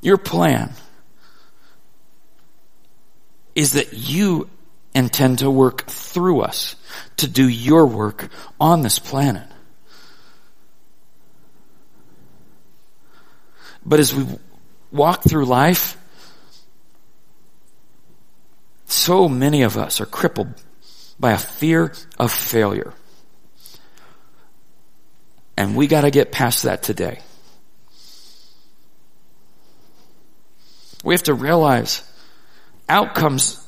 Your 0.00 0.16
plan 0.16 0.72
is 3.54 3.72
that 3.72 3.92
you 3.92 4.48
intend 4.94 5.40
to 5.40 5.50
work 5.50 5.84
through 5.84 6.40
us 6.40 6.74
to 7.18 7.28
do 7.28 7.46
your 7.46 7.84
work 7.84 8.30
on 8.58 8.80
this 8.80 8.98
planet. 8.98 9.46
But 13.84 14.00
as 14.00 14.14
we 14.14 14.24
walk 14.90 15.24
through 15.24 15.44
life, 15.44 15.98
so 18.88 19.28
many 19.28 19.62
of 19.62 19.76
us 19.76 20.00
are 20.00 20.06
crippled 20.06 20.48
by 21.20 21.32
a 21.32 21.38
fear 21.38 21.92
of 22.18 22.32
failure. 22.32 22.94
And 25.56 25.76
we 25.76 25.86
gotta 25.86 26.10
get 26.10 26.32
past 26.32 26.62
that 26.62 26.82
today. 26.82 27.20
We 31.04 31.14
have 31.14 31.24
to 31.24 31.34
realize 31.34 32.02
outcomes 32.88 33.64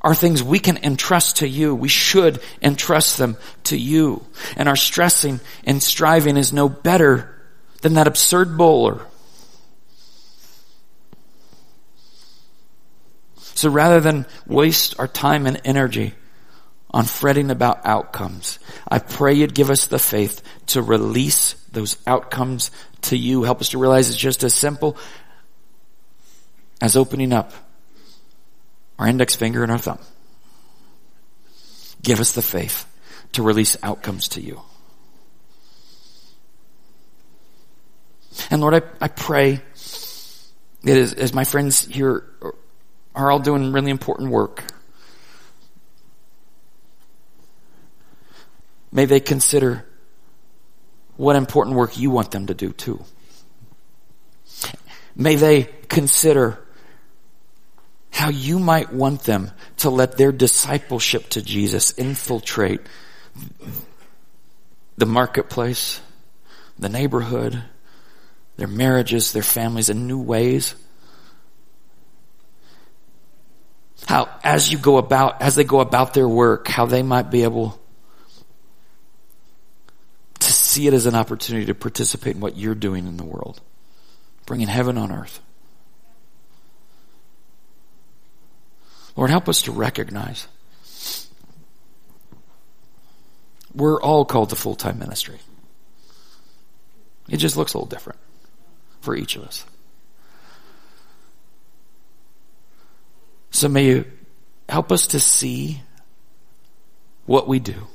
are 0.00 0.14
things 0.14 0.42
we 0.42 0.60
can 0.60 0.76
entrust 0.76 1.38
to 1.38 1.48
you. 1.48 1.74
We 1.74 1.88
should 1.88 2.40
entrust 2.62 3.18
them 3.18 3.36
to 3.64 3.76
you. 3.76 4.24
And 4.56 4.68
our 4.68 4.76
stressing 4.76 5.40
and 5.64 5.82
striving 5.82 6.36
is 6.36 6.52
no 6.52 6.68
better 6.68 7.42
than 7.80 7.94
that 7.94 8.06
absurd 8.06 8.56
bowler 8.56 9.04
So 13.54 13.70
rather 13.70 14.00
than 14.00 14.26
waste 14.46 14.98
our 14.98 15.08
time 15.08 15.46
and 15.46 15.60
energy 15.64 16.14
on 16.90 17.04
fretting 17.04 17.50
about 17.50 17.86
outcomes, 17.86 18.58
I 18.88 18.98
pray 18.98 19.34
you'd 19.34 19.54
give 19.54 19.70
us 19.70 19.86
the 19.86 19.98
faith 19.98 20.42
to 20.68 20.82
release 20.82 21.54
those 21.72 21.96
outcomes 22.06 22.70
to 23.02 23.16
you. 23.16 23.42
Help 23.42 23.60
us 23.60 23.70
to 23.70 23.78
realize 23.78 24.08
it's 24.08 24.18
just 24.18 24.44
as 24.44 24.54
simple 24.54 24.96
as 26.80 26.96
opening 26.96 27.32
up 27.32 27.52
our 28.98 29.06
index 29.06 29.34
finger 29.34 29.62
and 29.62 29.72
our 29.72 29.78
thumb. 29.78 29.98
Give 32.02 32.20
us 32.20 32.32
the 32.32 32.42
faith 32.42 32.86
to 33.32 33.42
release 33.42 33.76
outcomes 33.82 34.28
to 34.28 34.40
you. 34.40 34.60
And 38.50 38.60
Lord, 38.60 38.74
I, 38.74 38.82
I 39.00 39.08
pray 39.08 39.60
that 40.82 40.96
as, 40.96 41.14
as 41.14 41.32
my 41.32 41.44
friends 41.44 41.86
here 41.86 42.24
are 43.14 43.30
all 43.30 43.38
doing 43.38 43.72
really 43.72 43.90
important 43.90 44.30
work, 44.30 44.64
may 48.90 49.04
they 49.04 49.20
consider 49.20 49.84
what 51.16 51.36
important 51.36 51.76
work 51.76 51.96
you 51.98 52.10
want 52.10 52.30
them 52.30 52.46
to 52.46 52.54
do 52.54 52.72
too. 52.72 53.04
May 55.16 55.36
they 55.36 55.64
consider 55.88 56.58
how 58.10 58.30
you 58.30 58.58
might 58.58 58.92
want 58.92 59.22
them 59.22 59.50
to 59.78 59.90
let 59.90 60.16
their 60.16 60.32
discipleship 60.32 61.28
to 61.30 61.42
Jesus 61.42 61.96
infiltrate 61.98 62.80
the 64.96 65.06
marketplace, 65.06 66.00
the 66.78 66.88
neighborhood, 66.88 67.62
their 68.56 68.68
marriages, 68.68 69.32
their 69.32 69.42
families 69.42 69.88
in 69.88 70.06
new 70.06 70.20
ways. 70.20 70.74
How, 74.06 74.28
as 74.42 74.70
you 74.70 74.78
go 74.78 74.98
about, 74.98 75.40
as 75.40 75.54
they 75.54 75.64
go 75.64 75.80
about 75.80 76.14
their 76.14 76.28
work, 76.28 76.68
how 76.68 76.86
they 76.86 77.02
might 77.02 77.30
be 77.30 77.42
able 77.44 77.80
to 80.40 80.52
see 80.52 80.86
it 80.86 80.94
as 80.94 81.06
an 81.06 81.14
opportunity 81.14 81.66
to 81.66 81.74
participate 81.74 82.34
in 82.34 82.40
what 82.40 82.56
you're 82.56 82.74
doing 82.74 83.06
in 83.06 83.16
the 83.16 83.24
world, 83.24 83.60
bringing 84.46 84.68
heaven 84.68 84.98
on 84.98 85.10
earth. 85.10 85.40
Lord, 89.16 89.30
help 89.30 89.48
us 89.48 89.62
to 89.62 89.72
recognize 89.72 90.48
we're 93.74 94.00
all 94.00 94.24
called 94.24 94.50
to 94.50 94.56
full-time 94.56 94.98
ministry. 94.98 95.38
It 97.28 97.38
just 97.38 97.56
looks 97.56 97.74
a 97.74 97.78
little 97.78 97.88
different 97.88 98.18
for 99.00 99.16
each 99.16 99.36
of 99.36 99.44
us. 99.44 99.64
So 103.54 103.68
may 103.68 103.86
you 103.86 104.04
help 104.68 104.90
us 104.90 105.06
to 105.06 105.20
see 105.20 105.80
what 107.24 107.46
we 107.46 107.60
do 107.60 107.86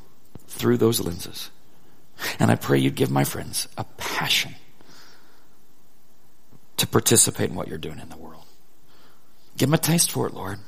through 0.47 0.77
those 0.77 1.01
lenses. 1.01 1.51
And 2.39 2.49
I 2.49 2.55
pray 2.55 2.79
you'd 2.79 2.95
give 2.95 3.11
my 3.11 3.25
friends 3.25 3.67
a 3.77 3.83
passion 3.97 4.55
to 6.77 6.87
participate 6.87 7.49
in 7.49 7.57
what 7.57 7.67
you're 7.67 7.77
doing 7.77 7.99
in 7.99 8.07
the 8.07 8.15
world. 8.15 8.45
Give 9.57 9.67
them 9.67 9.73
a 9.73 9.77
taste 9.77 10.13
for 10.13 10.27
it, 10.27 10.33
Lord. 10.33 10.59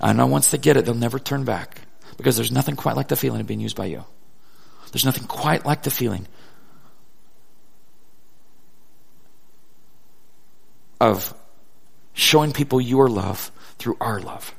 I 0.00 0.12
know 0.14 0.26
once 0.26 0.48
they 0.48 0.58
get 0.58 0.76
it, 0.76 0.84
they'll 0.84 0.94
never 0.94 1.20
turn 1.20 1.44
back 1.44 1.82
because 2.16 2.34
there's 2.34 2.50
nothing 2.50 2.74
quite 2.74 2.96
like 2.96 3.06
the 3.06 3.14
feeling 3.14 3.40
of 3.40 3.46
being 3.46 3.60
used 3.60 3.76
by 3.76 3.86
you. 3.86 4.04
There's 4.90 5.04
nothing 5.04 5.28
quite 5.28 5.64
like 5.64 5.84
the 5.84 5.92
feeling 5.92 6.26
of 11.00 11.32
showing 12.14 12.52
people 12.52 12.80
your 12.80 13.08
love 13.08 13.52
through 13.78 13.96
our 14.00 14.20
love. 14.20 14.54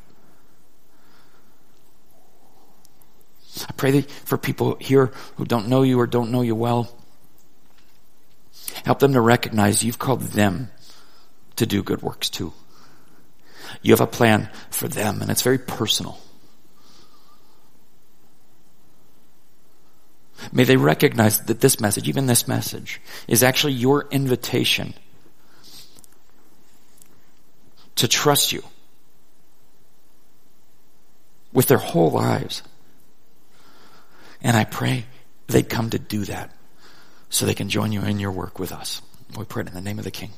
I 3.68 3.72
pray 3.74 3.92
that 3.92 4.12
for 4.12 4.38
people 4.38 4.78
here 4.80 5.12
who 5.38 5.46
don't 5.46 5.70
know 5.70 5.82
you 5.82 6.00
or 6.00 6.08
don't 6.08 6.32
know 6.32 6.42
you 6.42 6.56
well. 6.56 6.94
Help 8.84 9.00
them 9.00 9.14
to 9.14 9.22
recognize 9.22 9.84
you've 9.84 10.00
called 10.00 10.22
them 10.22 10.70
to 11.56 11.66
do 11.66 11.82
good 11.82 12.02
works 12.02 12.30
too. 12.30 12.52
You 13.82 13.94
have 13.94 14.02
a 14.02 14.08
plan 14.08 14.50
for 14.70 14.88
them 14.88 15.22
and 15.22 15.32
it's 15.32 15.42
very 15.42 15.58
personal. 15.58 16.20
May 20.52 20.66
they 20.66 20.78
recognize 20.78 21.40
that 21.46 21.62
this 21.62 21.80
message, 21.80 22.10
even 22.10 22.26
this 22.26 22.48
message, 22.48 23.02
is 23.28 23.42
actually 23.42 23.74
your 23.74 24.08
invitation 24.12 24.94
to 27.96 28.08
trust 28.08 28.52
you 28.52 28.64
with 31.54 31.68
their 31.68 31.78
whole 31.78 32.12
lives. 32.12 32.62
And 34.42 34.56
I 34.56 34.66
pray 34.66 35.06
they 35.48 35.64
come 35.64 35.90
to 35.92 36.00
do 36.00 36.26
that 36.26 36.52
so 37.30 37.46
they 37.46 37.54
can 37.54 37.70
join 37.70 37.92
you 37.92 38.02
in 38.02 38.20
your 38.20 38.32
work 38.32 38.60
with 38.60 38.72
us. 38.72 39.02
We 39.38 39.46
pray 39.46 39.62
it 39.62 39.68
in 39.68 39.74
the 39.74 39.82
name 39.82 39.98
of 39.98 40.06
the 40.06 40.12
King 40.12 40.32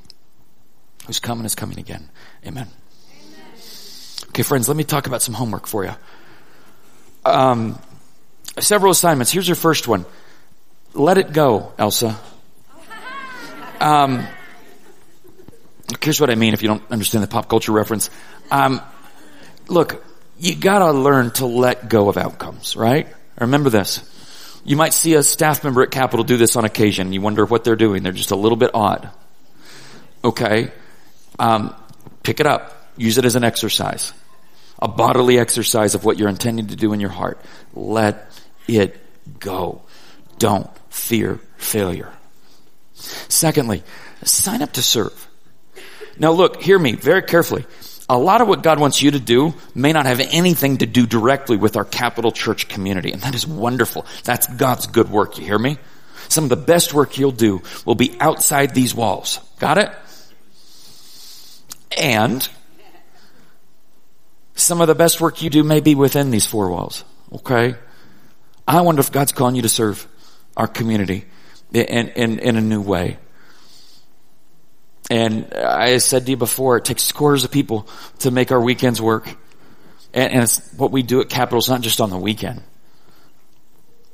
who's 1.08 1.20
coming 1.20 1.45
is 1.45 1.55
coming 1.55 1.80
again. 1.80 2.10
Amen. 2.45 2.68
Okay, 4.30 4.43
friends, 4.43 4.68
let 4.68 4.78
me 4.78 4.84
talk 4.84 5.08
about 5.08 5.22
some 5.22 5.34
homework 5.34 5.66
for 5.66 5.86
you. 5.86 5.95
Um, 7.26 7.80
several 8.60 8.91
assignments. 8.91 9.32
Here's 9.32 9.47
your 9.47 9.55
first 9.55 9.88
one. 9.88 10.05
Let 10.93 11.18
it 11.18 11.34
go, 11.34 11.72
Elsa. 11.78 12.20
Um, 13.80 14.28
here's 16.01 16.19
what 16.19 16.29
I 16.29 16.35
mean 16.35 16.53
if 16.53 16.61
you 16.61 16.67
don't 16.67 16.83
understand 16.91 17.23
the 17.23 17.27
pop 17.27 17.49
culture 17.49 17.71
reference. 17.71 18.09
Um, 18.51 18.81
look, 19.67 20.03
you 20.38 20.55
gotta 20.55 20.91
learn 20.91 21.31
to 21.31 21.45
let 21.45 21.89
go 21.89 22.09
of 22.09 22.17
outcomes, 22.17 22.75
right? 22.75 23.07
Remember 23.39 23.69
this. 23.69 24.03
You 24.65 24.75
might 24.75 24.93
see 24.93 25.13
a 25.13 25.23
staff 25.23 25.63
member 25.63 25.81
at 25.81 25.91
Capital 25.91 26.23
do 26.23 26.38
this 26.38 26.55
on 26.55 26.65
occasion. 26.65 27.13
You 27.13 27.21
wonder 27.21 27.45
what 27.45 27.63
they're 27.63 27.75
doing. 27.75 28.03
They're 28.03 28.11
just 28.11 28.31
a 28.31 28.35
little 28.35 28.57
bit 28.57 28.71
odd. 28.73 29.09
Okay? 30.23 30.71
Um, 31.39 31.73
pick 32.23 32.39
it 32.39 32.47
up. 32.47 32.73
Use 32.97 33.17
it 33.17 33.25
as 33.25 33.35
an 33.35 33.43
exercise 33.43 34.11
a 34.79 34.88
bodily 34.88 35.39
exercise 35.39 35.95
of 35.95 36.05
what 36.05 36.17
you're 36.17 36.29
intending 36.29 36.67
to 36.67 36.75
do 36.75 36.93
in 36.93 36.99
your 36.99 37.09
heart. 37.09 37.39
Let 37.73 38.29
it 38.67 38.97
go. 39.39 39.81
Don't 40.38 40.69
fear 40.89 41.39
failure. 41.57 42.13
Secondly, 42.93 43.83
sign 44.23 44.61
up 44.61 44.73
to 44.73 44.81
serve. 44.81 45.27
Now 46.20 46.32
look, 46.32 46.61
hear 46.61 46.78
me 46.80 46.93
very 46.93 47.22
carefully. 47.22 47.65
A 48.09 48.18
lot 48.18 48.39
of 48.39 48.47
what 48.47 48.63
God 48.63 48.80
wants 48.80 49.01
you 49.01 49.11
to 49.11 49.20
do 49.20 49.53
may 49.76 49.91
not 49.91 50.05
have 50.05 50.22
anything 50.22 50.78
to 50.78 50.86
do 50.86 51.05
directly 51.05 51.57
with 51.57 51.76
our 51.76 51.84
capital 51.84 52.32
church 52.32 52.70
community, 52.70 53.11
and 53.11 53.22
that 53.22 53.36
is 53.36 53.45
wonderful. 53.45 54.05
That's 54.24 54.47
God's 54.47 54.88
good 54.88 55.09
work, 55.09 55.38
you 55.38 55.45
hear 55.45 55.59
me? 55.59 55.78
Some 56.30 56.45
of 56.45 56.49
the 56.49 56.55
best 56.55 56.93
work 56.93 57.18
you'll 57.18 57.32
do 57.32 57.61
will 57.86 57.95
be 57.95 58.15
outside 58.20 58.74
these 58.74 58.95
walls. 58.95 59.39
Got 59.59 59.78
it? 59.78 59.91
And 61.97 62.47
some 64.55 64.82
of 64.82 64.88
the 64.88 64.95
best 64.95 65.20
work 65.22 65.41
you 65.41 65.49
do 65.49 65.63
may 65.63 65.82
be 65.82 65.95
within 65.95 66.32
these 66.32 66.45
four 66.45 66.70
walls. 66.70 67.03
Okay? 67.34 67.76
I 68.68 68.82
wonder 68.82 68.99
if 69.01 69.11
God's 69.11 69.32
calling 69.32 69.55
you 69.55 69.61
to 69.61 69.70
serve 69.70 70.07
our 70.55 70.68
community 70.68 71.26
in, 71.74 72.09
in, 72.09 72.39
in 72.39 72.55
a 72.55 72.61
new 72.61 72.82
way. 72.82 73.18
And 75.10 75.53
I 75.53 75.97
said 75.97 76.26
to 76.26 76.32
you 76.32 76.38
before, 76.38 76.78
it 76.78 76.86
takes 76.86 77.03
scores 77.03 77.43
of 77.43 77.51
people 77.51 77.88
to 78.20 78.32
make 78.32 78.51
our 78.51 78.62
weekends 78.62 79.01
work. 79.01 79.28
And, 80.14 80.34
and 80.34 80.43
it's 80.43 80.74
what 80.74 80.91
we 80.91 81.03
do 81.03 81.22
at 81.22 81.30
Capital 81.30 81.60
is 81.60 81.70
not 81.70 81.82
just 81.82 82.01
on 82.01 82.10
the 82.10 82.18
weekend. 82.18 82.62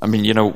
I 0.01 0.07
mean, 0.07 0.23
you 0.23 0.33
know, 0.33 0.55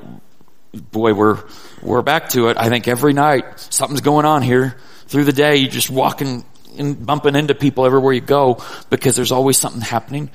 boy, 0.74 1.14
we're, 1.14 1.40
we're 1.82 2.02
back 2.02 2.30
to 2.30 2.50
it. 2.50 2.58
I 2.58 2.70
think 2.70 2.88
every 2.88 3.14
night 3.14 3.60
something's 3.60 4.02
going 4.02 4.26
on 4.26 4.42
here 4.42 4.76
through 5.08 5.24
the 5.24 5.34
day. 5.34 5.56
You're 5.58 5.72
just 5.72 5.90
walking 5.90 6.46
and 6.78 7.04
bumping 7.04 7.36
into 7.36 7.56
people 7.56 7.86
everywhere 7.86 8.14
you 8.14 8.22
go 8.22 8.62
because 8.90 9.16
there's 9.16 9.32
always 9.32 9.58
something 9.58 9.82
happening 9.82 10.30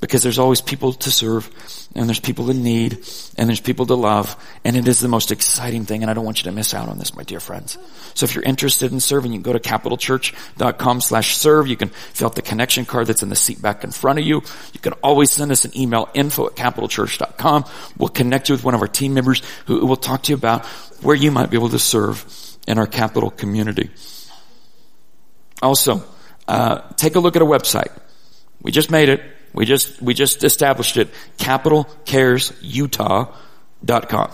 because 0.00 0.22
there's 0.22 0.38
always 0.38 0.60
people 0.60 0.92
to 0.94 1.10
serve 1.10 1.50
and 1.94 2.08
there's 2.08 2.20
people 2.20 2.50
in 2.50 2.62
need 2.62 2.94
and 3.36 3.48
there's 3.48 3.60
people 3.60 3.86
to 3.86 3.94
love 3.94 4.34
and 4.64 4.76
it 4.76 4.88
is 4.88 5.00
the 5.00 5.08
most 5.08 5.30
exciting 5.30 5.84
thing 5.84 6.02
and 6.02 6.10
I 6.10 6.14
don't 6.14 6.24
want 6.24 6.38
you 6.38 6.44
to 6.44 6.52
miss 6.52 6.72
out 6.72 6.88
on 6.88 6.98
this, 6.98 7.14
my 7.14 7.22
dear 7.22 7.40
friends. 7.40 7.76
So 8.14 8.24
if 8.24 8.34
you're 8.34 8.44
interested 8.44 8.92
in 8.92 9.00
serving, 9.00 9.32
you 9.32 9.38
can 9.38 9.42
go 9.42 9.52
to 9.52 9.60
capitalchurch.com 9.60 11.00
slash 11.00 11.36
serve. 11.36 11.68
You 11.68 11.76
can 11.76 11.88
fill 11.88 12.28
out 12.28 12.34
the 12.34 12.42
connection 12.42 12.86
card 12.86 13.06
that's 13.06 13.22
in 13.22 13.28
the 13.28 13.36
seat 13.36 13.60
back 13.60 13.84
in 13.84 13.90
front 13.90 14.18
of 14.18 14.24
you. 14.24 14.42
You 14.72 14.80
can 14.80 14.94
always 14.94 15.30
send 15.30 15.52
us 15.52 15.64
an 15.64 15.76
email, 15.76 16.08
info 16.14 16.46
at 16.46 16.54
capitalchurch.com. 16.54 17.64
We'll 17.98 18.08
connect 18.08 18.48
you 18.48 18.54
with 18.54 18.64
one 18.64 18.74
of 18.74 18.80
our 18.80 18.88
team 18.88 19.14
members 19.14 19.42
who 19.66 19.84
will 19.86 19.96
talk 19.96 20.22
to 20.24 20.32
you 20.32 20.36
about 20.36 20.64
where 21.02 21.16
you 21.16 21.30
might 21.30 21.50
be 21.50 21.56
able 21.56 21.70
to 21.70 21.78
serve 21.78 22.24
in 22.66 22.78
our 22.78 22.86
capital 22.86 23.30
community. 23.30 23.90
Also, 25.62 26.02
uh, 26.48 26.80
take 26.96 27.16
a 27.16 27.20
look 27.20 27.36
at 27.36 27.42
a 27.42 27.46
website. 27.46 27.90
We 28.62 28.72
just 28.72 28.90
made 28.90 29.08
it. 29.08 29.22
We 29.52 29.66
just, 29.66 30.00
we 30.00 30.14
just 30.14 30.44
established 30.44 30.96
it. 30.96 31.08
CapitalCaresUtah.com. 31.38 34.30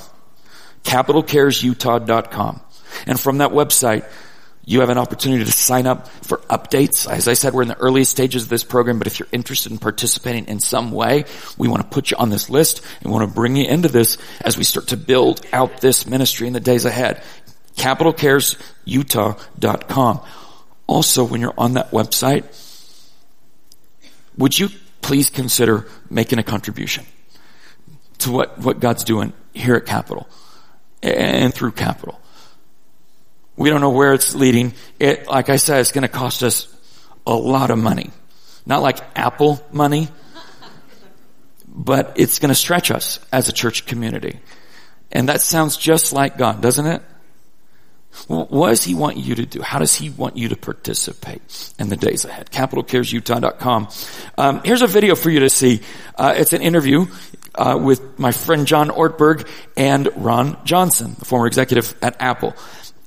CapitalCaresUtah.com. 0.84 2.60
And 3.06 3.18
from 3.18 3.38
that 3.38 3.50
website, 3.50 4.04
you 4.68 4.80
have 4.80 4.90
an 4.90 4.98
opportunity 4.98 5.44
to 5.44 5.52
sign 5.52 5.86
up 5.86 6.08
for 6.08 6.38
updates. 6.50 7.08
As 7.08 7.28
I 7.28 7.34
said, 7.34 7.54
we're 7.54 7.62
in 7.62 7.68
the 7.68 7.78
earliest 7.78 8.10
stages 8.10 8.42
of 8.42 8.48
this 8.48 8.64
program, 8.64 8.98
but 8.98 9.06
if 9.06 9.20
you're 9.20 9.28
interested 9.30 9.70
in 9.70 9.78
participating 9.78 10.48
in 10.48 10.58
some 10.58 10.90
way, 10.90 11.24
we 11.56 11.68
want 11.68 11.82
to 11.82 11.88
put 11.88 12.10
you 12.10 12.16
on 12.16 12.30
this 12.30 12.50
list 12.50 12.84
and 13.00 13.12
want 13.12 13.28
to 13.28 13.32
bring 13.32 13.54
you 13.54 13.64
into 13.64 13.88
this 13.88 14.18
as 14.40 14.58
we 14.58 14.64
start 14.64 14.88
to 14.88 14.96
build 14.96 15.40
out 15.52 15.80
this 15.80 16.04
ministry 16.06 16.48
in 16.48 16.52
the 16.52 16.58
days 16.58 16.84
ahead. 16.84 17.22
CapitalCaresUtah.com. 17.76 20.20
Also, 20.88 21.24
when 21.24 21.40
you're 21.40 21.54
on 21.56 21.74
that 21.74 21.92
website, 21.92 22.42
would 24.36 24.58
you 24.58 24.68
please 25.06 25.30
consider 25.30 25.86
making 26.10 26.40
a 26.40 26.42
contribution 26.42 27.06
to 28.18 28.32
what, 28.32 28.58
what 28.58 28.80
God's 28.80 29.04
doing 29.04 29.32
here 29.54 29.76
at 29.76 29.86
Capital 29.86 30.28
and 31.00 31.54
through 31.54 31.70
Capital? 31.70 32.20
We 33.56 33.70
don't 33.70 33.80
know 33.80 33.90
where 33.90 34.14
it's 34.14 34.34
leading. 34.34 34.74
It, 34.98 35.28
like 35.28 35.48
I 35.48 35.58
said, 35.58 35.78
it's 35.78 35.92
going 35.92 36.02
to 36.02 36.08
cost 36.08 36.42
us 36.42 36.66
a 37.24 37.34
lot 37.34 37.70
of 37.70 37.78
money. 37.78 38.10
Not 38.66 38.82
like 38.82 38.98
Apple 39.14 39.64
money, 39.70 40.08
but 41.68 42.14
it's 42.16 42.40
going 42.40 42.48
to 42.48 42.56
stretch 42.56 42.90
us 42.90 43.20
as 43.30 43.48
a 43.48 43.52
church 43.52 43.86
community. 43.86 44.40
And 45.12 45.28
that 45.28 45.40
sounds 45.40 45.76
just 45.76 46.12
like 46.12 46.36
God, 46.36 46.60
doesn't 46.60 46.86
it? 46.86 47.00
What 48.28 48.70
does 48.70 48.84
He 48.84 48.94
want 48.94 49.16
you 49.16 49.34
to 49.36 49.46
do? 49.46 49.62
How 49.62 49.78
does 49.78 49.94
He 49.94 50.10
want 50.10 50.36
you 50.36 50.48
to 50.48 50.56
participate 50.56 51.74
in 51.78 51.88
the 51.88 51.96
days 51.96 52.24
ahead? 52.24 52.50
CapitalCaresUtah.com. 52.50 53.88
Um, 54.38 54.60
here's 54.64 54.82
a 54.82 54.86
video 54.86 55.14
for 55.14 55.30
you 55.30 55.40
to 55.40 55.50
see. 55.50 55.80
Uh, 56.16 56.34
it's 56.36 56.52
an 56.52 56.62
interview 56.62 57.06
uh, 57.54 57.78
with 57.80 58.18
my 58.18 58.32
friend 58.32 58.66
John 58.66 58.88
Ortberg 58.88 59.48
and 59.76 60.08
Ron 60.16 60.58
Johnson, 60.64 61.16
the 61.18 61.24
former 61.24 61.46
executive 61.46 61.94
at 62.02 62.20
Apple. 62.20 62.54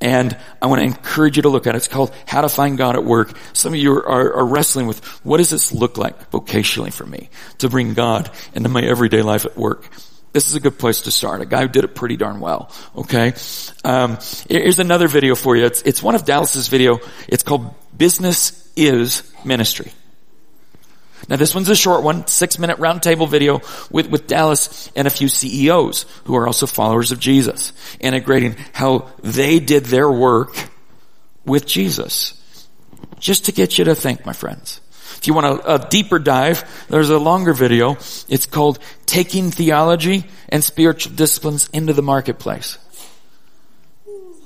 And 0.02 0.38
I 0.62 0.68
want 0.68 0.80
to 0.80 0.86
encourage 0.86 1.36
you 1.36 1.44
to 1.44 1.50
look 1.50 1.68
at 1.68 1.76
it. 1.76 1.78
It's 1.78 1.88
called 1.90 2.14
How 2.26 2.42
to 2.42 2.50
Find 2.50 2.78
God 2.78 2.96
at 2.96 3.04
Work. 3.04 3.34
Some 3.54 3.74
of 3.74 3.80
you 3.80 3.94
are, 3.94 4.34
are, 4.38 4.46
wrestling 4.46 4.88
with 4.88 5.04
what 5.26 5.38
does 5.38 5.50
this 5.50 5.74
look 5.74 5.98
like 5.98 6.32
vocationally 6.32 6.94
for 6.94 7.06
me 7.06 7.30
to 7.58 7.70
bring 7.70 7.94
God 7.94 8.32
into 8.54 8.70
my 8.70 8.82
everyday 8.82 9.22
life 9.22 9.46
at 9.46 9.58
work. 9.58 9.90
This 10.32 10.48
is 10.48 10.56
a 10.56 10.60
good 10.60 10.78
place 10.78 11.02
to 11.02 11.12
start. 11.12 11.42
A 11.42 11.46
guy 11.46 11.62
who 11.62 11.68
did 11.68 11.84
it 11.84 11.96
pretty 11.96 12.16
darn 12.16 12.40
well. 12.40 12.72
Okay. 12.96 13.34
Um, 13.84 14.20
here's 14.48 14.80
another 14.80 15.08
video 15.08 15.36
for 15.36 15.56
you. 15.56 15.66
It's, 15.66 15.82
it's 15.82 16.04
one 16.04 16.16
of 16.16 16.26
Dallas's 16.26 16.68
video. 16.68 17.00
It's 17.28 17.44
called 17.44 17.74
Business 17.98 18.72
is 18.76 19.24
Ministry. 19.44 19.92
Now 21.28 21.36
this 21.36 21.54
one's 21.54 21.70
a 21.70 21.76
short 21.76 22.04
one, 22.04 22.28
six 22.28 22.58
minute 22.58 22.78
roundtable 22.78 23.30
video 23.30 23.62
with, 23.92 24.10
with 24.10 24.28
Dallas 24.28 24.92
and 24.96 25.06
a 25.06 25.12
few 25.12 25.28
CEOs 25.28 26.06
who 26.26 26.36
are 26.36 26.48
also 26.48 26.66
followers 26.66 27.12
of 27.12 27.20
Jesus, 27.20 27.74
integrating 28.00 28.56
how 28.74 29.10
they 29.22 29.60
did 29.60 29.86
their 29.86 30.10
work 30.10 30.56
with 31.46 31.66
Jesus. 31.66 32.36
Just 33.20 33.46
to 33.46 33.52
get 33.52 33.78
you 33.78 33.86
to 33.86 33.96
think, 33.96 34.26
my 34.26 34.34
friends. 34.34 34.80
If 35.20 35.28
you 35.28 35.34
want 35.34 35.48
a, 35.48 35.76
a 35.76 35.90
deeper 35.90 36.18
dive, 36.18 36.88
there's 36.88 37.10
a 37.10 37.20
longer 37.20 37.52
video. 37.52 37.98
It's 38.30 38.46
called 38.46 38.80
Taking 39.06 39.52
Theology 39.52 40.24
and 40.48 40.64
Spiritual 40.64 41.14
Disciplines 41.14 41.70
into 41.74 41.92
the 41.92 42.02
Marketplace. 42.02 42.78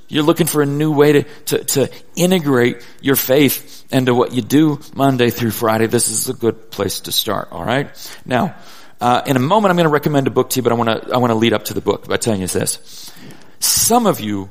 You're 0.07 0.23
looking 0.23 0.47
for 0.47 0.63
a 0.63 0.65
new 0.65 0.91
way 0.91 1.13
to, 1.13 1.23
to, 1.23 1.63
to, 1.63 1.91
integrate 2.15 2.85
your 3.01 3.15
faith 3.15 3.85
into 3.91 4.15
what 4.15 4.33
you 4.33 4.41
do 4.41 4.79
Monday 4.95 5.29
through 5.29 5.51
Friday. 5.51 5.85
This 5.85 6.09
is 6.09 6.27
a 6.27 6.33
good 6.33 6.71
place 6.71 7.01
to 7.01 7.11
start, 7.11 7.51
alright? 7.51 7.89
Now, 8.25 8.55
uh, 8.99 9.21
in 9.27 9.35
a 9.35 9.39
moment 9.39 9.69
I'm 9.69 9.77
going 9.77 9.85
to 9.85 9.93
recommend 9.93 10.25
a 10.25 10.31
book 10.31 10.49
to 10.51 10.57
you, 10.57 10.63
but 10.63 10.71
I 10.71 10.75
want 10.75 10.89
to, 10.89 11.13
I 11.13 11.17
want 11.17 11.31
to 11.31 11.35
lead 11.35 11.53
up 11.53 11.65
to 11.65 11.75
the 11.75 11.81
book 11.81 12.07
by 12.07 12.17
telling 12.17 12.41
you 12.41 12.47
this. 12.47 13.11
Some 13.59 14.07
of 14.07 14.19
you 14.19 14.49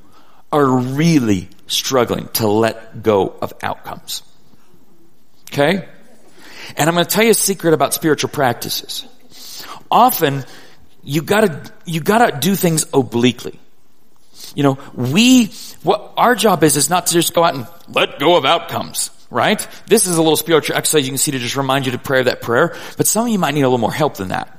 are 0.53 0.67
really 0.67 1.49
struggling 1.67 2.29
to 2.35 2.47
let 2.47 3.03
go 3.03 3.27
of 3.29 3.53
outcomes. 3.63 4.23
Okay? 5.53 5.89
And 6.77 6.89
I'm 6.89 6.95
going 6.95 7.07
to 7.07 7.11
tell 7.11 7.25
you 7.25 7.31
a 7.31 7.35
secret 7.35 7.75
about 7.75 7.95
spiritual 7.95 8.31
practices. 8.31 9.07
Often, 9.91 10.45
you 11.03 11.23
gotta, 11.23 11.71
you 11.85 12.01
gotta 12.01 12.39
do 12.39 12.55
things 12.55 12.87
obliquely. 12.95 13.59
You 14.55 14.63
know, 14.63 14.79
we, 14.95 15.47
what 15.83 16.13
our 16.17 16.35
job 16.35 16.63
is, 16.65 16.77
is 16.77 16.91
not 16.91 17.07
to 17.07 17.15
just 17.15 17.35
go 17.35 17.43
out 17.43 17.55
and 17.55 17.67
let 17.89 18.19
go 18.19 18.37
of 18.37 18.45
outcomes, 18.45 19.11
right? 19.31 19.67
This 19.87 20.07
is 20.07 20.17
a 20.17 20.23
little 20.23 20.37
spiritual 20.37 20.77
exercise 20.77 21.07
you 21.07 21.11
can 21.11 21.19
see 21.19 21.33
to 21.33 21.39
just 21.39 21.57
remind 21.57 21.87
you 21.87 21.93
to 21.93 21.99
pray 21.99 22.23
that 22.23 22.43
prayer, 22.43 22.77
but 22.97 23.07
some 23.07 23.27
of 23.27 23.33
you 23.33 23.39
might 23.39 23.55
need 23.55 23.63
a 23.63 23.69
little 23.69 23.79
more 23.79 23.93
help 23.93 24.17
than 24.17 24.29
that. 24.29 24.59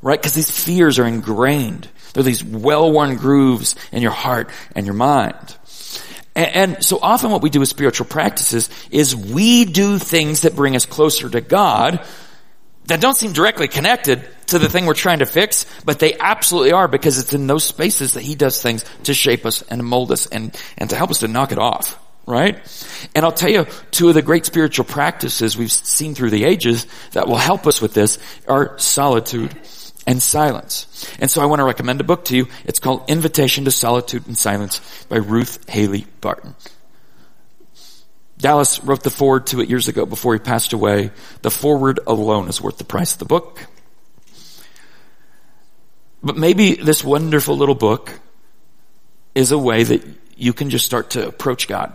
Right? 0.00 0.20
Because 0.20 0.34
these 0.34 0.50
fears 0.50 1.00
are 1.00 1.06
ingrained. 1.06 1.88
They're 2.12 2.22
these 2.22 2.44
well-worn 2.44 3.16
grooves 3.16 3.74
in 3.90 4.00
your 4.00 4.12
heart 4.12 4.50
and 4.76 4.86
your 4.86 4.94
mind. 4.94 5.56
And, 6.38 6.54
and 6.54 6.84
so 6.84 7.00
often 7.02 7.32
what 7.32 7.42
we 7.42 7.50
do 7.50 7.58
with 7.58 7.68
spiritual 7.68 8.06
practices 8.06 8.70
is 8.92 9.14
we 9.16 9.64
do 9.64 9.98
things 9.98 10.42
that 10.42 10.54
bring 10.54 10.76
us 10.76 10.86
closer 10.86 11.28
to 11.28 11.40
God 11.40 12.06
that 12.86 13.00
don't 13.00 13.16
seem 13.16 13.32
directly 13.32 13.66
connected 13.66 14.26
to 14.46 14.60
the 14.60 14.68
thing 14.68 14.86
we're 14.86 14.94
trying 14.94 15.18
to 15.18 15.26
fix, 15.26 15.66
but 15.84 15.98
they 15.98 16.14
absolutely 16.14 16.72
are 16.72 16.86
because 16.86 17.18
it's 17.18 17.34
in 17.34 17.48
those 17.48 17.64
spaces 17.64 18.14
that 18.14 18.22
he 18.22 18.36
does 18.36 18.62
things 18.62 18.84
to 19.02 19.14
shape 19.14 19.44
us 19.44 19.62
and 19.62 19.84
mold 19.84 20.12
us 20.12 20.26
and, 20.26 20.56
and 20.78 20.88
to 20.90 20.96
help 20.96 21.10
us 21.10 21.18
to 21.18 21.28
knock 21.28 21.50
it 21.50 21.58
off. 21.58 21.98
Right? 22.24 22.56
And 23.16 23.24
I'll 23.24 23.32
tell 23.32 23.50
you, 23.50 23.66
two 23.90 24.08
of 24.08 24.14
the 24.14 24.22
great 24.22 24.46
spiritual 24.46 24.84
practices 24.84 25.56
we've 25.56 25.72
seen 25.72 26.14
through 26.14 26.30
the 26.30 26.44
ages 26.44 26.86
that 27.12 27.26
will 27.26 27.36
help 27.36 27.66
us 27.66 27.80
with 27.80 27.94
this 27.94 28.18
are 28.46 28.78
solitude 28.78 29.56
and 30.08 30.22
silence. 30.22 31.06
And 31.20 31.30
so 31.30 31.42
I 31.42 31.44
want 31.44 31.60
to 31.60 31.64
recommend 31.64 32.00
a 32.00 32.04
book 32.04 32.24
to 32.26 32.36
you. 32.36 32.48
It's 32.64 32.80
called 32.80 33.04
Invitation 33.10 33.66
to 33.66 33.70
Solitude 33.70 34.26
and 34.26 34.38
Silence 34.38 34.80
by 35.04 35.16
Ruth 35.16 35.68
Haley 35.68 36.06
Barton. 36.22 36.54
Dallas 38.38 38.82
wrote 38.82 39.02
the 39.02 39.10
foreword 39.10 39.48
to 39.48 39.60
it 39.60 39.68
years 39.68 39.86
ago 39.86 40.06
before 40.06 40.32
he 40.32 40.38
passed 40.38 40.72
away. 40.72 41.10
The 41.42 41.50
foreword 41.50 42.00
alone 42.06 42.48
is 42.48 42.58
worth 42.58 42.78
the 42.78 42.84
price 42.84 43.12
of 43.12 43.18
the 43.18 43.26
book. 43.26 43.66
But 46.22 46.38
maybe 46.38 46.76
this 46.76 47.04
wonderful 47.04 47.58
little 47.58 47.74
book 47.74 48.18
is 49.34 49.52
a 49.52 49.58
way 49.58 49.82
that 49.82 50.02
you 50.36 50.54
can 50.54 50.70
just 50.70 50.86
start 50.86 51.10
to 51.10 51.28
approach 51.28 51.68
God 51.68 51.94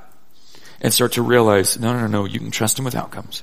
and 0.82 0.94
start 0.94 1.14
to 1.14 1.24
realize, 1.24 1.80
no, 1.80 2.00
no, 2.00 2.06
no, 2.06 2.26
you 2.26 2.40
can 2.40 2.52
trust 2.52 2.78
Him 2.78 2.86
with 2.86 2.94
outcomes. 2.94 3.42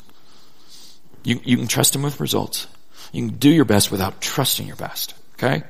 You, 1.25 1.41
you 1.43 1.57
can 1.57 1.67
trust 1.67 1.97
Him 1.97 2.03
with 2.03 2.21
results. 2.21 2.69
You 3.13 3.27
can 3.27 3.37
do 3.39 3.51
your 3.51 3.65
best 3.65 3.91
without 3.91 4.21
trusting 4.21 4.67
your 4.67 4.77
best. 4.77 5.15
Okay? 5.35 5.63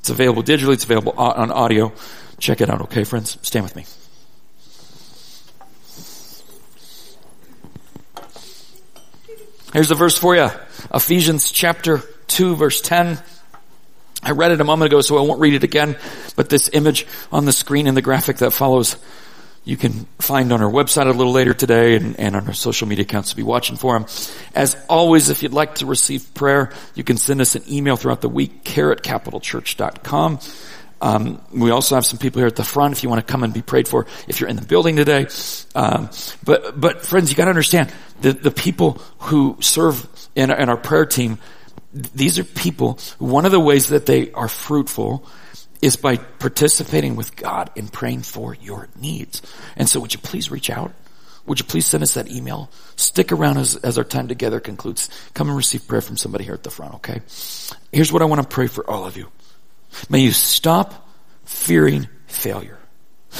It's 0.00 0.10
available 0.10 0.42
digitally. 0.42 0.74
It's 0.74 0.84
available 0.84 1.12
on 1.16 1.50
audio. 1.50 1.92
Check 2.38 2.60
it 2.60 2.70
out. 2.70 2.80
Okay, 2.82 3.04
friends? 3.04 3.36
Stand 3.42 3.64
with 3.64 3.76
me. 3.76 3.84
Here's 9.72 9.88
the 9.88 9.94
verse 9.94 10.18
for 10.18 10.34
you. 10.34 10.48
Ephesians 10.92 11.52
chapter 11.52 12.02
2 12.26 12.56
verse 12.56 12.80
10. 12.80 13.22
I 14.22 14.32
read 14.32 14.50
it 14.50 14.60
a 14.60 14.64
moment 14.64 14.92
ago, 14.92 15.00
so 15.00 15.16
I 15.16 15.22
won't 15.22 15.40
read 15.40 15.54
it 15.54 15.64
again, 15.64 15.96
but 16.36 16.48
this 16.48 16.68
image 16.72 17.06
on 17.32 17.44
the 17.44 17.52
screen 17.52 17.86
in 17.86 17.94
the 17.94 18.02
graphic 18.02 18.38
that 18.38 18.50
follows, 18.50 18.96
you 19.64 19.76
can 19.76 20.06
find 20.18 20.52
on 20.52 20.62
our 20.62 20.70
website 20.70 21.06
a 21.06 21.10
little 21.10 21.32
later 21.32 21.52
today 21.52 21.96
and, 21.96 22.18
and 22.18 22.34
on 22.34 22.46
our 22.46 22.54
social 22.54 22.88
media 22.88 23.02
accounts 23.02 23.30
to 23.30 23.36
be 23.36 23.42
watching 23.42 23.76
for 23.76 23.98
them. 23.98 24.08
As 24.54 24.76
always, 24.88 25.28
if 25.28 25.42
you'd 25.42 25.52
like 25.52 25.76
to 25.76 25.86
receive 25.86 26.32
prayer, 26.34 26.72
you 26.94 27.04
can 27.04 27.18
send 27.18 27.40
us 27.40 27.54
an 27.54 27.62
email 27.70 27.96
throughout 27.96 28.22
the 28.22 28.28
week, 28.28 28.64
care 28.64 28.90
at 28.90 29.02
capitalchurch.com. 29.02 30.40
Um, 31.02 31.40
we 31.52 31.70
also 31.70 31.94
have 31.94 32.04
some 32.04 32.18
people 32.18 32.40
here 32.40 32.46
at 32.46 32.56
the 32.56 32.64
front 32.64 32.92
if 32.92 33.02
you 33.02 33.08
want 33.08 33.26
to 33.26 33.30
come 33.30 33.42
and 33.42 33.54
be 33.54 33.62
prayed 33.62 33.88
for 33.88 34.06
if 34.28 34.40
you're 34.40 34.50
in 34.50 34.56
the 34.56 34.66
building 34.66 34.96
today. 34.96 35.28
Um, 35.74 36.10
but 36.44 36.78
but 36.78 37.06
friends, 37.06 37.30
you 37.30 37.36
got 37.36 37.44
to 37.44 37.50
understand 37.50 37.90
the 38.20 38.32
the 38.32 38.50
people 38.50 39.00
who 39.18 39.56
serve 39.60 40.06
in, 40.34 40.50
in 40.50 40.68
our 40.68 40.76
prayer 40.76 41.06
team. 41.06 41.38
These 41.92 42.38
are 42.38 42.44
people. 42.44 42.98
One 43.18 43.46
of 43.46 43.52
the 43.52 43.60
ways 43.60 43.88
that 43.88 44.06
they 44.06 44.30
are 44.32 44.46
fruitful 44.46 45.26
is 45.82 45.96
by 45.96 46.16
participating 46.16 47.16
with 47.16 47.36
God 47.36 47.70
and 47.76 47.92
praying 47.92 48.22
for 48.22 48.54
your 48.54 48.88
needs. 49.00 49.42
And 49.76 49.88
so, 49.88 50.00
would 50.00 50.12
you 50.12 50.20
please 50.20 50.50
reach 50.50 50.70
out? 50.70 50.92
Would 51.46 51.58
you 51.58 51.64
please 51.64 51.86
send 51.86 52.02
us 52.02 52.14
that 52.14 52.30
email? 52.30 52.70
Stick 52.96 53.32
around 53.32 53.56
as, 53.56 53.76
as 53.76 53.98
our 53.98 54.04
time 54.04 54.28
together 54.28 54.60
concludes. 54.60 55.08
Come 55.34 55.48
and 55.48 55.56
receive 55.56 55.88
prayer 55.88 56.02
from 56.02 56.16
somebody 56.16 56.44
here 56.44 56.54
at 56.54 56.62
the 56.62 56.70
front, 56.70 56.94
okay? 56.96 57.22
Here's 57.92 58.12
what 58.12 58.22
I 58.22 58.26
want 58.26 58.42
to 58.42 58.48
pray 58.48 58.66
for 58.66 58.88
all 58.88 59.06
of 59.06 59.16
you. 59.16 59.28
May 60.08 60.20
you 60.20 60.32
stop 60.32 61.08
fearing 61.44 62.08
failure. 62.26 62.78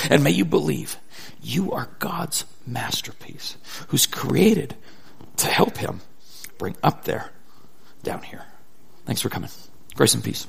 And 0.08 0.22
may 0.22 0.30
you 0.30 0.44
believe 0.44 0.96
you 1.42 1.72
are 1.72 1.88
God's 1.98 2.44
masterpiece 2.66 3.56
who's 3.88 4.06
created 4.06 4.74
to 5.38 5.46
help 5.46 5.76
him 5.76 6.00
bring 6.58 6.76
up 6.82 7.04
there, 7.04 7.30
down 8.02 8.22
here. 8.22 8.44
Thanks 9.06 9.20
for 9.20 9.28
coming. 9.28 9.50
Grace 9.94 10.14
and 10.14 10.22
peace. 10.22 10.46